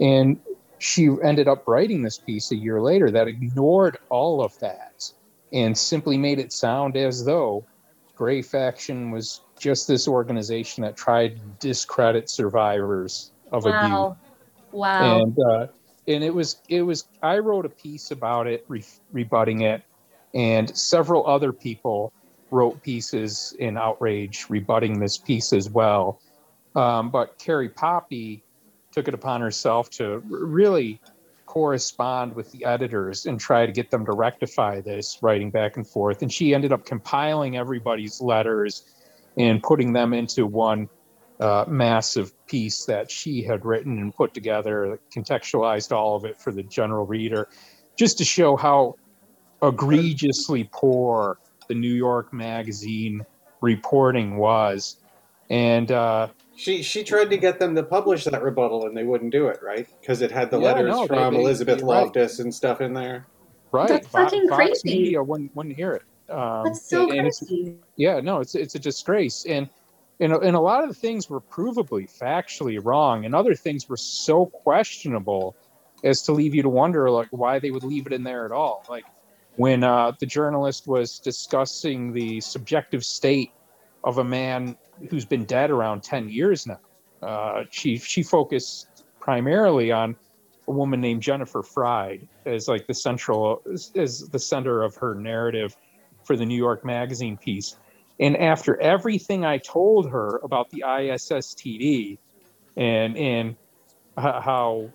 And 0.00 0.40
she 0.78 1.10
ended 1.22 1.46
up 1.46 1.68
writing 1.68 2.02
this 2.02 2.18
piece 2.18 2.50
a 2.50 2.56
year 2.56 2.80
later 2.80 3.08
that 3.12 3.28
ignored 3.28 3.98
all 4.08 4.42
of 4.42 4.58
that 4.58 5.12
and 5.52 5.78
simply 5.78 6.18
made 6.18 6.40
it 6.40 6.52
sound 6.52 6.96
as 6.96 7.24
though 7.24 7.64
Grey 8.16 8.42
Faction 8.42 9.12
was 9.12 9.41
just 9.62 9.86
this 9.86 10.08
organization 10.08 10.82
that 10.82 10.96
tried 10.96 11.36
to 11.36 11.42
discredit 11.68 12.28
survivors 12.28 13.30
of 13.52 13.64
abuse 13.64 13.90
Wow. 13.90 14.16
Wow. 14.72 15.20
and 15.20 15.38
uh, 15.38 15.66
and 16.08 16.24
it 16.24 16.34
was 16.34 16.56
it 16.68 16.82
was 16.82 17.06
I 17.22 17.38
wrote 17.38 17.64
a 17.64 17.68
piece 17.68 18.10
about 18.10 18.46
it, 18.48 18.64
re- 18.66 18.84
rebutting 19.12 19.60
it, 19.60 19.82
and 20.34 20.76
several 20.76 21.26
other 21.26 21.52
people 21.52 22.12
wrote 22.50 22.82
pieces 22.82 23.54
in 23.60 23.78
outrage 23.78 24.46
rebutting 24.48 24.98
this 24.98 25.16
piece 25.16 25.52
as 25.52 25.70
well. 25.70 26.20
Um, 26.74 27.10
but 27.10 27.38
Carrie 27.38 27.68
Poppy 27.68 28.42
took 28.90 29.06
it 29.06 29.14
upon 29.14 29.40
herself 29.40 29.90
to 29.90 30.14
r- 30.14 30.20
really 30.28 31.00
correspond 31.46 32.34
with 32.34 32.50
the 32.50 32.64
editors 32.64 33.26
and 33.26 33.38
try 33.38 33.64
to 33.66 33.72
get 33.72 33.90
them 33.90 34.06
to 34.06 34.12
rectify 34.12 34.80
this, 34.80 35.18
writing 35.22 35.50
back 35.50 35.76
and 35.76 35.86
forth. 35.86 36.22
And 36.22 36.32
she 36.32 36.54
ended 36.54 36.72
up 36.72 36.84
compiling 36.84 37.56
everybody's 37.58 38.20
letters 38.20 38.84
and 39.36 39.62
putting 39.62 39.92
them 39.92 40.12
into 40.12 40.46
one 40.46 40.88
uh, 41.40 41.64
massive 41.66 42.32
piece 42.46 42.84
that 42.84 43.10
she 43.10 43.42
had 43.42 43.64
written 43.64 43.98
and 43.98 44.14
put 44.14 44.32
together, 44.34 44.98
contextualized 45.16 45.90
all 45.90 46.14
of 46.16 46.24
it 46.24 46.40
for 46.40 46.52
the 46.52 46.62
general 46.62 47.06
reader, 47.06 47.48
just 47.96 48.18
to 48.18 48.24
show 48.24 48.56
how 48.56 48.94
egregiously 49.62 50.68
poor 50.72 51.38
the 51.68 51.74
New 51.74 51.92
York 51.94 52.32
Magazine 52.32 53.24
reporting 53.60 54.36
was. 54.36 54.96
And 55.50 55.90
uh, 55.90 56.28
She 56.56 56.82
she 56.82 57.04
tried 57.04 57.30
to 57.30 57.36
get 57.36 57.58
them 57.58 57.74
to 57.74 57.82
publish 57.82 58.24
that 58.24 58.42
rebuttal, 58.42 58.86
and 58.86 58.96
they 58.96 59.04
wouldn't 59.04 59.32
do 59.32 59.48
it, 59.48 59.60
right? 59.62 59.86
Because 60.00 60.22
it 60.22 60.30
had 60.30 60.50
the 60.50 60.58
Yeah, 60.58 60.66
letters 60.72 60.90
no, 60.90 61.06
from 61.06 61.34
they- 61.34 61.40
Elizabeth 61.40 61.80
you're 61.80 61.88
right. 61.88 62.04
Loftus 62.04 62.38
and 62.38 62.54
stuff 62.54 62.80
in 62.80 62.94
there. 62.94 63.26
right, 63.72 63.88
That's 63.88 64.06
Fo- 64.08 64.24
fucking 64.24 64.48
Fox 64.48 64.56
crazy. 64.82 64.98
Media 64.98 65.22
wouldn't, 65.22 65.54
wouldn't 65.54 65.76
hear 65.76 65.92
it. 65.92 66.02
Um, 66.32 66.64
That's 66.64 66.88
so 66.88 67.10
and 67.12 67.30
yeah 67.96 68.20
no 68.20 68.40
it's 68.40 68.54
it's 68.54 68.74
a 68.74 68.78
disgrace. 68.78 69.44
And 69.46 69.68
and, 70.20 70.32
and 70.32 70.56
a 70.56 70.60
lot 70.60 70.82
of 70.82 70.88
the 70.88 70.94
things 70.94 71.28
were 71.28 71.40
provably 71.40 72.10
factually 72.10 72.78
wrong 72.82 73.24
and 73.24 73.34
other 73.34 73.54
things 73.54 73.88
were 73.88 73.96
so 73.96 74.46
questionable 74.46 75.56
as 76.04 76.22
to 76.22 76.32
leave 76.32 76.54
you 76.54 76.62
to 76.62 76.68
wonder 76.68 77.10
like 77.10 77.28
why 77.30 77.58
they 77.58 77.70
would 77.70 77.82
leave 77.82 78.06
it 78.06 78.12
in 78.12 78.22
there 78.22 78.44
at 78.44 78.52
all. 78.52 78.84
Like 78.88 79.04
when 79.56 79.84
uh, 79.84 80.12
the 80.18 80.26
journalist 80.26 80.86
was 80.86 81.18
discussing 81.18 82.12
the 82.12 82.40
subjective 82.40 83.04
state 83.04 83.52
of 84.04 84.18
a 84.18 84.24
man 84.24 84.76
who's 85.10 85.24
been 85.24 85.44
dead 85.44 85.70
around 85.70 86.02
10 86.02 86.28
years 86.28 86.66
now 86.66 86.78
uh, 87.22 87.64
she 87.70 87.96
she 87.98 88.22
focused 88.22 89.04
primarily 89.20 89.92
on 89.92 90.16
a 90.68 90.70
woman 90.70 91.00
named 91.00 91.22
Jennifer 91.22 91.62
Freyd 91.62 92.26
as 92.46 92.68
like 92.68 92.86
the 92.86 92.94
central 92.94 93.62
as 93.94 94.28
the 94.28 94.38
center 94.38 94.82
of 94.82 94.96
her 94.96 95.14
narrative 95.14 95.76
for 96.24 96.36
the 96.36 96.46
New 96.46 96.56
York 96.56 96.84
Magazine 96.84 97.36
piece. 97.36 97.76
And 98.20 98.36
after 98.36 98.80
everything 98.80 99.44
I 99.44 99.58
told 99.58 100.10
her 100.10 100.40
about 100.42 100.70
the 100.70 100.84
ISSTD 100.86 102.18
and 102.76 103.16
and 103.16 103.56
how 104.16 104.90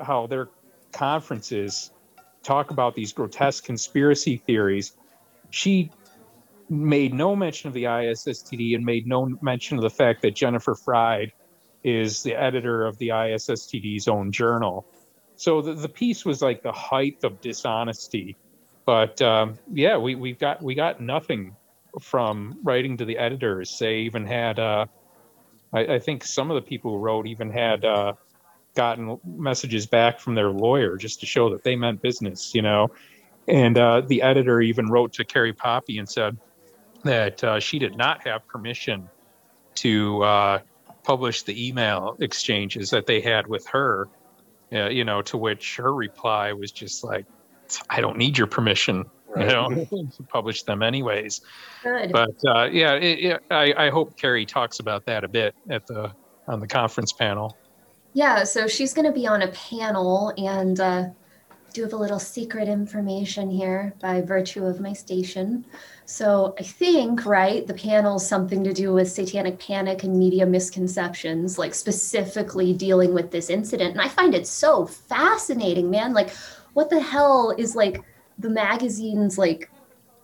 how 0.00 0.26
their 0.26 0.48
conferences 0.92 1.90
talk 2.42 2.70
about 2.70 2.94
these 2.94 3.12
grotesque 3.12 3.64
conspiracy 3.64 4.36
theories, 4.36 4.96
she 5.50 5.90
made 6.68 7.12
no 7.12 7.36
mention 7.36 7.68
of 7.68 7.74
the 7.74 7.84
ISSTD 7.84 8.74
and 8.74 8.84
made 8.84 9.06
no 9.06 9.28
mention 9.42 9.76
of 9.76 9.82
the 9.82 9.90
fact 9.90 10.22
that 10.22 10.34
Jennifer 10.34 10.74
Freyd 10.74 11.32
is 11.84 12.22
the 12.22 12.34
editor 12.34 12.86
of 12.86 12.96
the 12.98 13.08
ISSTD's 13.08 14.08
own 14.08 14.32
journal. 14.32 14.86
So 15.36 15.60
the, 15.60 15.74
the 15.74 15.88
piece 15.88 16.24
was 16.24 16.40
like 16.40 16.62
the 16.62 16.72
height 16.72 17.18
of 17.24 17.40
dishonesty. 17.40 18.36
But 18.84 19.22
um, 19.22 19.58
yeah, 19.72 19.96
we, 19.96 20.14
we 20.14 20.32
got 20.32 20.62
we 20.62 20.74
got 20.74 21.00
nothing 21.00 21.56
from 22.00 22.58
writing 22.62 22.96
to 22.96 23.04
the 23.04 23.18
editors. 23.18 23.78
They 23.78 23.98
even 23.98 24.26
had, 24.26 24.58
uh, 24.58 24.86
I, 25.72 25.80
I 25.80 25.98
think 25.98 26.24
some 26.24 26.50
of 26.50 26.54
the 26.56 26.62
people 26.62 26.92
who 26.92 26.98
wrote 26.98 27.26
even 27.26 27.50
had 27.50 27.84
uh, 27.84 28.14
gotten 28.74 29.18
messages 29.24 29.86
back 29.86 30.18
from 30.18 30.34
their 30.34 30.50
lawyer 30.50 30.96
just 30.96 31.20
to 31.20 31.26
show 31.26 31.50
that 31.50 31.62
they 31.62 31.76
meant 31.76 32.02
business, 32.02 32.54
you 32.54 32.62
know. 32.62 32.90
And 33.48 33.76
uh, 33.76 34.02
the 34.02 34.22
editor 34.22 34.60
even 34.60 34.88
wrote 34.88 35.12
to 35.14 35.24
Carrie 35.24 35.52
Poppy 35.52 35.98
and 35.98 36.08
said 36.08 36.36
that 37.04 37.42
uh, 37.44 37.60
she 37.60 37.78
did 37.78 37.96
not 37.96 38.26
have 38.26 38.46
permission 38.46 39.08
to 39.76 40.22
uh, 40.22 40.58
publish 41.02 41.42
the 41.42 41.68
email 41.68 42.16
exchanges 42.20 42.90
that 42.90 43.06
they 43.06 43.20
had 43.20 43.46
with 43.46 43.66
her. 43.66 44.08
Uh, 44.72 44.88
you 44.88 45.04
know, 45.04 45.20
to 45.20 45.36
which 45.36 45.76
her 45.76 45.94
reply 45.94 46.54
was 46.54 46.72
just 46.72 47.04
like, 47.04 47.26
"I 47.90 48.00
don't 48.00 48.16
need 48.16 48.38
your 48.38 48.46
permission." 48.46 49.04
Right. 49.28 49.48
You 49.48 49.52
know, 49.52 49.84
to 50.16 50.22
publish 50.28 50.64
them 50.64 50.82
anyways. 50.82 51.40
Good. 51.82 52.12
But 52.12 52.36
uh, 52.46 52.68
yeah, 52.70 52.94
it, 52.94 53.24
it, 53.24 53.42
I, 53.50 53.86
I 53.86 53.90
hope 53.90 54.18
Carrie 54.18 54.44
talks 54.44 54.78
about 54.78 55.06
that 55.06 55.24
a 55.24 55.28
bit 55.28 55.54
at 55.70 55.86
the 55.86 56.12
on 56.48 56.60
the 56.60 56.66
conference 56.66 57.12
panel. 57.12 57.56
Yeah, 58.14 58.44
so 58.44 58.66
she's 58.66 58.92
going 58.92 59.06
to 59.06 59.12
be 59.12 59.26
on 59.26 59.40
a 59.40 59.48
panel, 59.48 60.34
and 60.36 60.78
uh, 60.78 61.04
do 61.72 61.82
have 61.82 61.92
a 61.92 61.96
little 61.96 62.18
secret 62.18 62.68
information 62.68 63.50
here 63.50 63.94
by 64.00 64.20
virtue 64.20 64.64
of 64.64 64.80
my 64.80 64.92
station. 64.92 65.64
So 66.04 66.54
I 66.58 66.62
think, 66.62 67.24
right, 67.24 67.66
the 67.66 67.74
panel's 67.74 68.26
something 68.26 68.62
to 68.64 68.72
do 68.72 68.92
with 68.92 69.10
satanic 69.10 69.58
panic 69.58 70.02
and 70.04 70.18
media 70.18 70.44
misconceptions, 70.44 71.58
like 71.58 71.74
specifically 71.74 72.74
dealing 72.74 73.14
with 73.14 73.30
this 73.30 73.48
incident. 73.48 73.92
And 73.92 74.00
I 74.00 74.08
find 74.08 74.34
it 74.34 74.46
so 74.46 74.86
fascinating, 74.86 75.90
man. 75.90 76.12
Like, 76.12 76.30
what 76.74 76.90
the 76.90 77.00
hell 77.00 77.54
is 77.56 77.76
like 77.76 78.02
the 78.38 78.50
magazine's 78.50 79.38
like 79.38 79.70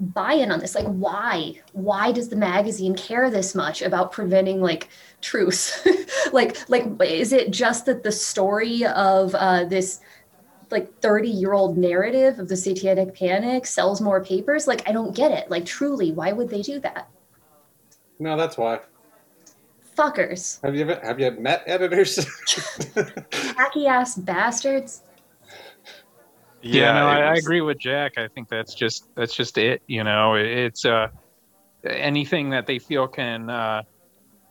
buy-in 0.01 0.51
on 0.51 0.61
this? 0.61 0.75
Like 0.75 0.87
why? 0.87 1.61
Why 1.73 2.13
does 2.13 2.29
the 2.29 2.37
magazine 2.37 2.95
care 2.95 3.31
this 3.31 3.55
much 3.55 3.83
about 3.83 4.13
preventing 4.13 4.61
like 4.61 4.89
truth 5.21 5.87
like 6.33 6.69
like 6.69 6.85
is 7.03 7.33
it 7.33 7.51
just 7.51 7.87
that 7.87 8.03
the 8.03 8.13
story 8.13 8.85
of 8.85 9.35
uh, 9.35 9.65
this 9.65 10.01
like 10.71 11.01
30 11.01 11.31
year 11.31 11.55
old 11.55 11.79
narrative 11.79 12.39
of 12.39 12.49
the 12.49 12.57
satanic 12.57 13.15
panic 13.15 13.67
sells 13.67 14.01
more 14.01 14.23
papers? 14.23 14.67
Like 14.67 14.89
i 14.89 14.93
don't 14.93 15.15
get 15.15 15.33
it. 15.33 15.51
Like 15.51 15.67
truly 15.67 16.13
why 16.13 16.33
would 16.33 16.49
they 16.49 16.63
do 16.63 16.79
that? 16.81 17.09
No, 18.21 18.37
that's 18.37 18.57
why. 18.59 18.81
fuckers. 19.97 20.61
Have 20.63 20.75
you 20.75 20.83
ever, 20.83 21.01
have 21.05 21.21
you 21.21 21.31
met 21.33 21.63
editors? 21.67 22.17
hacky 22.17 23.87
ass 23.87 24.17
bastards 24.17 25.03
Yeah, 26.63 26.93
no, 26.93 27.09
it 27.09 27.13
I, 27.13 27.33
I 27.33 27.35
agree 27.35 27.61
with 27.61 27.79
Jack. 27.79 28.19
I 28.19 28.29
think 28.29 28.49
that's 28.49 28.75
just 28.75 29.09
that's 29.15 29.35
just 29.35 29.59
it. 29.59 29.83
You 29.87 30.05
know, 30.05 30.35
it's 30.35 30.85
uh, 30.85 31.09
anything 31.85 32.51
that 32.51 32.67
they 32.67 32.79
feel 32.79 33.07
can 33.07 33.49
uh, 33.49 33.83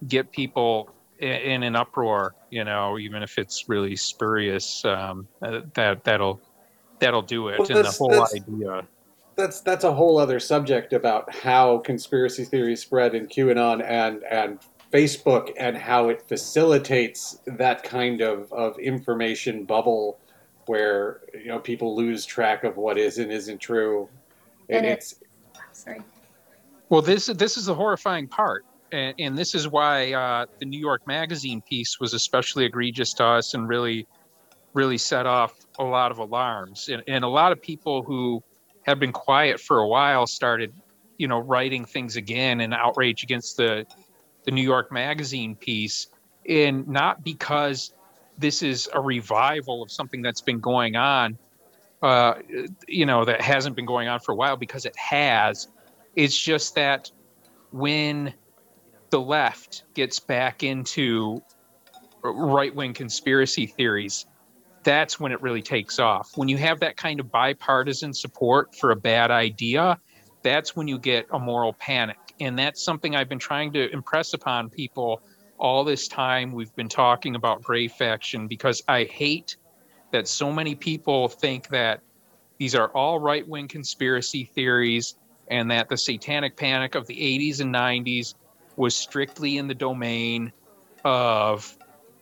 get 0.08 0.32
people 0.32 0.90
i- 1.22 1.26
in 1.26 1.64
an 1.64 1.76
uproar. 1.76 2.36
You 2.50 2.64
know, 2.64 2.98
even 2.98 3.24
if 3.24 3.38
it's 3.38 3.68
really 3.68 3.96
spurious, 3.96 4.86
um, 4.86 5.28
uh, 5.42 5.62
that 5.74 6.04
that'll 6.06 6.40
that'll 7.00 7.22
do 7.22 7.50
it. 7.50 7.60
Well, 7.60 7.68
and 7.70 7.86
the 7.86 7.92
whole 7.92 8.10
that's- 8.10 8.36
idea. 8.36 8.88
that's 9.36 9.60
that's 9.62 9.84
a 9.84 9.94
whole 9.94 10.18
other 10.18 10.40
subject 10.40 10.94
about 10.94 11.34
how 11.36 11.80
conspiracy 11.80 12.46
theories 12.46 12.82
spread 12.82 13.16
in 13.16 13.28
QAnon 13.28 13.84
and 13.84 14.24
and 14.24 14.60
Facebook 14.94 15.52
and 15.58 15.76
how 15.76 16.08
it 16.08 16.22
facilitates 16.30 17.42
that 17.46 17.84
kind 17.84 18.22
of, 18.22 18.52
of 18.54 18.80
information 18.80 19.66
bubble 19.66 20.18
where 20.68 21.22
you 21.34 21.48
know 21.48 21.60
people 21.60 21.96
lose 21.96 22.26
track 22.26 22.64
of 22.64 22.78
what 22.78 22.98
is 22.98 23.18
and 23.18 23.32
isn't 23.32 23.60
true. 23.60 24.10
It, 24.68 24.76
And 24.78 24.86
it- 24.86 24.90
it's 24.90 25.16
sorry 25.72 26.02
Well, 26.90 27.02
this 27.02 27.28
this 27.28 27.58
is 27.58 27.66
the 27.66 27.76
horrifying 27.76 28.28
part. 28.28 28.66
and, 28.92 29.14
and 29.20 29.38
this 29.38 29.54
is 29.56 29.68
why 29.68 30.14
uh, 30.14 30.46
the 30.60 30.66
New 30.66 30.80
York 30.80 31.02
Magazine 31.06 31.62
piece 31.62 32.00
was 32.00 32.14
especially 32.14 32.64
egregious 32.66 33.14
to 33.16 33.26
us 33.26 33.54
and 33.54 33.68
really, 33.68 34.08
really 34.74 34.98
set 34.98 35.26
off 35.26 35.54
a 35.80 35.84
lot 35.84 36.12
of 36.12 36.20
alarms. 36.20 36.88
And, 36.90 37.04
and 37.08 37.24
a 37.26 37.28
lot 37.28 37.52
of 37.52 37.62
people 37.62 38.04
who 38.04 38.42
have 38.84 39.00
been 39.00 39.12
quiet 39.12 39.60
for 39.60 39.80
a 39.80 39.88
while 39.88 40.26
started, 40.28 40.72
you 41.18 41.28
know, 41.28 41.40
writing 41.40 41.84
things 41.84 42.16
again 42.16 42.62
in 42.62 42.72
outrage 42.74 43.24
against 43.24 43.58
the 43.58 43.86
the 44.46 44.52
New 44.52 44.64
York 44.64 44.90
Magazine 44.94 45.58
piece, 45.58 46.08
and 46.48 46.88
not 46.88 47.22
because 47.26 47.94
this 48.38 48.62
is 48.62 48.90
a 48.94 49.02
revival 49.02 49.82
of 49.82 49.92
something 49.92 50.22
that's 50.22 50.42
been 50.42 50.60
going 50.60 50.96
on, 50.96 51.38
uh, 52.02 52.36
you 52.88 53.06
know, 53.06 53.26
that 53.26 53.42
hasn't 53.42 53.76
been 53.76 53.86
going 53.86 54.08
on 54.08 54.20
for 54.20 54.32
a 54.32 54.36
while, 54.36 54.58
because 54.58 54.86
it 54.86 54.96
has. 54.98 55.68
It's 56.16 56.38
just 56.38 56.76
that 56.76 57.12
when 57.72 58.34
the 59.10 59.20
left 59.20 59.84
gets 59.94 60.20
back 60.20 60.64
into 60.64 61.42
right 62.24 62.74
wing 62.76 62.94
conspiracy 62.94 63.66
theories, 63.66 64.26
that's 64.84 65.20
when 65.20 65.32
it 65.32 65.42
really 65.42 65.62
takes 65.62 66.00
off. 66.00 66.32
When 66.36 66.48
you 66.48 66.58
have 66.58 66.80
that 66.80 66.98
kind 66.98 67.20
of 67.20 67.32
bipartisan 67.32 68.14
support 68.14 68.76
for 68.76 68.92
a 68.92 68.96
bad 68.96 69.32
idea, 69.32 70.00
that's 70.44 70.76
when 70.76 70.88
you 70.88 70.98
get 70.98 71.28
a 71.32 71.40
moral 71.40 71.74
panic. 71.74 72.18
And 72.40 72.58
that's 72.58 72.84
something 72.84 73.16
I've 73.16 73.28
been 73.28 73.40
trying 73.40 73.74
to 73.74 73.92
impress 73.92 74.34
upon 74.34 74.70
people 74.70 75.22
all 75.58 75.84
this 75.84 76.08
time. 76.08 76.52
We've 76.52 76.76
been 76.76 76.90
talking 76.90 77.36
about 77.36 77.62
grey 77.62 77.88
faction 77.88 78.48
because 78.48 78.84
I 78.88 79.04
hate 79.06 79.58
that 80.12 80.28
so 80.28 80.52
many 80.52 80.76
people 80.76 81.28
think 81.28 81.70
that 81.70 82.02
these 82.58 82.76
are 82.76 82.90
all 82.90 83.20
right 83.20 83.48
wing 83.48 83.68
conspiracy 83.68 84.46
theories 84.46 85.16
and 85.50 85.72
that 85.72 85.90
the 85.90 85.98
satanic 85.98 86.56
panic 86.58 86.96
of 86.96 87.08
the 87.08 87.16
80s 87.16 87.62
and 87.62 87.74
90s 87.74 88.36
was 88.76 88.96
strictly 88.96 89.58
in 89.58 89.68
the 89.68 89.76
domain 89.76 90.52
of 91.04 91.78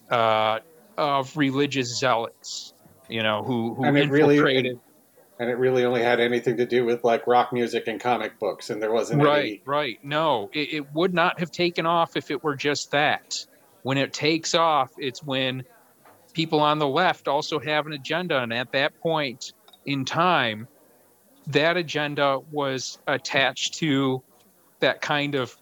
uh, 0.10 0.60
of 0.98 1.36
religious 1.36 1.98
zealots, 1.98 2.74
you 3.10 3.24
know, 3.24 3.44
who 3.44 3.74
who 3.76 3.86
it 3.86 4.10
really- 4.10 4.38
infiltrated. 4.38 4.80
And 5.40 5.50
it 5.50 5.58
really 5.58 5.84
only 5.84 6.02
had 6.02 6.20
anything 6.20 6.58
to 6.58 6.66
do 6.66 6.86
with 6.86 7.04
like 7.04 7.28
rock 7.28 7.52
music 7.52 7.88
and 7.88 8.00
comic 8.00 8.40
books, 8.40 8.70
and 8.70 8.82
there 8.82 8.92
wasn't 8.92 9.22
right, 9.22 9.46
any. 9.46 9.62
right. 9.66 10.00
No, 10.04 10.50
it, 10.54 10.74
it 10.74 10.94
would 10.94 11.14
not 11.14 11.40
have 11.40 11.52
taken 11.52 11.86
off 11.86 12.16
if 12.16 12.32
it 12.32 12.44
were 12.44 12.56
just 12.56 12.92
that. 12.92 13.46
When 13.84 13.98
it 13.98 14.14
takes 14.14 14.56
off, 14.56 14.92
it's 14.98 15.22
when 15.24 15.64
people 16.34 16.60
on 16.60 16.80
the 16.80 16.88
left 16.88 17.28
also 17.28 17.60
have 17.60 17.86
an 17.86 17.94
agenda, 17.94 18.42
and 18.42 18.54
at 18.54 18.72
that 18.72 19.00
point 19.00 19.54
in 19.86 20.06
time, 20.06 20.68
that 21.48 21.78
agenda 21.78 22.40
was 22.52 22.98
attached 23.08 23.76
to 23.76 24.24
that 24.80 25.02
kind 25.02 25.36
of 25.36 25.56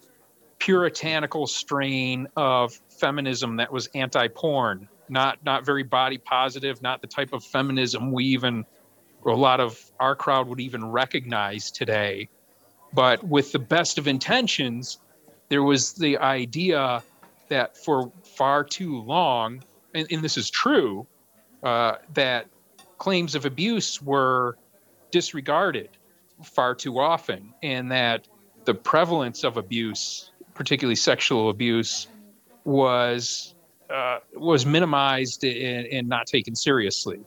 puritanical 0.60 1.46
strain 1.48 2.28
of 2.38 2.80
feminism 2.88 3.58
that 3.58 3.72
was 3.72 3.90
anti-porn, 3.96 4.88
not 5.10 5.44
not 5.44 5.66
very 5.66 5.84
body 5.84 6.20
positive, 6.20 6.82
not 6.82 7.02
the 7.02 7.08
type 7.08 7.34
of 7.34 7.44
feminism 7.44 8.12
we 8.12 8.26
even 8.26 8.66
a 9.26 9.36
lot 9.36 9.60
of 9.60 9.92
our 10.00 10.16
crowd 10.16 10.48
would 10.48 10.60
even 10.60 10.86
recognize 10.86 11.72
today. 11.72 12.30
But 12.94 13.24
with 13.24 13.52
the 13.52 13.60
best 13.60 13.98
of 13.98 14.08
intentions, 14.08 15.00
there 15.50 15.64
was 15.64 15.94
the 15.94 16.18
idea 16.18 17.02
that 17.50 17.78
for 17.78 18.12
far 18.24 18.64
too 18.64 19.02
long, 19.02 19.64
and, 19.94 20.08
and 20.12 20.24
this 20.24 20.38
is 20.38 20.50
true, 20.50 21.06
uh, 21.64 21.96
that 22.14 22.48
claims 22.98 23.36
of 23.36 23.46
abuse 23.46 24.02
were 24.02 24.58
disregarded 25.12 25.90
far 26.44 26.76
too 26.76 27.00
often, 27.00 27.54
and 27.64 27.92
that 27.92 28.28
the 28.66 28.74
prevalence 28.74 29.44
of 29.44 29.58
abuse, 29.58 30.32
particularly 30.54 30.96
sexual 30.96 31.50
abuse, 31.50 32.08
was 32.66 33.56
uh, 33.90 34.20
was 34.36 34.66
minimized 34.66 35.44
and, 35.44 35.86
and 35.88 36.08
not 36.08 36.26
taken 36.26 36.56
seriously. 36.56 37.20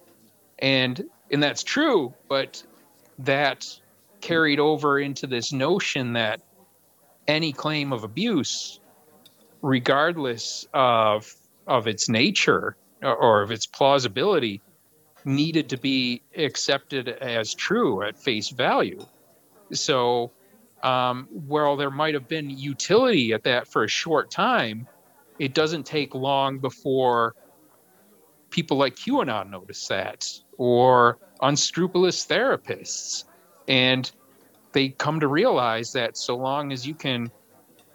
And 0.59 1.05
and 1.31 1.43
that's 1.43 1.63
true, 1.63 2.15
but 2.29 2.63
that 3.19 3.67
carried 4.21 4.61
over 4.61 4.99
into 4.99 5.27
this 5.27 5.53
notion 5.53 6.13
that 6.15 6.41
any 7.29 7.53
claim 7.53 7.93
of 7.93 8.05
abuse, 8.05 8.81
regardless 9.63 10.67
of 10.73 11.33
of 11.67 11.89
its 11.89 12.09
nature 12.09 12.77
or, 13.03 13.43
of 13.43 13.51
its 13.51 13.67
plausibility, 13.67 14.63
needed 15.25 15.69
to 15.69 15.77
be 15.77 16.23
accepted 16.37 17.09
as 17.09 17.53
true 17.55 18.03
at 18.03 18.17
face 18.17 18.51
value. 18.51 19.05
So, 19.73 20.31
um, 20.85 21.27
while 21.31 21.77
there 21.77 21.91
might 21.91 22.15
have 22.15 22.29
been 22.29 22.49
utility 22.49 23.33
at 23.33 23.43
that 23.45 23.67
for 23.67 23.83
a 23.83 23.89
short 23.89 24.31
time, 24.31 24.87
it 25.41 25.55
doesn't 25.55 25.85
take 25.85 26.15
long 26.15 26.59
before 26.59 27.35
people 28.51 28.77
like 28.77 28.95
QAnon 28.95 29.51
notice 29.51 29.89
that, 29.89 30.27
or 30.59 31.19
unscrupulous 31.41 32.27
therapists. 32.27 33.25
And 33.69 34.11
they 34.73 34.91
come 34.91 35.21
to 35.21 35.29
realize 35.29 35.93
that 35.93 36.17
so 36.17 36.37
long 36.37 36.73
as 36.73 36.87
you 36.87 36.95
can 36.95 37.31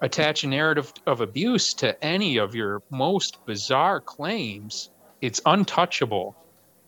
attach 0.01 0.43
a 0.43 0.47
narrative 0.47 0.91
of 1.05 1.21
abuse 1.21 1.73
to 1.75 2.03
any 2.03 2.37
of 2.37 2.55
your 2.55 2.81
most 2.89 3.45
bizarre 3.45 4.01
claims, 4.01 4.89
it's 5.21 5.41
untouchable. 5.45 6.35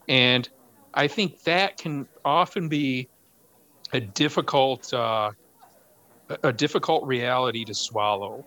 And 0.09 0.49
I 0.93 1.07
think 1.07 1.43
that 1.43 1.77
can 1.77 2.07
often 2.25 2.69
be 2.69 3.07
a 3.93 3.99
difficult, 3.99 4.91
uh, 4.93 5.31
a 6.41 6.51
difficult 6.51 7.05
reality 7.05 7.63
to 7.65 7.73
swallow 7.73 8.45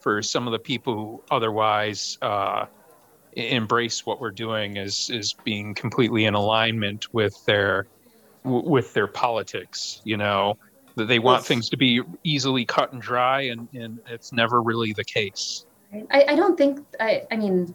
for 0.00 0.22
some 0.22 0.46
of 0.46 0.52
the 0.52 0.58
people 0.58 0.94
who 0.94 1.22
otherwise 1.30 2.16
uh, 2.22 2.66
embrace 3.36 4.06
what 4.06 4.20
we're 4.20 4.30
doing 4.30 4.78
as 4.78 5.08
is 5.10 5.34
being 5.44 5.74
completely 5.74 6.24
in 6.24 6.34
alignment 6.34 7.06
with 7.12 7.34
their 7.46 7.86
with 8.44 8.92
their 8.94 9.06
politics. 9.06 10.00
You 10.04 10.16
know, 10.16 10.56
that 10.96 11.06
they 11.06 11.18
want 11.18 11.40
Yes. 11.40 11.48
things 11.48 11.68
to 11.70 11.76
be 11.76 12.02
easily 12.24 12.64
cut 12.64 12.92
and 12.92 13.00
dry, 13.00 13.42
and 13.42 13.68
and 13.74 14.00
it's 14.08 14.32
never 14.32 14.62
really 14.62 14.92
the 14.92 15.04
case. 15.04 15.66
I, 16.10 16.24
I 16.28 16.36
don't 16.36 16.56
think 16.56 16.80
I, 16.98 17.22
I 17.30 17.36
mean 17.36 17.74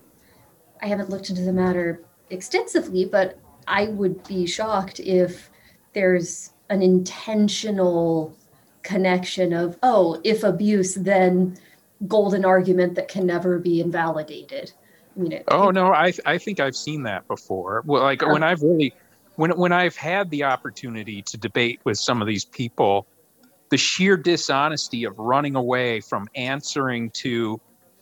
I 0.81 0.87
haven't 0.87 1.09
looked 1.09 1.29
into 1.29 1.43
the 1.43 1.53
matter 1.53 2.03
extensively, 2.29 3.05
but 3.05 3.37
I 3.67 3.85
would 3.85 4.27
be 4.27 4.45
shocked 4.47 4.99
if 4.99 5.49
there's 5.93 6.51
an 6.69 6.81
intentional 6.81 8.35
connection 8.83 9.53
of 9.53 9.77
oh 9.83 10.19
if 10.23 10.43
abuse 10.43 10.95
then 10.95 11.55
golden 12.07 12.43
argument 12.43 12.95
that 12.95 13.07
can 13.07 13.27
never 13.27 13.59
be 13.59 13.79
invalidated. 13.79 14.73
I 15.15 15.19
mean, 15.19 15.31
it, 15.33 15.43
Oh 15.47 15.71
no, 15.71 15.93
I 15.93 16.13
I 16.25 16.37
think 16.37 16.59
I've 16.59 16.75
seen 16.75 17.03
that 17.03 17.27
before. 17.27 17.83
Well, 17.85 18.03
like 18.03 18.21
when 18.21 18.43
I've 18.43 18.61
really 18.61 18.93
when 19.35 19.51
when 19.51 19.71
I've 19.71 19.95
had 19.95 20.29
the 20.29 20.43
opportunity 20.43 21.21
to 21.23 21.37
debate 21.37 21.79
with 21.83 21.97
some 21.97 22.21
of 22.21 22.27
these 22.27 22.45
people, 22.45 23.07
the 23.69 23.77
sheer 23.77 24.17
dishonesty 24.17 25.03
of 25.05 25.17
running 25.17 25.55
away 25.55 26.01
from 26.01 26.27
answering 26.35 27.09
to 27.11 27.59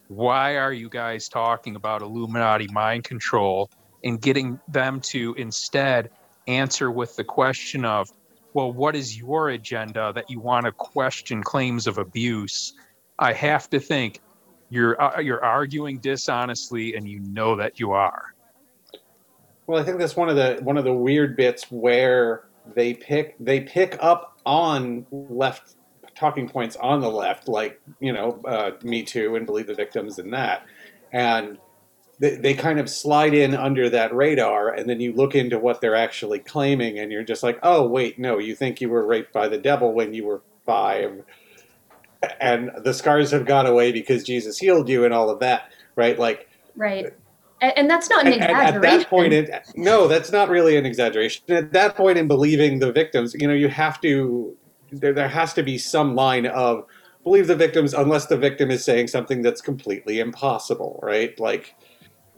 why 0.07 0.57
are 0.57 0.73
you 0.73 0.89
guys 0.89 1.29
talking 1.29 1.75
about 1.75 2.01
Illuminati 2.01 2.67
mind 2.67 3.03
control 3.03 3.69
and 4.03 4.19
getting 4.19 4.59
them 4.67 4.99
to 5.01 5.35
instead 5.35 6.09
answer 6.47 6.89
with 6.89 7.15
the 7.15 7.23
question 7.23 7.85
of, 7.85 8.11
well, 8.53 8.73
what 8.73 8.95
is 8.95 9.17
your 9.17 9.49
agenda 9.49 10.11
that 10.15 10.29
you 10.29 10.39
want 10.39 10.65
to 10.65 10.71
question 10.71 11.43
claims 11.43 11.85
of 11.85 11.99
abuse? 11.99 12.73
I 13.19 13.33
have 13.33 13.69
to 13.69 13.79
think 13.79 14.19
you're 14.69 15.01
uh, 15.01 15.19
you're 15.19 15.43
arguing 15.43 15.97
dishonestly 15.99 16.95
and 16.95 17.07
you 17.07 17.19
know 17.19 17.55
that 17.55 17.79
you 17.79 17.91
are. 17.91 18.33
Well, 19.67 19.79
I 19.79 19.83
think 19.83 19.99
that's 19.99 20.15
one 20.15 20.29
of 20.29 20.35
the 20.35 20.59
one 20.63 20.77
of 20.77 20.83
the 20.83 20.93
weird 20.93 21.35
bits 21.35 21.69
where 21.69 22.45
they 22.75 22.93
pick 22.93 23.35
they 23.39 23.61
pick 23.61 23.97
up 23.99 24.39
on 24.45 25.05
left 25.11 25.75
talking 26.15 26.49
points 26.49 26.75
on 26.75 27.01
the 27.01 27.09
left, 27.09 27.47
like 27.47 27.81
you 27.99 28.11
know, 28.11 28.41
uh, 28.45 28.71
Me 28.83 29.03
Too 29.03 29.35
and 29.35 29.45
Believe 29.45 29.67
the 29.67 29.73
Victims 29.73 30.19
and 30.19 30.33
that, 30.33 30.65
and 31.11 31.57
they, 32.19 32.35
they 32.35 32.53
kind 32.53 32.79
of 32.79 32.89
slide 32.89 33.33
in 33.33 33.55
under 33.55 33.89
that 33.89 34.13
radar, 34.13 34.69
and 34.69 34.89
then 34.89 34.99
you 34.99 35.13
look 35.13 35.35
into 35.35 35.57
what 35.57 35.81
they're 35.81 35.95
actually 35.95 36.39
claiming, 36.39 36.99
and 36.99 37.11
you're 37.11 37.23
just 37.23 37.43
like, 37.43 37.59
oh 37.63 37.87
wait, 37.87 38.19
no, 38.19 38.37
you 38.37 38.55
think 38.55 38.81
you 38.81 38.89
were 38.89 39.05
raped 39.05 39.31
by 39.31 39.47
the 39.47 39.57
devil 39.57 39.93
when 39.93 40.13
you 40.13 40.25
were 40.25 40.41
five, 40.65 41.23
and 42.39 42.71
the 42.83 42.93
scars 42.93 43.31
have 43.31 43.45
gone 43.45 43.65
away 43.65 43.91
because 43.91 44.23
Jesus 44.23 44.57
healed 44.57 44.89
you, 44.89 45.05
and 45.05 45.13
all 45.13 45.29
of 45.29 45.39
that, 45.39 45.71
right? 45.95 46.17
Like 46.17 46.49
right. 46.75 47.13
And, 47.61 47.77
and 47.77 47.89
that's 47.89 48.09
not 48.09 48.25
an 48.25 48.33
and, 48.33 48.41
and 48.41 48.51
exaggeration. 48.51 48.85
at 48.85 48.99
that 48.99 49.09
point, 49.09 49.33
it, 49.33 49.49
no, 49.75 50.07
that's 50.07 50.31
not 50.31 50.49
really 50.49 50.77
an 50.77 50.85
exaggeration. 50.85 51.43
At 51.49 51.73
that 51.73 51.95
point, 51.95 52.17
in 52.17 52.27
believing 52.27 52.79
the 52.79 52.91
victims, 52.91 53.33
you 53.33 53.47
know, 53.47 53.53
you 53.53 53.67
have 53.67 53.99
to. 54.01 54.55
There, 54.91 55.13
there 55.13 55.27
has 55.27 55.53
to 55.53 55.61
be 55.61 55.77
some 55.77 56.15
line 56.15 56.47
of 56.47 56.85
believe 57.23 57.47
the 57.47 57.55
victims, 57.55 57.93
unless 57.93 58.25
the 58.25 58.37
victim 58.37 58.71
is 58.71 58.83
saying 58.83 59.07
something 59.07 59.41
that's 59.41 59.61
completely 59.61 60.19
impossible, 60.19 60.99
right? 61.03 61.39
Like, 61.39 61.75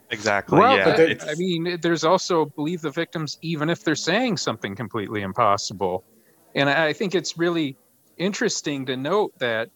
Exactly. 0.10 0.60
Well, 0.60 0.76
yeah. 0.76 0.96
but 0.96 1.30
I 1.30 1.36
mean, 1.36 1.80
there's 1.82 2.04
also 2.04 2.46
believe 2.46 2.82
the 2.82 2.92
victims, 2.92 3.38
even 3.42 3.70
if 3.70 3.84
they're 3.84 3.96
saying 3.96 4.38
something 4.38 4.76
completely 4.76 5.22
impossible. 5.22 6.04
And 6.54 6.70
I 6.70 6.88
I 6.88 6.94
think 6.94 7.16
it's 7.16 7.38
really 7.38 7.78
interesting 8.22 8.86
to 8.86 8.96
note 8.96 9.38
that 9.40 9.70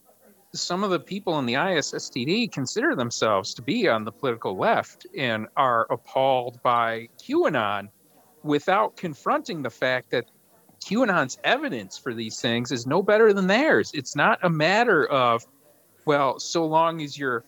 some 0.54 0.84
of 0.84 0.90
the 0.90 1.00
people 1.00 1.38
in 1.38 1.46
the 1.46 1.54
ISSTD 1.54 2.50
consider 2.52 2.94
themselves 2.94 3.52
to 3.54 3.62
be 3.62 3.88
on 3.88 4.04
the 4.04 4.12
political 4.12 4.56
left 4.56 5.06
and 5.16 5.48
are 5.56 5.86
appalled 5.90 6.62
by 6.62 7.08
QAnon 7.18 7.88
without 8.42 8.96
confronting 8.96 9.62
the 9.62 9.70
fact 9.70 10.10
that 10.10 10.24
QAnon's 10.84 11.38
evidence 11.42 11.98
for 11.98 12.14
these 12.14 12.40
things 12.40 12.70
is 12.70 12.86
no 12.86 13.02
better 13.02 13.32
than 13.32 13.48
theirs. 13.48 13.90
It's 13.92 14.14
not 14.14 14.38
a 14.42 14.48
matter 14.48 15.04
of, 15.06 15.44
well, 16.04 16.38
so 16.38 16.64
long 16.64 17.02
as 17.02 17.18
your 17.18 17.44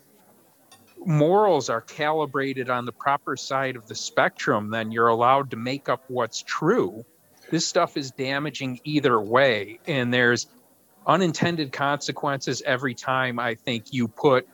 morals 1.06 1.70
are 1.70 1.82
calibrated 1.82 2.68
on 2.68 2.84
the 2.84 2.92
proper 2.92 3.36
side 3.36 3.76
of 3.76 3.86
the 3.86 3.94
spectrum, 3.94 4.70
then 4.70 4.90
you're 4.90 5.08
allowed 5.08 5.52
to 5.52 5.56
make 5.56 5.88
up 5.88 6.02
what's 6.08 6.42
true. 6.42 7.04
This 7.50 7.66
stuff 7.66 7.96
is 7.96 8.10
damaging 8.10 8.80
either 8.82 9.20
way. 9.20 9.78
And 9.86 10.12
there's 10.12 10.48
unintended 11.08 11.72
consequences 11.72 12.62
every 12.66 12.94
time 12.94 13.38
I 13.38 13.54
think 13.54 13.92
you 13.92 14.06
put 14.06 14.46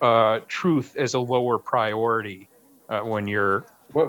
uh, 0.00 0.40
truth 0.48 0.96
as 0.96 1.14
a 1.14 1.20
lower 1.20 1.58
priority 1.58 2.48
uh, 2.88 3.00
when 3.00 3.28
you're. 3.28 3.66
What, 3.92 4.06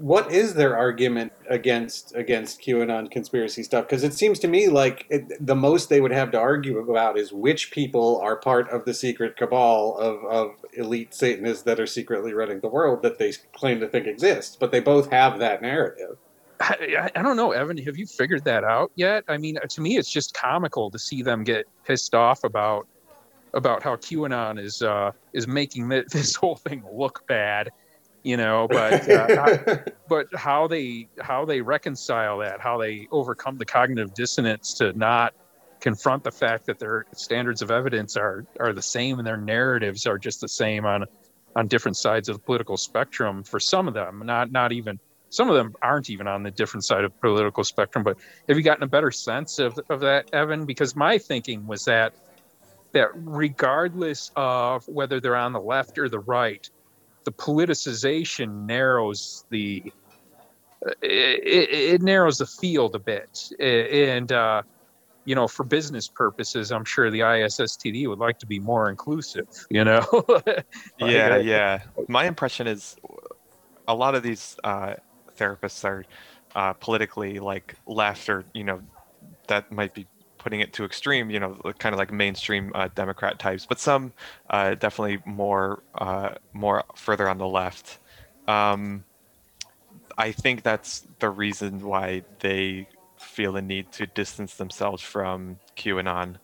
what 0.00 0.30
is 0.30 0.54
their 0.54 0.76
argument 0.76 1.32
against 1.50 2.14
against 2.14 2.60
QAnon 2.60 3.10
conspiracy 3.10 3.62
stuff? 3.62 3.86
Because 3.86 4.04
it 4.04 4.14
seems 4.14 4.38
to 4.40 4.48
me 4.48 4.68
like 4.68 5.06
it, 5.10 5.44
the 5.44 5.56
most 5.56 5.88
they 5.88 6.00
would 6.00 6.12
have 6.12 6.30
to 6.32 6.38
argue 6.38 6.78
about 6.78 7.18
is 7.18 7.32
which 7.32 7.70
people 7.72 8.20
are 8.20 8.36
part 8.36 8.68
of 8.70 8.84
the 8.84 8.94
secret 8.94 9.36
cabal 9.36 9.96
of, 9.98 10.24
of 10.24 10.50
elite 10.74 11.14
Satanists 11.14 11.64
that 11.64 11.80
are 11.80 11.86
secretly 11.86 12.32
running 12.32 12.60
the 12.60 12.68
world 12.68 13.02
that 13.02 13.18
they 13.18 13.32
claim 13.52 13.80
to 13.80 13.88
think 13.88 14.06
exists. 14.06 14.56
But 14.56 14.70
they 14.70 14.80
both 14.80 15.10
have 15.10 15.38
that 15.40 15.62
narrative. 15.62 16.18
I, 16.60 17.10
I, 17.14 17.22
don't 17.22 17.36
know, 17.36 17.52
Evan. 17.52 17.78
Have 17.78 17.96
you 17.96 18.06
figured 18.06 18.44
that 18.44 18.64
out 18.64 18.90
yet? 18.96 19.24
I 19.28 19.36
mean, 19.36 19.58
to 19.68 19.80
me, 19.80 19.96
it's 19.96 20.10
just 20.10 20.34
comical 20.34 20.90
to 20.90 20.98
see 20.98 21.22
them 21.22 21.44
get 21.44 21.66
pissed 21.84 22.14
off 22.14 22.44
about 22.44 22.86
about 23.54 23.82
how 23.82 23.96
QAnon 23.96 24.60
is 24.60 24.82
uh, 24.82 25.12
is 25.32 25.46
making 25.46 25.88
this 25.88 26.34
whole 26.34 26.56
thing 26.56 26.82
look 26.92 27.26
bad, 27.26 27.70
you 28.22 28.36
know. 28.36 28.66
But 28.68 29.08
uh, 29.08 29.76
but 30.08 30.26
how 30.34 30.66
they 30.66 31.08
how 31.20 31.44
they 31.44 31.60
reconcile 31.60 32.38
that, 32.38 32.60
how 32.60 32.78
they 32.78 33.08
overcome 33.10 33.58
the 33.58 33.66
cognitive 33.66 34.14
dissonance 34.14 34.74
to 34.74 34.92
not 34.94 35.34
confront 35.80 36.24
the 36.24 36.32
fact 36.32 36.66
that 36.66 36.80
their 36.80 37.06
standards 37.14 37.62
of 37.62 37.70
evidence 37.70 38.16
are 38.16 38.44
are 38.58 38.72
the 38.72 38.82
same 38.82 39.18
and 39.18 39.26
their 39.26 39.36
narratives 39.36 40.06
are 40.06 40.18
just 40.18 40.40
the 40.40 40.48
same 40.48 40.84
on 40.84 41.04
on 41.54 41.66
different 41.66 41.96
sides 41.96 42.28
of 42.28 42.36
the 42.36 42.42
political 42.42 42.76
spectrum 42.76 43.42
for 43.42 43.60
some 43.60 43.88
of 43.88 43.94
them, 43.94 44.22
not 44.24 44.50
not 44.50 44.72
even 44.72 44.98
some 45.30 45.48
of 45.48 45.56
them 45.56 45.74
aren't 45.82 46.10
even 46.10 46.26
on 46.26 46.42
the 46.42 46.50
different 46.50 46.84
side 46.84 47.04
of 47.04 47.18
political 47.20 47.64
spectrum. 47.64 48.04
But 48.04 48.16
have 48.48 48.56
you 48.56 48.62
gotten 48.62 48.82
a 48.82 48.88
better 48.88 49.10
sense 49.10 49.58
of, 49.58 49.78
of 49.90 50.00
that, 50.00 50.32
Evan? 50.32 50.64
Because 50.64 50.96
my 50.96 51.18
thinking 51.18 51.66
was 51.66 51.84
that 51.84 52.14
that 52.92 53.08
regardless 53.14 54.30
of 54.34 54.88
whether 54.88 55.20
they're 55.20 55.36
on 55.36 55.52
the 55.52 55.60
left 55.60 55.98
or 55.98 56.08
the 56.08 56.20
right, 56.20 56.68
the 57.24 57.32
politicization 57.32 58.66
narrows 58.66 59.44
the 59.50 59.92
it, 61.02 61.70
it 61.70 62.02
narrows 62.02 62.38
the 62.38 62.46
field 62.46 62.94
a 62.94 62.98
bit, 62.98 63.50
and 63.60 64.32
uh, 64.32 64.62
you 65.24 65.34
know, 65.34 65.46
for 65.46 65.64
business 65.64 66.08
purposes, 66.08 66.72
I'm 66.72 66.86
sure 66.86 67.10
the 67.10 67.20
ISSTD 67.20 68.08
would 68.08 68.18
like 68.18 68.38
to 68.38 68.46
be 68.46 68.58
more 68.60 68.88
inclusive. 68.88 69.46
You 69.68 69.84
know. 69.84 70.24
yeah, 70.98 71.36
yeah. 71.36 71.82
My 72.08 72.24
impression 72.24 72.66
is 72.66 72.96
a 73.86 73.94
lot 73.94 74.14
of 74.14 74.22
these 74.22 74.56
uh, 74.64 74.94
therapists 75.38 75.84
are 75.84 76.04
uh, 76.54 76.72
politically 76.74 77.38
like 77.38 77.74
left 77.86 78.28
or 78.28 78.44
you 78.54 78.64
know 78.64 78.80
that 79.46 79.70
might 79.70 79.94
be 79.94 80.06
putting 80.38 80.60
it 80.60 80.72
to 80.72 80.84
extreme 80.84 81.30
you 81.30 81.40
know 81.40 81.60
kind 81.78 81.92
of 81.92 81.98
like 81.98 82.12
mainstream 82.12 82.70
uh, 82.74 82.88
democrat 82.94 83.38
types 83.38 83.66
but 83.66 83.78
some 83.78 84.12
uh, 84.50 84.74
definitely 84.74 85.18
more 85.24 85.82
uh, 85.96 86.30
more 86.52 86.84
further 86.94 87.28
on 87.28 87.38
the 87.38 87.48
left. 87.48 87.98
Um, 88.46 89.04
i 90.16 90.32
think 90.32 90.62
that's 90.62 91.06
the 91.18 91.28
reason 91.28 91.80
why 91.80 92.22
they 92.40 92.88
feel 93.18 93.52
the 93.52 93.62
need 93.62 93.90
to 93.92 94.06
distance 94.06 94.54
themselves 94.54 95.02
from 95.02 95.58
qanon. 95.76 96.36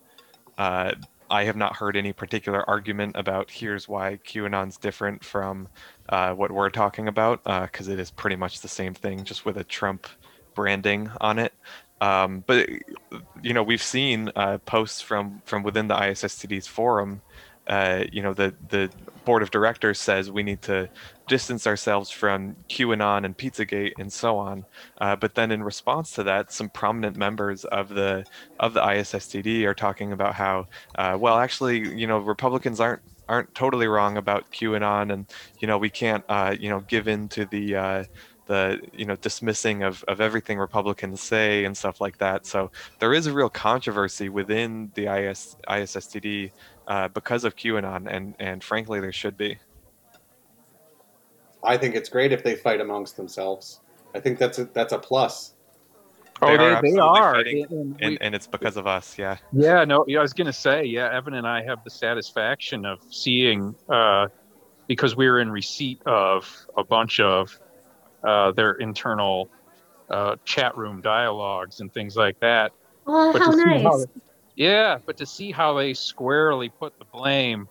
Uh, 0.57 0.93
I 1.29 1.45
have 1.45 1.55
not 1.55 1.75
heard 1.75 1.97
any 1.97 2.13
particular 2.13 2.67
argument 2.69 3.15
about 3.15 3.49
here's 3.49 3.87
why 3.87 4.19
QAnon's 4.25 4.77
different 4.77 5.23
from 5.23 5.67
uh, 6.09 6.33
what 6.33 6.51
we're 6.51 6.69
talking 6.69 7.07
about, 7.07 7.43
because 7.43 7.89
uh, 7.89 7.91
it 7.91 7.99
is 7.99 8.11
pretty 8.11 8.35
much 8.35 8.61
the 8.61 8.67
same 8.67 8.93
thing, 8.93 9.23
just 9.23 9.45
with 9.45 9.57
a 9.57 9.63
Trump 9.63 10.07
branding 10.53 11.09
on 11.21 11.39
it. 11.39 11.53
Um, 12.01 12.43
but 12.45 12.69
you 13.41 13.53
know, 13.53 13.63
we've 13.63 13.81
seen 13.83 14.31
uh, 14.35 14.57
posts 14.59 15.01
from 15.01 15.41
from 15.45 15.63
within 15.63 15.87
the 15.87 15.95
ISSTD's 15.95 16.67
forum 16.67 17.21
uh, 17.67 18.03
you 18.11 18.21
know, 18.21 18.33
the 18.33 18.53
the 18.69 18.89
board 19.25 19.41
of 19.41 19.49
directors 19.49 19.99
says 19.99 20.29
we 20.29 20.43
need 20.43 20.61
to 20.61 20.87
distance 21.27 21.65
ourselves 21.65 22.11
from 22.11 22.55
QAnon 22.69 23.25
and 23.25 23.35
Pizzagate 23.35 23.93
and 23.97 24.13
so 24.13 24.37
on. 24.37 24.65
Uh, 24.99 25.15
but 25.15 25.33
then 25.33 25.51
in 25.51 25.63
response 25.63 26.11
to 26.11 26.23
that, 26.23 26.51
some 26.51 26.69
prominent 26.69 27.17
members 27.17 27.65
of 27.65 27.89
the 27.89 28.23
of 28.59 28.73
the 28.73 28.81
ISSTD 28.81 29.63
are 29.63 29.73
talking 29.73 30.11
about 30.11 30.35
how, 30.35 30.67
uh, 30.95 31.17
well, 31.19 31.37
actually, 31.37 31.79
you 31.97 32.05
know, 32.05 32.19
Republicans 32.19 32.79
aren't 32.79 33.01
aren't 33.27 33.53
totally 33.55 33.87
wrong 33.87 34.17
about 34.17 34.51
QAnon, 34.51 35.11
and 35.11 35.25
you 35.59 35.67
know, 35.67 35.77
we 35.77 35.89
can't, 35.89 36.23
uh, 36.29 36.55
you 36.59 36.69
know, 36.69 36.81
give 36.81 37.07
in 37.07 37.27
to 37.29 37.45
the 37.45 37.75
uh, 37.75 38.03
the 38.47 38.79
you 38.93 39.05
know 39.05 39.15
dismissing 39.15 39.83
of, 39.83 40.03
of 40.07 40.21
everything 40.21 40.57
Republicans 40.59 41.21
say 41.21 41.65
and 41.65 41.75
stuff 41.75 41.99
like 41.99 42.17
that. 42.19 42.45
So 42.45 42.71
there 42.99 43.13
is 43.13 43.27
a 43.27 43.33
real 43.33 43.49
controversy 43.49 44.29
within 44.29 44.91
the 44.95 45.07
IS 45.07 45.55
ISSTD 45.67 46.51
uh, 46.87 47.07
because 47.09 47.43
of 47.43 47.55
QAnon, 47.55 48.07
and 48.09 48.35
and 48.39 48.63
frankly, 48.63 48.99
there 48.99 49.11
should 49.11 49.37
be. 49.37 49.57
I 51.63 51.77
think 51.77 51.95
it's 51.95 52.09
great 52.09 52.31
if 52.31 52.43
they 52.43 52.55
fight 52.55 52.79
amongst 52.79 53.17
themselves. 53.17 53.79
I 54.13 54.19
think 54.19 54.37
that's 54.37 54.59
a, 54.59 54.65
that's 54.65 54.93
a 54.93 54.99
plus. 54.99 55.54
Oh, 56.41 56.57
they, 56.57 56.63
are, 56.63 56.81
they 56.81 56.97
are. 56.97 57.35
And, 57.35 57.97
and, 58.01 58.17
and, 58.21 58.35
it's 58.35 58.47
because 58.47 58.75
of 58.77 58.87
us, 58.87 59.17
yeah. 59.17 59.37
Yeah, 59.53 59.85
no, 59.85 60.03
Yeah, 60.07 60.19
I 60.19 60.21
was 60.21 60.33
going 60.33 60.47
to 60.47 60.53
say, 60.53 60.83
yeah, 60.83 61.15
Evan 61.15 61.33
and 61.33 61.47
I 61.47 61.63
have 61.63 61.83
the 61.83 61.89
satisfaction 61.89 62.85
of 62.85 62.99
seeing, 63.09 63.73
uh, 63.89 64.27
because 64.87 65.15
we 65.15 65.27
are 65.27 65.39
in 65.39 65.49
receipt 65.49 66.01
of 66.05 66.53
a 66.77 66.83
bunch 66.83 67.19
of 67.19 67.57
uh, 68.23 68.51
their 68.51 68.73
internal 68.73 69.49
uh, 70.09 70.35
chat 70.45 70.77
room 70.77 71.01
dialogues 71.01 71.79
and 71.79 71.93
things 71.93 72.15
like 72.15 72.39
that. 72.41 72.71
Oh, 73.07 73.31
but 73.31 73.41
how 73.41 73.51
nice. 73.51 73.83
How 73.83 74.05
yeah, 74.55 74.99
but 75.05 75.17
to 75.17 75.25
see 75.25 75.51
how 75.51 75.73
they 75.73 75.93
squarely 75.93 76.69
put 76.69 76.97
the 76.97 77.05
blame 77.05 77.67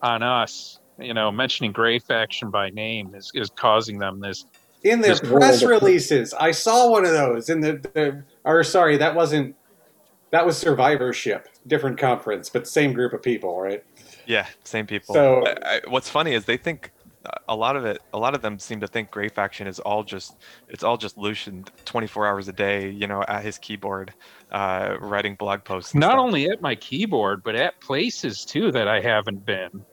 on 0.00 0.22
us, 0.22 0.78
you 0.98 1.14
know, 1.14 1.32
mentioning 1.32 1.72
Grey 1.72 1.98
Faction 1.98 2.50
by 2.50 2.70
name 2.70 3.14
is, 3.14 3.30
is 3.34 3.50
causing 3.50 3.98
them 3.98 4.20
this. 4.20 4.46
In 4.84 5.00
their 5.00 5.16
press 5.16 5.62
releases, 5.62 6.34
I 6.34 6.50
saw 6.50 6.90
one 6.90 7.04
of 7.04 7.12
those 7.12 7.48
in 7.48 7.60
the, 7.60 7.72
the, 7.94 8.24
or 8.44 8.64
sorry, 8.64 8.96
that 8.96 9.14
wasn't, 9.14 9.54
that 10.30 10.44
was 10.44 10.58
Survivorship, 10.58 11.48
different 11.66 11.98
conference, 11.98 12.48
but 12.48 12.66
same 12.66 12.92
group 12.92 13.12
of 13.12 13.22
people, 13.22 13.60
right? 13.60 13.84
Yeah, 14.26 14.46
same 14.64 14.86
people. 14.86 15.14
So 15.14 15.46
I, 15.46 15.76
I, 15.76 15.80
what's 15.88 16.08
funny 16.08 16.34
is 16.34 16.44
they 16.44 16.56
think 16.56 16.90
a 17.48 17.54
lot 17.54 17.76
of 17.76 17.84
it 17.84 18.02
a 18.12 18.18
lot 18.18 18.34
of 18.34 18.42
them 18.42 18.58
seem 18.58 18.80
to 18.80 18.86
think 18.86 19.10
grey 19.10 19.28
faction 19.28 19.66
is 19.66 19.78
all 19.80 20.02
just 20.02 20.36
it's 20.68 20.82
all 20.82 20.96
just 20.96 21.16
lucien 21.16 21.64
24 21.84 22.26
hours 22.26 22.48
a 22.48 22.52
day 22.52 22.90
you 22.90 23.06
know 23.06 23.22
at 23.28 23.42
his 23.42 23.58
keyboard 23.58 24.12
uh, 24.50 24.96
writing 25.00 25.34
blog 25.36 25.64
posts 25.64 25.94
not 25.94 26.12
stuff. 26.12 26.18
only 26.18 26.50
at 26.50 26.60
my 26.60 26.74
keyboard 26.74 27.42
but 27.42 27.54
at 27.54 27.80
places 27.80 28.44
too 28.44 28.72
that 28.72 28.88
i 28.88 29.00
haven't 29.00 29.44
been 29.44 29.84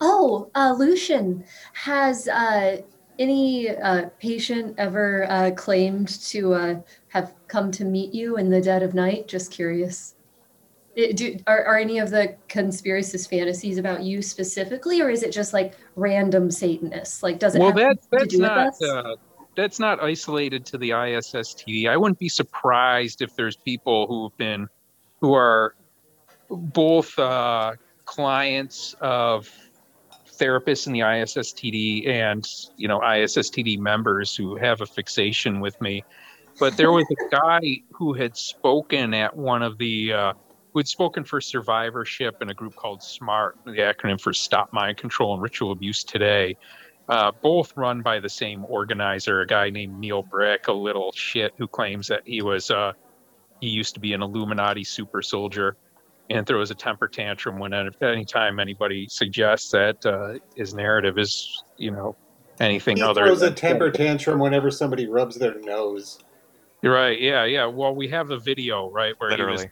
oh 0.00 0.50
uh, 0.54 0.74
lucien 0.76 1.44
has 1.72 2.28
uh, 2.28 2.76
any 3.18 3.70
uh, 3.70 4.08
patient 4.18 4.74
ever 4.78 5.26
uh, 5.30 5.50
claimed 5.52 6.08
to 6.22 6.54
uh, 6.54 6.80
have 7.08 7.34
come 7.48 7.70
to 7.72 7.84
meet 7.84 8.14
you 8.14 8.36
in 8.36 8.50
the 8.50 8.60
dead 8.60 8.82
of 8.82 8.94
night 8.94 9.28
just 9.28 9.50
curious 9.50 10.14
it, 10.98 11.16
do, 11.16 11.38
are, 11.46 11.64
are 11.64 11.76
any 11.78 12.00
of 12.00 12.10
the 12.10 12.34
conspiracist 12.48 13.30
fantasies 13.30 13.78
about 13.78 14.02
you 14.02 14.20
specifically, 14.20 15.00
or 15.00 15.10
is 15.10 15.22
it 15.22 15.30
just 15.30 15.52
like 15.52 15.74
random 15.94 16.50
Satanists? 16.50 17.22
Like, 17.22 17.38
does 17.38 17.54
it 17.54 17.60
well, 17.60 17.68
have 17.68 17.98
that, 18.10 18.18
to 18.18 18.26
do 18.26 18.38
not, 18.38 18.66
with 18.66 18.82
us? 18.82 18.82
Uh, 18.82 19.14
that's 19.54 19.78
not 19.78 20.02
isolated 20.02 20.66
to 20.66 20.78
the 20.78 20.90
ISSTD. 20.90 21.88
I 21.88 21.96
wouldn't 21.96 22.18
be 22.18 22.28
surprised 22.28 23.22
if 23.22 23.36
there's 23.36 23.54
people 23.54 24.08
who've 24.08 24.36
been, 24.38 24.68
who 25.20 25.34
are 25.34 25.76
both 26.50 27.16
uh, 27.16 27.74
clients 28.04 28.96
of 29.00 29.48
therapists 30.38 30.86
in 30.86 30.92
the 30.92 31.00
ISSTD 31.00 32.08
and 32.08 32.46
you 32.76 32.88
know 32.88 33.00
ISSTD 33.00 33.78
members 33.78 34.34
who 34.34 34.56
have 34.56 34.80
a 34.80 34.86
fixation 34.86 35.60
with 35.60 35.80
me. 35.80 36.04
But 36.58 36.76
there 36.76 36.92
was 36.92 37.06
a 37.10 37.30
guy 37.36 37.82
who 37.92 38.12
had 38.12 38.36
spoken 38.36 39.14
at 39.14 39.36
one 39.36 39.62
of 39.62 39.78
the 39.78 40.12
uh, 40.12 40.32
who 40.72 40.78
had 40.78 40.88
spoken 40.88 41.24
for 41.24 41.40
survivorship 41.40 42.40
in 42.42 42.50
a 42.50 42.54
group 42.54 42.76
called 42.76 43.02
SMART, 43.02 43.58
the 43.64 43.72
acronym 43.72 44.20
for 44.20 44.32
Stop 44.32 44.72
Mind 44.72 44.96
Control 44.96 45.34
and 45.34 45.42
Ritual 45.42 45.72
Abuse 45.72 46.04
Today, 46.04 46.56
uh, 47.08 47.32
both 47.42 47.76
run 47.76 48.02
by 48.02 48.20
the 48.20 48.28
same 48.28 48.64
organizer, 48.66 49.40
a 49.40 49.46
guy 49.46 49.70
named 49.70 49.98
Neil 49.98 50.22
Brick, 50.22 50.68
a 50.68 50.72
little 50.72 51.12
shit 51.12 51.54
who 51.56 51.66
claims 51.66 52.08
that 52.08 52.22
he 52.24 52.42
was 52.42 52.70
uh, 52.70 52.92
he 53.60 53.68
used 53.68 53.94
to 53.94 54.00
be 54.00 54.12
an 54.12 54.22
Illuminati 54.22 54.84
super 54.84 55.22
soldier. 55.22 55.76
And 56.30 56.46
throws 56.46 56.70
a 56.70 56.74
temper 56.74 57.08
tantrum 57.08 57.58
when 57.58 57.72
anytime 58.02 58.60
anybody 58.60 59.06
suggests 59.08 59.70
that 59.70 60.04
uh, 60.04 60.38
his 60.54 60.74
narrative 60.74 61.18
is, 61.18 61.62
you 61.76 61.90
know, 61.90 62.14
anything 62.60 62.96
He 62.96 63.02
other 63.02 63.26
throws 63.26 63.42
a 63.42 63.50
temper 63.50 63.90
tantrum 63.90 64.38
whenever 64.38 64.70
somebody 64.70 65.06
rubs 65.06 65.36
their 65.36 65.58
nose. 65.60 66.18
You're 66.82 66.94
right. 66.94 67.20
Yeah, 67.20 67.44
yeah. 67.44 67.66
Well, 67.66 67.94
we 67.94 68.08
have 68.08 68.30
a 68.30 68.38
video, 68.38 68.90
right, 68.90 69.14
where 69.18 69.30
he 69.30 69.42
was 69.42 69.66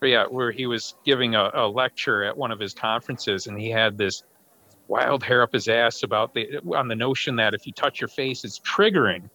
Literally. 0.00 0.12
yeah, 0.12 0.24
where 0.26 0.50
he 0.50 0.66
was 0.66 0.94
giving 1.04 1.34
a, 1.34 1.50
a 1.52 1.68
lecture 1.68 2.24
at 2.24 2.36
one 2.36 2.50
of 2.50 2.58
his 2.58 2.72
conferences, 2.72 3.46
and 3.46 3.58
he 3.58 3.70
had 3.70 3.98
this 3.98 4.22
wild 4.88 5.22
hair 5.22 5.42
up 5.42 5.52
his 5.52 5.68
ass 5.68 6.02
about 6.02 6.32
the 6.32 6.58
on 6.74 6.88
the 6.88 6.94
notion 6.94 7.36
that 7.36 7.52
if 7.52 7.66
you 7.66 7.72
touch 7.72 8.00
your 8.00 8.08
face, 8.08 8.44
it's 8.44 8.60
triggering. 8.60 9.28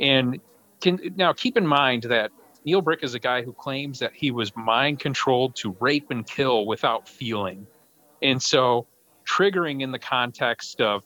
And 0.00 0.40
can 0.80 0.98
now 1.16 1.32
keep 1.32 1.56
in 1.56 1.66
mind 1.66 2.04
that 2.04 2.32
Neil 2.64 2.80
Brick 2.80 3.02
is 3.02 3.14
a 3.14 3.18
guy 3.18 3.42
who 3.42 3.52
claims 3.52 3.98
that 3.98 4.12
he 4.14 4.30
was 4.30 4.54
mind 4.56 5.00
controlled 5.00 5.54
to 5.56 5.76
rape 5.80 6.10
and 6.10 6.26
kill 6.26 6.66
without 6.66 7.08
feeling, 7.08 7.66
and 8.22 8.42
so 8.42 8.86
triggering 9.26 9.82
in 9.82 9.90
the 9.92 9.98
context 9.98 10.80
of 10.80 11.04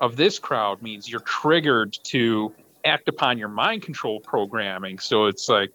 of 0.00 0.16
this 0.16 0.38
crowd 0.38 0.82
means 0.82 1.08
you're 1.08 1.20
triggered 1.20 1.96
to 2.04 2.52
act 2.84 3.08
upon 3.08 3.38
your 3.38 3.48
mind 3.48 3.82
control 3.82 4.20
programming. 4.20 4.98
So 4.98 5.26
it's 5.26 5.48
like 5.48 5.70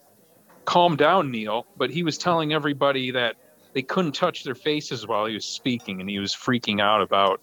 calm 0.64 0.96
down, 0.96 1.30
Neil. 1.30 1.66
But 1.76 1.90
he 1.90 2.02
was 2.02 2.18
telling 2.18 2.52
everybody 2.52 3.10
that 3.12 3.36
they 3.72 3.82
couldn't 3.82 4.12
touch 4.12 4.44
their 4.44 4.54
faces 4.54 5.06
while 5.06 5.26
he 5.26 5.34
was 5.34 5.44
speaking, 5.44 6.00
and 6.00 6.10
he 6.10 6.18
was 6.18 6.34
freaking 6.34 6.80
out 6.80 7.02
about 7.02 7.40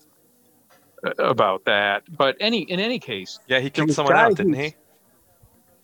about 1.17 1.65
that. 1.65 2.03
But 2.15 2.35
any 2.39 2.61
in 2.61 2.79
any 2.79 2.99
case, 2.99 3.39
Yeah, 3.47 3.59
he 3.59 3.69
kicked 3.69 3.87
was 3.87 3.95
someone 3.95 4.15
out, 4.15 4.35
didn't 4.35 4.53
he? 4.53 4.75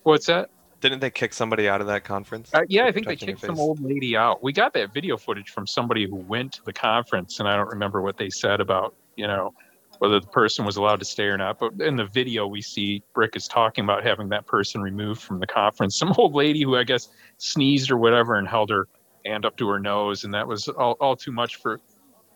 what's 0.02 0.26
that? 0.26 0.50
Didn't 0.84 1.00
they 1.00 1.08
kick 1.08 1.32
somebody 1.32 1.66
out 1.66 1.80
of 1.80 1.86
that 1.86 2.04
conference? 2.04 2.50
Uh, 2.52 2.60
yeah, 2.68 2.84
I 2.84 2.92
think 2.92 3.06
they 3.06 3.16
kicked 3.16 3.40
some 3.40 3.58
old 3.58 3.80
lady 3.80 4.18
out. 4.18 4.42
We 4.42 4.52
got 4.52 4.74
that 4.74 4.92
video 4.92 5.16
footage 5.16 5.48
from 5.48 5.66
somebody 5.66 6.06
who 6.06 6.16
went 6.16 6.52
to 6.52 6.62
the 6.62 6.74
conference, 6.74 7.40
and 7.40 7.48
I 7.48 7.56
don't 7.56 7.70
remember 7.70 8.02
what 8.02 8.18
they 8.18 8.28
said 8.28 8.60
about 8.60 8.94
you 9.16 9.26
know 9.26 9.54
whether 9.96 10.20
the 10.20 10.26
person 10.26 10.66
was 10.66 10.76
allowed 10.76 10.98
to 10.98 11.06
stay 11.06 11.24
or 11.24 11.38
not. 11.38 11.58
But 11.58 11.80
in 11.80 11.96
the 11.96 12.04
video, 12.04 12.46
we 12.46 12.60
see 12.60 13.02
Brick 13.14 13.34
is 13.34 13.48
talking 13.48 13.82
about 13.82 14.04
having 14.04 14.28
that 14.28 14.46
person 14.46 14.82
removed 14.82 15.22
from 15.22 15.40
the 15.40 15.46
conference. 15.46 15.96
Some 15.98 16.12
old 16.18 16.34
lady 16.34 16.62
who 16.62 16.76
I 16.76 16.84
guess 16.84 17.08
sneezed 17.38 17.90
or 17.90 17.96
whatever 17.96 18.34
and 18.34 18.46
held 18.46 18.68
her 18.68 18.86
hand 19.24 19.46
up 19.46 19.56
to 19.56 19.68
her 19.70 19.80
nose, 19.80 20.24
and 20.24 20.34
that 20.34 20.46
was 20.46 20.68
all, 20.68 20.98
all 21.00 21.16
too 21.16 21.32
much 21.32 21.56
for. 21.56 21.80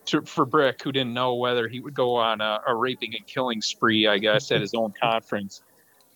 To, 0.05 0.23
for 0.23 0.43
Brick, 0.43 0.81
who 0.81 0.91
didn't 0.91 1.13
know 1.13 1.35
whether 1.35 1.67
he 1.67 1.81
would 1.81 1.93
go 1.93 2.15
on 2.15 2.41
a, 2.41 2.61
a 2.67 2.73
raping 2.73 3.13
and 3.15 3.27
killing 3.27 3.61
spree, 3.61 4.07
I 4.07 4.17
guess, 4.17 4.49
at 4.51 4.59
his 4.59 4.73
own 4.73 4.91
conference, 4.99 5.61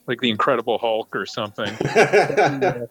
like 0.08 0.20
the 0.22 0.30
Incredible 0.30 0.78
Hulk 0.78 1.16
or 1.16 1.26
something 1.26 1.76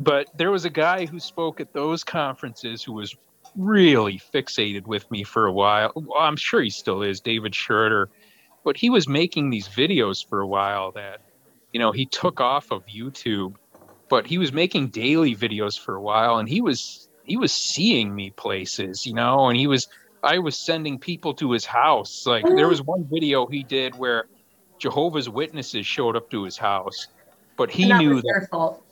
but 0.00 0.28
there 0.36 0.50
was 0.50 0.64
a 0.64 0.70
guy 0.70 1.06
who 1.06 1.20
spoke 1.20 1.60
at 1.60 1.72
those 1.72 2.04
conferences 2.04 2.82
who 2.82 2.94
was 2.94 3.14
really 3.56 4.20
fixated 4.32 4.86
with 4.86 5.10
me 5.10 5.24
for 5.24 5.46
a 5.46 5.52
while. 5.52 5.92
Well, 5.94 6.20
I'm 6.20 6.36
sure 6.36 6.62
he 6.62 6.70
still 6.70 7.02
is, 7.02 7.20
David 7.20 7.52
Shurter. 7.52 8.06
But 8.64 8.76
he 8.76 8.90
was 8.90 9.08
making 9.08 9.50
these 9.50 9.68
videos 9.68 10.26
for 10.26 10.40
a 10.40 10.46
while 10.46 10.92
that, 10.92 11.20
you 11.72 11.80
know, 11.80 11.92
he 11.92 12.06
took 12.06 12.40
off 12.40 12.70
of 12.70 12.84
YouTube, 12.86 13.54
but 14.08 14.26
he 14.26 14.38
was 14.38 14.52
making 14.52 14.88
daily 14.88 15.34
videos 15.34 15.78
for 15.78 15.94
a 15.94 16.02
while 16.02 16.38
and 16.38 16.48
he 16.48 16.60
was 16.60 17.08
he 17.24 17.36
was 17.36 17.52
seeing 17.52 18.14
me 18.14 18.30
places, 18.30 19.06
you 19.06 19.14
know, 19.14 19.48
and 19.48 19.58
he 19.58 19.66
was 19.66 19.86
I 20.22 20.38
was 20.38 20.56
sending 20.56 20.98
people 20.98 21.34
to 21.34 21.52
his 21.52 21.64
house. 21.64 22.26
Like 22.26 22.44
there 22.44 22.68
was 22.68 22.82
one 22.82 23.06
video 23.10 23.46
he 23.46 23.62
did 23.62 23.96
where 23.96 24.26
Jehovah's 24.80 25.28
Witnesses 25.28 25.86
showed 25.86 26.16
up 26.16 26.28
to 26.30 26.42
his 26.42 26.56
house, 26.56 27.06
but 27.56 27.70
he 27.70 27.86
that 27.88 27.98
knew 27.98 28.14
was 28.14 28.22
that 28.22 28.32
their 28.40 28.48
fault. 28.48 28.82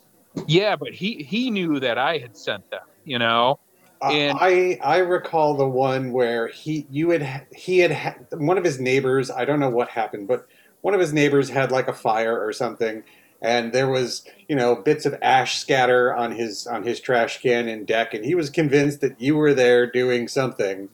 yeah, 0.47 0.75
but 0.77 0.93
he 0.93 1.23
he 1.23 1.49
knew 1.51 1.79
that 1.81 1.97
I 1.97 2.19
had 2.19 2.37
sent 2.37 2.69
them, 2.71 2.81
you 3.03 3.19
know. 3.19 3.59
And- 4.01 4.37
I 4.39 4.79
I 4.81 4.99
recall 4.99 5.55
the 5.55 5.67
one 5.67 6.13
where 6.13 6.47
he 6.47 6.85
you 6.89 7.09
had 7.09 7.47
he 7.53 7.79
had 7.79 7.91
ha- 7.91 8.15
one 8.37 8.57
of 8.57 8.63
his 8.63 8.79
neighbors. 8.79 9.29
I 9.29 9.43
don't 9.43 9.59
know 9.59 9.69
what 9.69 9.89
happened, 9.89 10.27
but 10.29 10.47
one 10.81 10.93
of 10.93 11.01
his 11.01 11.11
neighbors 11.11 11.49
had 11.49 11.71
like 11.71 11.89
a 11.89 11.93
fire 11.93 12.39
or 12.39 12.53
something, 12.53 13.03
and 13.41 13.73
there 13.73 13.89
was 13.89 14.23
you 14.47 14.55
know 14.55 14.75
bits 14.75 15.05
of 15.05 15.17
ash 15.21 15.59
scatter 15.59 16.15
on 16.15 16.31
his 16.31 16.65
on 16.65 16.83
his 16.83 17.01
trash 17.01 17.41
can 17.41 17.67
and 17.67 17.85
deck, 17.85 18.13
and 18.13 18.23
he 18.23 18.35
was 18.35 18.49
convinced 18.49 19.01
that 19.01 19.19
you 19.19 19.35
were 19.35 19.53
there 19.53 19.85
doing 19.91 20.29
something, 20.29 20.87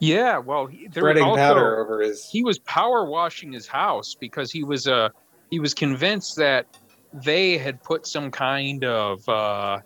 Yeah, 0.00 0.38
well, 0.38 0.66
he, 0.66 0.88
there 0.88 1.02
spreading 1.02 1.22
also, 1.22 1.36
powder 1.36 1.78
over 1.78 2.00
his. 2.00 2.28
he 2.28 2.42
was 2.42 2.58
power 2.58 3.04
washing 3.04 3.52
his 3.52 3.66
house 3.66 4.14
because 4.18 4.50
he 4.50 4.64
was 4.64 4.88
uh 4.88 5.10
he 5.50 5.60
was 5.60 5.74
convinced 5.74 6.36
that 6.36 6.66
they 7.12 7.58
had 7.58 7.82
put 7.82 8.06
some 8.06 8.30
kind 8.30 8.82
of 8.84 9.28
uh, 9.28 9.80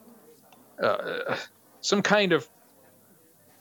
uh 0.81 1.37
some 1.81 2.01
kind 2.01 2.33
of 2.33 2.49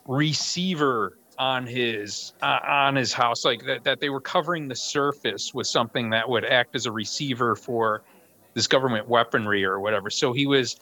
receiver 0.06 1.18
on 1.40 1.66
his 1.66 2.34
uh, 2.44 2.60
on 2.68 2.96
his 2.96 3.14
house 3.14 3.44
like 3.44 3.66
that, 3.66 3.84
that 3.84 4.00
they 4.00 4.10
were 4.10 4.22
covering 4.22 4.68
the 4.68 4.76
surface 4.76 5.54
with 5.56 5.66
something 5.66 6.12
that 6.12 6.30
would 6.30 6.46
act 6.46 6.76
as 6.76 6.86
a 6.86 6.92
receiver 6.92 7.56
for 7.56 8.04
this 8.54 8.68
government 8.68 9.08
weaponry 9.08 9.66
or 9.66 9.80
whatever 9.80 10.12
so 10.12 10.34
he 10.34 10.46
was 10.46 10.78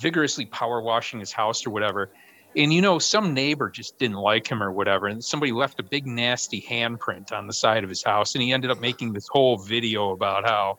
vigorously 0.00 0.44
power 0.44 0.82
washing 0.82 1.20
his 1.20 1.32
house 1.32 1.66
or 1.66 1.70
whatever 1.70 2.10
and 2.56 2.72
you 2.72 2.80
know 2.80 2.98
some 2.98 3.34
neighbor 3.34 3.68
just 3.68 3.98
didn't 3.98 4.16
like 4.16 4.46
him 4.46 4.62
or 4.62 4.70
whatever 4.70 5.06
and 5.06 5.24
somebody 5.24 5.52
left 5.52 5.80
a 5.80 5.82
big 5.82 6.06
nasty 6.06 6.60
handprint 6.60 7.32
on 7.32 7.46
the 7.46 7.52
side 7.52 7.82
of 7.84 7.90
his 7.90 8.02
house 8.02 8.34
and 8.34 8.42
he 8.42 8.52
ended 8.52 8.70
up 8.70 8.80
making 8.80 9.12
this 9.12 9.26
whole 9.28 9.56
video 9.56 10.10
about 10.10 10.44
how 10.44 10.78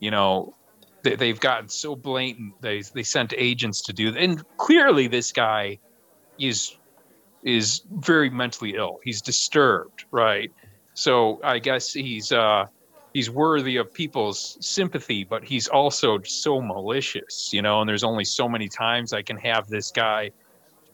you 0.00 0.10
know 0.10 0.54
they, 1.02 1.16
they've 1.16 1.40
gotten 1.40 1.68
so 1.68 1.94
blatant 1.94 2.54
they 2.60 2.82
they 2.94 3.02
sent 3.02 3.32
agents 3.36 3.82
to 3.82 3.92
do 3.92 4.14
and 4.16 4.44
clearly 4.56 5.06
this 5.06 5.32
guy 5.32 5.78
is 6.38 6.76
is 7.42 7.82
very 7.98 8.30
mentally 8.30 8.74
ill. 8.74 8.98
He's 9.04 9.20
disturbed 9.20 10.04
right? 10.10 10.50
So 10.94 11.40
i 11.42 11.58
guess 11.58 11.92
he's 11.92 12.32
uh 12.32 12.66
he's 13.12 13.30
worthy 13.30 13.76
of 13.76 13.92
people's 13.92 14.56
sympathy 14.60 15.24
but 15.24 15.44
he's 15.44 15.68
also 15.68 16.20
so 16.22 16.60
malicious 16.60 17.52
you 17.52 17.62
know 17.62 17.80
and 17.80 17.88
there's 17.88 18.04
only 18.04 18.24
so 18.24 18.48
many 18.48 18.68
times 18.68 19.12
i 19.12 19.22
can 19.22 19.36
have 19.36 19.66
this 19.68 19.90
guy 19.90 20.30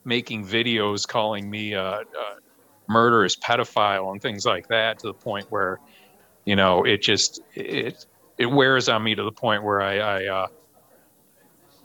making 0.03 0.45
videos 0.45 1.07
calling 1.07 1.49
me 1.49 1.73
a, 1.73 1.99
a 1.99 2.35
murderous 2.87 3.35
pedophile 3.35 4.11
and 4.11 4.21
things 4.21 4.45
like 4.45 4.67
that 4.67 4.99
to 4.99 5.07
the 5.07 5.13
point 5.13 5.45
where 5.49 5.79
you 6.45 6.55
know 6.55 6.83
it 6.83 7.01
just 7.01 7.41
it 7.53 8.05
it 8.37 8.47
wears 8.47 8.89
on 8.89 9.03
me 9.03 9.15
to 9.15 9.23
the 9.23 9.31
point 9.31 9.63
where 9.63 9.81
I 9.81 9.97
I, 9.97 10.25
uh, 10.25 10.47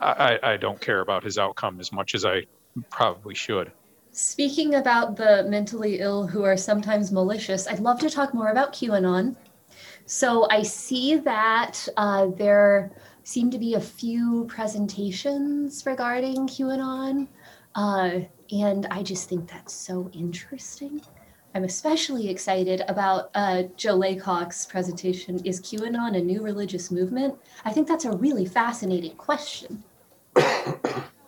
I 0.00 0.38
I 0.42 0.56
don't 0.56 0.80
care 0.80 1.00
about 1.00 1.22
his 1.22 1.38
outcome 1.38 1.80
as 1.80 1.92
much 1.92 2.14
as 2.14 2.24
I 2.24 2.46
probably 2.90 3.34
should. 3.34 3.72
Speaking 4.12 4.76
about 4.76 5.16
the 5.16 5.44
mentally 5.48 6.00
ill 6.00 6.26
who 6.26 6.42
are 6.42 6.56
sometimes 6.56 7.12
malicious, 7.12 7.66
I'd 7.68 7.80
love 7.80 8.00
to 8.00 8.08
talk 8.08 8.32
more 8.32 8.48
about 8.48 8.72
QAnon. 8.72 9.36
So 10.06 10.48
I 10.50 10.62
see 10.62 11.16
that 11.16 11.86
uh, 11.98 12.28
there 12.36 12.92
seem 13.24 13.50
to 13.50 13.58
be 13.58 13.74
a 13.74 13.80
few 13.80 14.44
presentations 14.44 15.84
regarding 15.84 16.46
QAnon, 16.46 17.28
uh, 17.76 18.20
and 18.50 18.86
I 18.90 19.02
just 19.04 19.28
think 19.28 19.50
that's 19.50 19.74
so 19.74 20.10
interesting. 20.12 21.02
I'm 21.54 21.64
especially 21.64 22.28
excited 22.30 22.82
about 22.88 23.30
uh, 23.34 23.64
Joe 23.76 23.96
Laycock's 23.98 24.66
presentation. 24.66 25.40
Is 25.44 25.60
QAnon 25.60 26.16
a 26.16 26.22
new 26.22 26.42
religious 26.42 26.90
movement? 26.90 27.36
I 27.64 27.72
think 27.72 27.88
that's 27.88 28.04
a 28.06 28.12
really 28.12 28.46
fascinating 28.46 29.16
question. 29.16 29.84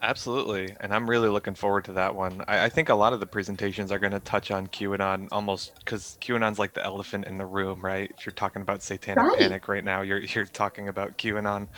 Absolutely, 0.01 0.77
and 0.79 0.95
I'm 0.95 1.11
really 1.11 1.29
looking 1.29 1.57
forward 1.57 1.85
to 1.87 1.93
that 1.95 2.15
one. 2.15 2.45
I, 2.47 2.67
I 2.67 2.69
think 2.69 2.89
a 2.89 2.95
lot 2.95 3.13
of 3.13 3.19
the 3.19 3.27
presentations 3.27 3.91
are 3.91 3.99
going 3.99 4.13
to 4.13 4.21
touch 4.21 4.53
on 4.53 4.69
QAnon 4.69 5.27
almost 5.33 5.73
because 5.81 6.17
QAnon's 6.21 6.59
like 6.59 6.73
the 6.75 6.85
elephant 6.85 7.27
in 7.27 7.37
the 7.37 7.47
room, 7.47 7.81
right? 7.85 8.09
If 8.17 8.25
you're 8.25 8.33
talking 8.33 8.63
about 8.63 8.81
satanic 8.85 9.33
Right. 9.33 9.33
panic 9.33 9.67
right 9.67 9.83
now, 9.85 10.03
you're 10.03 10.21
you're 10.21 10.45
talking 10.47 10.87
about 10.89 11.19
QAnon. 11.19 11.69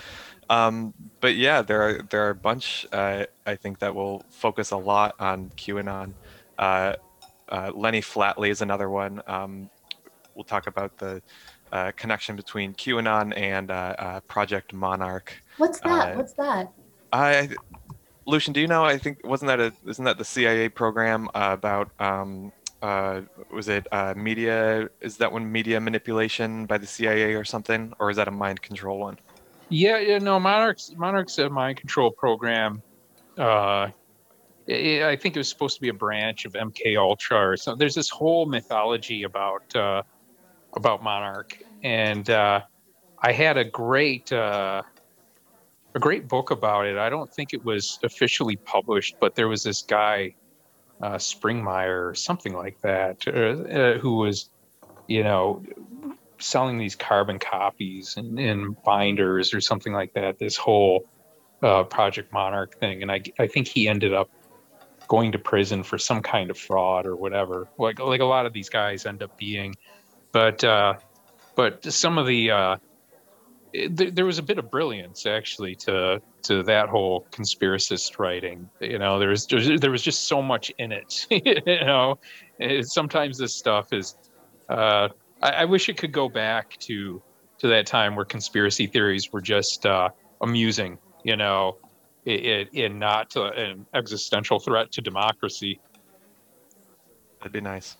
Um, 0.51 0.92
but 1.20 1.36
yeah, 1.36 1.62
there 1.62 1.80
are 1.80 2.03
there 2.11 2.26
are 2.26 2.30
a 2.30 2.34
bunch 2.34 2.86
uh, 2.92 3.24
I 3.46 3.55
think 3.55 3.78
that 3.78 3.94
will 3.94 4.24
focus 4.30 4.72
a 4.72 4.76
lot 4.76 5.14
on 5.18 5.51
QAnon. 5.57 6.12
Uh, 6.59 6.94
uh, 7.48 7.70
Lenny 7.74 8.01
Flatley 8.01 8.51
is 8.51 8.61
another 8.61 8.90
one. 8.90 9.22
Um, 9.26 9.70
we'll 10.34 10.44
talk 10.44 10.66
about 10.66 10.98
the 10.98 11.22
uh, 11.72 11.92
connection 11.96 12.36
between 12.36 12.74
QAnon 12.74 13.36
and 13.36 13.70
uh, 13.70 13.94
uh, 13.98 14.20
Project 14.20 14.72
Monarch. 14.72 15.32
What's 15.57 15.80
that? 15.80 16.16
What's 16.16 16.32
that? 16.34 16.72
I, 17.12 17.51
Lucien, 18.26 18.53
do 18.53 18.61
you 18.61 18.66
know? 18.66 18.84
I 18.84 18.98
think 18.98 19.24
wasn't 19.24 19.48
that 19.48 19.61
a 19.61 19.72
isn't 19.86 20.05
that 20.05 20.18
the 20.18 20.24
CIA 20.24 20.68
program 20.68 21.28
uh, 21.34 21.51
about 21.53 21.90
um, 22.01 22.53
uh, 22.82 23.22
was 23.53 23.68
it 23.68 23.86
uh, 23.92 24.14
media? 24.16 24.88
Is 25.01 25.16
that 25.18 25.30
one 25.32 25.51
media 25.51 25.80
manipulation 25.80 26.66
by 26.66 26.78
the 26.78 26.86
CIA 26.86 27.34
or 27.34 27.44
something, 27.44 27.92
or 27.98 28.11
is 28.11 28.16
that 28.16 28.28
a 28.28 28.32
mind 28.32 28.62
control 28.62 28.98
one? 28.98 29.18
Yeah, 29.70 29.98
yeah, 29.98 30.18
no, 30.18 30.38
Monarch's 30.40 30.94
Monarch's 30.96 31.38
a 31.38 31.48
mind 31.48 31.78
control 31.78 32.10
program. 32.10 32.82
Uh, 33.38 33.88
i 34.68 35.04
I 35.04 35.16
think 35.16 35.36
it 35.36 35.38
was 35.38 35.48
supposed 35.48 35.76
to 35.76 35.80
be 35.80 35.88
a 35.88 35.94
branch 35.94 36.44
of 36.44 36.52
MK 36.52 36.96
Ultra 36.96 37.50
or 37.50 37.56
something. 37.56 37.78
There's 37.78 37.94
this 37.94 38.08
whole 38.08 38.46
mythology 38.46 39.22
about 39.22 39.74
uh, 39.76 40.02
about 40.74 41.02
Monarch, 41.02 41.56
and 41.82 42.28
uh, 42.28 42.62
I 43.20 43.32
had 43.32 43.56
a 43.56 43.64
great 43.64 44.32
uh, 44.32 44.82
a 45.94 45.98
great 45.98 46.28
book 46.28 46.50
about 46.50 46.86
it. 46.86 46.96
I 46.96 47.08
don't 47.08 47.32
think 47.32 47.52
it 47.54 47.64
was 47.64 47.98
officially 48.02 48.56
published, 48.56 49.16
but 49.20 49.34
there 49.34 49.48
was 49.48 49.62
this 49.62 49.82
guy, 49.82 50.34
uh, 51.02 51.14
Springmeier 51.14 52.10
or 52.10 52.14
something 52.14 52.54
like 52.54 52.80
that, 52.82 53.26
uh, 53.26 53.30
uh, 53.30 53.98
who 53.98 54.16
was, 54.16 54.50
you 55.08 55.24
know, 55.24 55.62
selling 56.41 56.78
these 56.78 56.97
carbon 56.97 57.38
copies 57.38 58.16
in, 58.16 58.38
in 58.38 58.76
binders 58.84 59.55
or 59.55 59.61
something 59.61 59.93
like 59.93 60.12
that. 60.14 60.38
This 60.38 60.57
whole 60.57 61.09
uh, 61.62 61.84
Project 61.84 62.32
Monarch 62.32 62.78
thing, 62.78 63.03
and 63.03 63.12
I 63.12 63.22
I 63.38 63.47
think 63.47 63.68
he 63.68 63.88
ended 63.88 64.14
up 64.14 64.30
going 65.09 65.32
to 65.32 65.38
prison 65.38 65.82
for 65.82 65.99
some 65.99 66.22
kind 66.22 66.51
of 66.51 66.59
fraud 66.59 67.07
or 67.07 67.16
whatever. 67.16 67.68
Like 67.78 67.99
like 67.99 68.20
a 68.20 68.24
lot 68.24 68.47
of 68.47 68.53
these 68.53 68.68
guys 68.68 69.07
end 69.07 69.22
up 69.22 69.36
being, 69.36 69.74
but 70.32 70.62
uh, 70.64 70.95
but 71.57 71.84
some 71.84 72.18
of 72.18 72.26
the 72.26 72.51
uh, 72.51 72.76
it, 73.72 74.14
there 74.14 74.24
was 74.24 74.38
a 74.38 74.43
bit 74.43 74.59
of 74.59 74.70
brilliance 74.70 75.26
actually 75.26 75.74
to 75.76 76.20
to 76.43 76.62
that 76.62 76.88
whole 76.88 77.26
conspiracist 77.30 78.18
writing. 78.18 78.68
You 78.80 78.99
know, 78.99 79.18
there 79.18 79.30
was 79.30 79.47
there 79.47 79.91
was 79.91 80.03
just 80.03 80.28
so 80.28 80.41
much 80.41 80.72
in 80.78 80.93
it. 80.93 81.26
you 81.30 81.61
know, 81.66 82.18
sometimes 82.82 83.38
this 83.38 83.55
stuff 83.55 83.93
is. 83.93 84.16
Uh, 84.68 85.09
I, 85.43 85.51
I, 85.51 85.64
wish 85.64 85.88
it 85.88 85.97
could 85.97 86.12
go 86.12 86.28
back 86.28 86.76
to 86.80 87.22
to 87.59 87.68
that 87.68 87.86
time 87.86 88.16
where 88.16 88.24
conspiracy 88.24 88.86
theories 88.86 89.32
were 89.32 89.41
just 89.41 89.86
uh, 89.86 90.11
amusing. 90.41 90.99
You 91.24 91.36
know, 91.36 91.76
in, 92.24 92.99
not 92.99 93.36
an 93.36 93.86
existential 93.95 94.59
threat 94.59 94.93
to 94.93 95.01
democracy. 95.01 95.80
That'd 97.38 97.53
be 97.53 97.61
nice. 97.61 97.97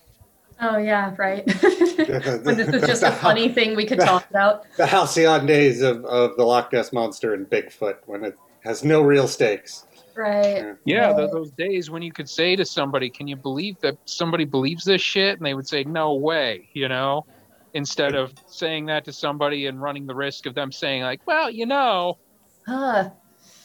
Oh 0.59 0.77
yeah, 0.77 1.15
right. 1.17 1.43
when 1.63 2.57
this 2.57 2.69
is 2.69 2.81
just 2.83 3.03
a 3.03 3.11
funny 3.11 3.49
thing 3.49 3.75
we 3.75 3.85
could 3.85 3.99
talk 3.99 4.29
about. 4.29 4.65
The 4.77 4.85
halcyon 4.85 5.45
days 5.47 5.81
of, 5.81 6.05
of 6.05 6.37
the 6.37 6.43
Loch 6.43 6.71
Ness 6.71 6.93
monster 6.93 7.33
and 7.33 7.49
Bigfoot 7.49 7.97
when 8.05 8.23
it 8.23 8.37
has 8.63 8.83
no 8.83 9.01
real 9.01 9.27
stakes. 9.27 9.87
Right. 10.21 10.75
Yeah, 10.85 11.11
right. 11.11 11.31
those 11.31 11.51
days 11.51 11.89
when 11.89 12.03
you 12.03 12.11
could 12.11 12.29
say 12.29 12.55
to 12.55 12.63
somebody, 12.65 13.09
"Can 13.09 13.27
you 13.27 13.35
believe 13.35 13.75
that 13.81 13.95
somebody 14.05 14.45
believes 14.45 14.83
this 14.83 15.01
shit?" 15.01 15.37
and 15.37 15.45
they 15.45 15.55
would 15.55 15.67
say, 15.67 15.83
"No 15.83 16.13
way," 16.13 16.69
you 16.75 16.87
know, 16.87 17.25
instead 17.73 18.13
of 18.13 18.31
saying 18.47 18.85
that 18.87 19.05
to 19.05 19.13
somebody 19.13 19.65
and 19.65 19.81
running 19.81 20.05
the 20.05 20.15
risk 20.15 20.45
of 20.45 20.53
them 20.53 20.71
saying 20.71 21.01
like, 21.01 21.21
"Well, 21.25 21.49
you 21.49 21.65
know." 21.65 22.19
Huh. 22.67 23.09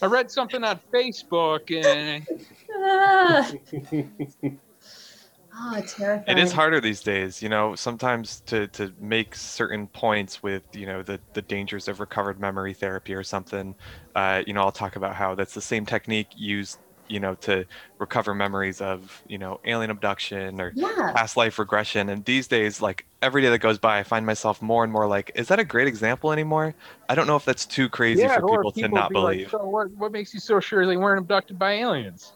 I 0.00 0.06
read 0.06 0.30
something 0.30 0.64
on 0.64 0.80
Facebook 0.94 1.70
and. 1.74 2.26
Ah. 2.78 3.50
Oh, 5.58 5.80
terrifying. 5.80 6.38
It 6.38 6.42
is 6.42 6.52
harder 6.52 6.80
these 6.80 7.00
days, 7.00 7.40
you 7.40 7.48
know, 7.48 7.74
sometimes 7.74 8.40
to, 8.46 8.66
to 8.68 8.92
make 9.00 9.34
certain 9.34 9.86
points 9.86 10.42
with, 10.42 10.62
you 10.72 10.86
know, 10.86 11.02
the, 11.02 11.18
the 11.32 11.42
dangers 11.42 11.88
of 11.88 11.98
recovered 11.98 12.38
memory 12.38 12.74
therapy 12.74 13.14
or 13.14 13.22
something. 13.22 13.74
Uh, 14.14 14.42
you 14.46 14.52
know, 14.52 14.60
I'll 14.60 14.72
talk 14.72 14.96
about 14.96 15.14
how 15.14 15.34
that's 15.34 15.54
the 15.54 15.62
same 15.62 15.86
technique 15.86 16.28
used 16.36 16.78
you 17.08 17.20
know 17.20 17.34
to 17.36 17.64
recover 17.98 18.34
memories 18.34 18.80
of 18.80 19.22
you 19.28 19.38
know 19.38 19.60
alien 19.64 19.90
abduction 19.90 20.60
or 20.60 20.72
yeah. 20.74 21.12
past 21.14 21.36
life 21.36 21.58
regression 21.58 22.08
and 22.08 22.24
these 22.24 22.48
days 22.48 22.82
like 22.82 23.06
every 23.22 23.42
day 23.42 23.48
that 23.48 23.58
goes 23.60 23.78
by 23.78 23.98
i 23.98 24.02
find 24.02 24.26
myself 24.26 24.60
more 24.60 24.82
and 24.82 24.92
more 24.92 25.06
like 25.06 25.30
is 25.34 25.48
that 25.48 25.58
a 25.60 25.64
great 25.64 25.86
example 25.86 26.32
anymore 26.32 26.74
i 27.08 27.14
don't 27.14 27.26
know 27.26 27.36
if 27.36 27.44
that's 27.44 27.64
too 27.64 27.88
crazy 27.88 28.22
yeah, 28.22 28.34
for 28.34 28.42
people, 28.42 28.72
people 28.72 28.88
to 28.88 28.94
not 28.94 29.10
be 29.10 29.14
believe 29.14 29.42
like, 29.42 29.50
so 29.50 29.64
what, 29.68 29.90
what 29.92 30.12
makes 30.12 30.34
you 30.34 30.40
so 30.40 30.58
sure 30.58 30.86
they 30.86 30.96
weren't 30.96 31.20
abducted 31.20 31.58
by 31.58 31.74
aliens 31.74 32.32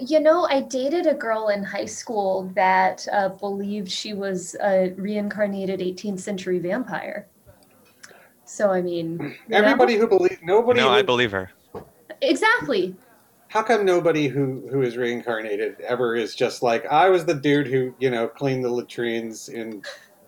you 0.00 0.20
know, 0.20 0.46
I 0.46 0.60
dated 0.60 1.06
a 1.06 1.14
girl 1.14 1.48
in 1.48 1.62
high 1.62 1.86
school 1.86 2.50
that 2.54 3.06
uh, 3.12 3.30
believed 3.30 3.90
she 3.90 4.14
was 4.14 4.56
a 4.62 4.92
reincarnated 4.96 5.80
18th 5.80 6.20
century 6.20 6.58
vampire. 6.58 7.26
So, 8.44 8.70
I 8.70 8.82
mean, 8.82 9.36
everybody 9.50 9.94
know? 9.94 10.00
who 10.00 10.08
believes 10.08 10.38
nobody. 10.42 10.80
No, 10.80 10.88
who, 10.88 10.94
I 10.94 11.02
believe 11.02 11.32
her. 11.32 11.50
Exactly 12.20 12.94
how 13.52 13.62
come 13.62 13.84
nobody 13.84 14.28
who 14.28 14.66
who 14.70 14.80
is 14.80 14.96
reincarnated 14.96 15.78
ever 15.82 16.16
is 16.16 16.34
just 16.34 16.62
like 16.62 16.86
I 16.86 17.10
was 17.10 17.26
the 17.26 17.34
dude 17.34 17.66
who 17.66 17.94
you 17.98 18.10
know 18.10 18.26
cleaned 18.26 18.64
the 18.64 18.70
latrines 18.70 19.50
in 19.50 19.82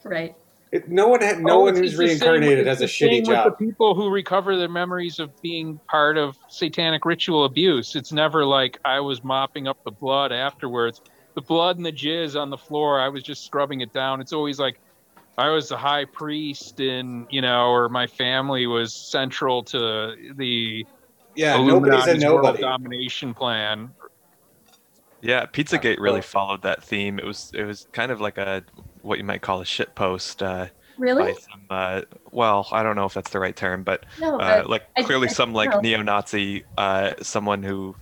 right. 0.05 0.37
It, 0.75 0.89
no 0.89 1.07
one 1.07 1.21
had, 1.21 1.41
no 1.41 1.61
oh, 1.61 1.65
one 1.67 1.77
who's 1.77 1.95
reincarnated 1.95 2.67
has 2.67 2.81
a 2.81 2.87
shitty 2.87 3.25
job. 3.25 3.45
With 3.45 3.59
the 3.59 3.65
people 3.65 3.95
who 3.95 4.11
recover 4.11 4.57
their 4.57 4.69
memories 4.69 5.21
of 5.21 5.31
being 5.41 5.79
part 5.89 6.19
of 6.19 6.37
satanic 6.49 7.05
ritual 7.05 7.45
abuse, 7.45 7.95
it's 7.95 8.11
never 8.11 8.45
like 8.45 8.81
I 8.85 8.99
was 8.99 9.23
mopping 9.23 9.69
up 9.69 9.85
the 9.85 9.93
blood 9.93 10.33
afterwards. 10.33 11.01
The 11.35 11.43
blood 11.43 11.77
and 11.77 11.87
the 11.87 11.93
jizz 11.93 12.35
on 12.35 12.51
the 12.51 12.59
floor, 12.59 13.01
I 13.01 13.09
was 13.09 13.23
just 13.23 13.45
scrubbing 13.45 13.83
it 13.83 13.93
down. 13.93 14.21
It's 14.21 14.33
always 14.33 14.59
like 14.59 14.81
I 15.39 15.51
was 15.51 15.69
the 15.69 15.77
high 15.77 16.07
priest, 16.07 16.81
and 16.81 17.29
you 17.31 17.41
know, 17.41 17.69
or 17.69 17.89
my 17.89 18.09
family 18.09 18.67
was 18.67 18.93
central 18.93 19.63
to 19.63 20.17
the 20.35 20.85
yeah, 21.37 21.57
nobody's 21.57 22.09
a 22.09 22.17
nobody. 22.17 22.61
domination 22.61 23.33
plan. 23.33 23.91
Yeah, 25.21 25.47
Pizzagate 25.47 26.01
really 26.01 26.21
followed 26.21 26.63
that 26.63 26.83
theme. 26.83 27.21
It 27.21 27.25
was 27.25 27.53
it 27.55 27.63
was 27.63 27.87
kind 27.93 28.11
of 28.11 28.21
like 28.21 28.39
a 28.39 28.65
what 29.05 29.19
you 29.19 29.25
might 29.25 29.43
call 29.43 29.61
a 29.61 29.65
shit 29.65 29.95
post. 29.95 30.43
Uh, 30.43 30.67
really? 30.99 31.35
Some, 31.35 31.67
uh, 31.71 32.03
well, 32.31 32.67
I 32.73 32.83
don't 32.83 32.97
know 32.97 33.05
if 33.05 33.15
that's 33.15 33.31
the 33.31 33.39
right 33.39 33.55
term, 33.55 33.83
but 33.83 34.05
no, 34.21 34.39
uh, 34.39 34.65
like 34.67 34.85
I, 34.97 35.03
clearly 35.03 35.29
I, 35.29 35.33
some 35.33 35.53
like 35.53 35.83
neo-Nazi, 35.83 36.65
uh, 36.77 37.13
someone 37.23 37.63
who, 37.63 37.95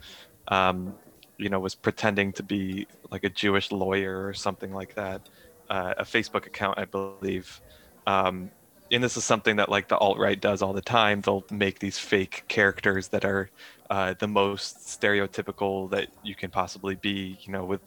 um, 0.48 0.94
you 1.36 1.48
know, 1.48 1.60
was 1.60 1.74
pretending 1.74 2.32
to 2.34 2.42
be 2.42 2.86
like 3.10 3.24
a 3.24 3.30
Jewish 3.30 3.72
lawyer 3.72 4.24
or 4.26 4.32
something 4.34 4.72
like 4.72 4.94
that. 4.94 5.28
Uh, 5.68 5.94
a 5.98 6.04
Facebook 6.04 6.46
account, 6.46 6.78
I 6.78 6.84
believe. 6.84 7.60
Um, 8.06 8.50
and 8.90 9.02
this 9.02 9.16
is 9.16 9.24
something 9.24 9.56
that 9.56 9.70
like 9.70 9.88
the 9.88 9.96
alt 9.96 10.18
right 10.18 10.38
does 10.38 10.60
all 10.60 10.74
the 10.74 10.82
time. 10.82 11.22
They'll 11.22 11.44
make 11.50 11.78
these 11.78 11.98
fake 11.98 12.44
characters 12.48 13.08
that 13.08 13.24
are 13.24 13.48
uh, 13.92 14.14
the 14.18 14.26
most 14.26 14.78
stereotypical 14.78 15.90
that 15.90 16.08
you 16.22 16.34
can 16.34 16.50
possibly 16.50 16.94
be. 16.94 17.36
You 17.42 17.52
know, 17.52 17.66
with 17.66 17.82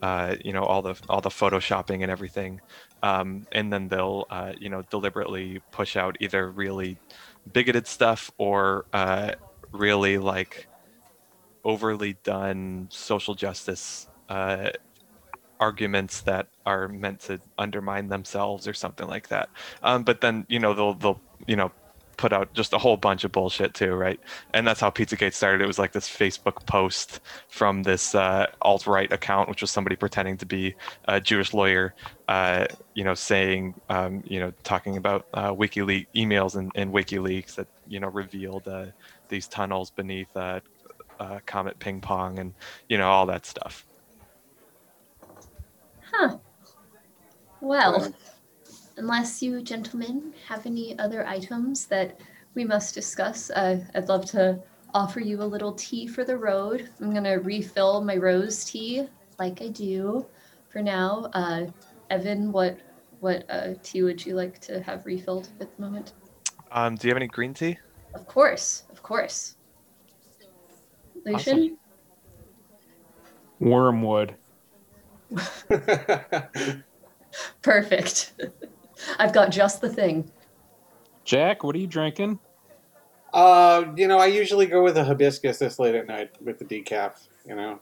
uh, 0.00 0.36
you 0.44 0.52
know 0.52 0.62
all 0.62 0.82
the 0.82 0.94
all 1.08 1.20
the 1.20 1.30
photoshopping 1.30 2.02
and 2.02 2.12
everything, 2.12 2.60
um, 3.02 3.44
and 3.50 3.72
then 3.72 3.88
they'll 3.88 4.24
uh, 4.30 4.52
you 4.60 4.68
know 4.68 4.82
deliberately 4.82 5.60
push 5.72 5.96
out 5.96 6.16
either 6.20 6.48
really 6.48 6.96
bigoted 7.52 7.88
stuff 7.88 8.30
or 8.38 8.86
uh, 8.92 9.32
really 9.72 10.16
like 10.18 10.68
overly 11.64 12.16
done 12.22 12.86
social 12.92 13.34
justice 13.34 14.06
uh, 14.28 14.70
arguments 15.58 16.20
that 16.20 16.46
are 16.66 16.86
meant 16.86 17.18
to 17.18 17.40
undermine 17.58 18.06
themselves 18.06 18.68
or 18.68 18.74
something 18.74 19.08
like 19.08 19.26
that. 19.26 19.48
Um, 19.82 20.04
but 20.04 20.20
then 20.20 20.46
you 20.48 20.60
know 20.60 20.72
they'll 20.72 20.94
they'll 20.94 21.20
you 21.48 21.56
know 21.56 21.72
put 22.18 22.32
out 22.32 22.52
just 22.52 22.74
a 22.74 22.78
whole 22.78 22.98
bunch 22.98 23.24
of 23.24 23.32
bullshit 23.32 23.72
too, 23.72 23.94
right? 23.94 24.20
And 24.52 24.66
that's 24.66 24.80
how 24.80 24.90
Pizzagate 24.90 25.32
started. 25.32 25.62
It 25.62 25.66
was 25.66 25.78
like 25.78 25.92
this 25.92 26.08
Facebook 26.08 26.66
post 26.66 27.20
from 27.48 27.82
this 27.84 28.14
uh, 28.14 28.46
alt 28.60 28.86
right 28.86 29.10
account, 29.10 29.48
which 29.48 29.62
was 29.62 29.70
somebody 29.70 29.96
pretending 29.96 30.36
to 30.38 30.46
be 30.46 30.74
a 31.06 31.20
Jewish 31.20 31.54
lawyer, 31.54 31.94
uh, 32.26 32.66
you 32.94 33.04
know, 33.04 33.14
saying, 33.14 33.74
um, 33.88 34.22
you 34.26 34.40
know, 34.40 34.52
talking 34.64 34.98
about 34.98 35.26
uh, 35.32 35.52
WikiLeaks 35.52 36.08
emails 36.14 36.56
and, 36.56 36.70
and 36.74 36.92
WikiLeaks 36.92 37.54
that 37.54 37.68
you 37.86 38.00
know 38.00 38.08
revealed 38.08 38.68
uh, 38.68 38.86
these 39.28 39.48
tunnels 39.48 39.90
beneath 39.90 40.36
uh, 40.36 40.60
uh, 41.20 41.38
Comet 41.46 41.78
Ping 41.78 42.00
Pong 42.00 42.38
and 42.38 42.52
you 42.88 42.98
know 42.98 43.08
all 43.08 43.26
that 43.26 43.46
stuff. 43.46 43.86
Huh. 46.12 46.36
Well, 47.60 48.12
unless 48.98 49.40
you 49.40 49.62
gentlemen 49.62 50.34
have 50.46 50.66
any 50.66 50.98
other 50.98 51.26
items 51.26 51.86
that 51.86 52.20
we 52.54 52.64
must 52.64 52.94
discuss, 52.94 53.50
uh, 53.50 53.78
I'd 53.94 54.08
love 54.08 54.26
to 54.32 54.60
offer 54.92 55.20
you 55.20 55.40
a 55.42 55.44
little 55.44 55.72
tea 55.72 56.06
for 56.06 56.24
the 56.24 56.36
road. 56.36 56.90
I'm 57.00 57.14
gonna 57.14 57.38
refill 57.38 58.02
my 58.02 58.16
rose 58.16 58.64
tea 58.64 59.06
like 59.38 59.62
I 59.62 59.68
do 59.68 60.26
for 60.68 60.82
now. 60.82 61.30
Uh, 61.32 61.66
Evan, 62.10 62.50
what 62.52 62.78
what 63.20 63.44
uh, 63.48 63.74
tea 63.82 64.02
would 64.02 64.24
you 64.24 64.34
like 64.34 64.60
to 64.60 64.82
have 64.82 65.06
refilled 65.06 65.48
at 65.60 65.74
the 65.74 65.82
moment? 65.82 66.14
Um, 66.72 66.96
do 66.96 67.06
you 67.06 67.10
have 67.12 67.16
any 67.16 67.28
green 67.28 67.54
tea? 67.54 67.78
Of 68.14 68.26
course, 68.26 68.84
of 68.90 69.02
course. 69.02 69.56
Lucien? 71.24 71.58
Awesome. 71.58 71.78
Wormwood. 73.60 74.36
Perfect. 77.62 78.32
I've 79.18 79.32
got 79.32 79.50
just 79.50 79.80
the 79.80 79.88
thing. 79.88 80.30
Jack, 81.24 81.62
what 81.62 81.74
are 81.76 81.78
you 81.78 81.86
drinking? 81.86 82.38
Uh, 83.32 83.84
you 83.96 84.08
know, 84.08 84.18
I 84.18 84.26
usually 84.26 84.66
go 84.66 84.82
with 84.82 84.96
a 84.96 85.04
hibiscus 85.04 85.58
this 85.58 85.78
late 85.78 85.94
at 85.94 86.06
night 86.06 86.30
with 86.42 86.58
the 86.58 86.64
decaf. 86.64 87.28
You 87.46 87.56
know, 87.56 87.80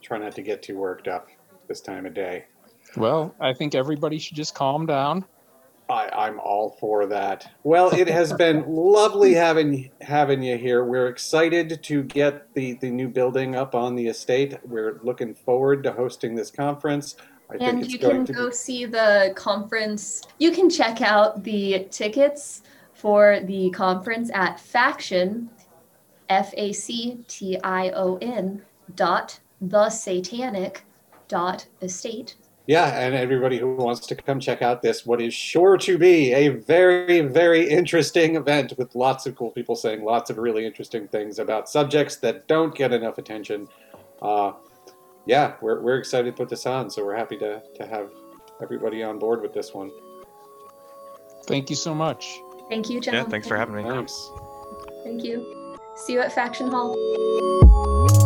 try 0.00 0.18
not 0.18 0.34
to 0.36 0.42
get 0.42 0.62
too 0.62 0.76
worked 0.76 1.08
up 1.08 1.28
this 1.66 1.80
time 1.80 2.06
of 2.06 2.14
day. 2.14 2.46
Well, 2.96 3.34
I 3.38 3.52
think 3.52 3.74
everybody 3.74 4.18
should 4.18 4.36
just 4.36 4.54
calm 4.54 4.86
down. 4.86 5.24
I, 5.90 6.08
I'm 6.08 6.38
all 6.40 6.76
for 6.80 7.06
that. 7.06 7.50
Well, 7.62 7.90
it 7.90 8.08
has 8.08 8.32
been 8.32 8.64
lovely 8.68 9.34
having 9.34 9.90
having 10.00 10.42
you 10.42 10.58
here. 10.58 10.84
We're 10.84 11.08
excited 11.08 11.82
to 11.82 12.02
get 12.02 12.52
the, 12.54 12.74
the 12.74 12.90
new 12.90 13.08
building 13.08 13.54
up 13.54 13.74
on 13.74 13.94
the 13.94 14.08
estate. 14.08 14.58
We're 14.64 15.00
looking 15.02 15.34
forward 15.34 15.82
to 15.84 15.92
hosting 15.92 16.34
this 16.34 16.50
conference. 16.50 17.16
I 17.50 17.56
and 17.60 17.90
you 17.90 17.98
can 17.98 18.24
go 18.24 18.48
be... 18.48 18.54
see 18.54 18.84
the 18.84 19.32
conference. 19.34 20.22
You 20.38 20.50
can 20.52 20.68
check 20.68 21.00
out 21.00 21.44
the 21.44 21.86
tickets 21.90 22.62
for 22.92 23.40
the 23.40 23.70
conference 23.70 24.30
at 24.34 24.60
faction, 24.60 25.50
F 26.28 26.52
A 26.56 26.72
C 26.72 27.18
T 27.28 27.58
I 27.62 27.90
O 27.90 28.18
N 28.20 28.62
dot 28.94 29.40
the 29.60 29.88
satanic 29.90 30.84
dot 31.28 31.66
estate. 31.82 32.36
Yeah, 32.66 33.00
and 33.00 33.14
everybody 33.14 33.56
who 33.58 33.74
wants 33.76 34.06
to 34.08 34.14
come 34.14 34.40
check 34.40 34.60
out 34.60 34.82
this, 34.82 35.06
what 35.06 35.22
is 35.22 35.32
sure 35.32 35.78
to 35.78 35.96
be 35.96 36.34
a 36.34 36.48
very, 36.48 37.22
very 37.22 37.66
interesting 37.66 38.36
event 38.36 38.74
with 38.76 38.94
lots 38.94 39.24
of 39.24 39.36
cool 39.36 39.50
people 39.50 39.74
saying 39.74 40.04
lots 40.04 40.28
of 40.28 40.36
really 40.36 40.66
interesting 40.66 41.08
things 41.08 41.38
about 41.38 41.70
subjects 41.70 42.16
that 42.16 42.46
don't 42.46 42.74
get 42.74 42.92
enough 42.92 43.16
attention. 43.16 43.68
Uh, 44.20 44.52
yeah, 45.28 45.56
we're, 45.60 45.80
we're 45.82 45.98
excited 45.98 46.34
to 46.34 46.36
put 46.36 46.48
this 46.48 46.64
on, 46.64 46.88
so 46.88 47.04
we're 47.04 47.14
happy 47.14 47.36
to, 47.36 47.62
to 47.74 47.86
have 47.86 48.10
everybody 48.62 49.02
on 49.02 49.18
board 49.18 49.42
with 49.42 49.52
this 49.52 49.74
one. 49.74 49.92
Thank 51.46 51.68
you 51.68 51.76
so 51.76 51.94
much. 51.94 52.40
Thank 52.70 52.88
you, 52.88 53.00
Yeah, 53.02 53.24
thanks 53.24 53.46
for 53.46 53.56
having 53.56 53.76
me. 53.76 53.82
Thanks. 53.82 54.30
Thank 55.04 55.22
you. 55.22 55.76
See 55.96 56.14
you 56.14 56.20
at 56.20 56.32
Faction 56.32 56.70
Hall. 56.70 58.24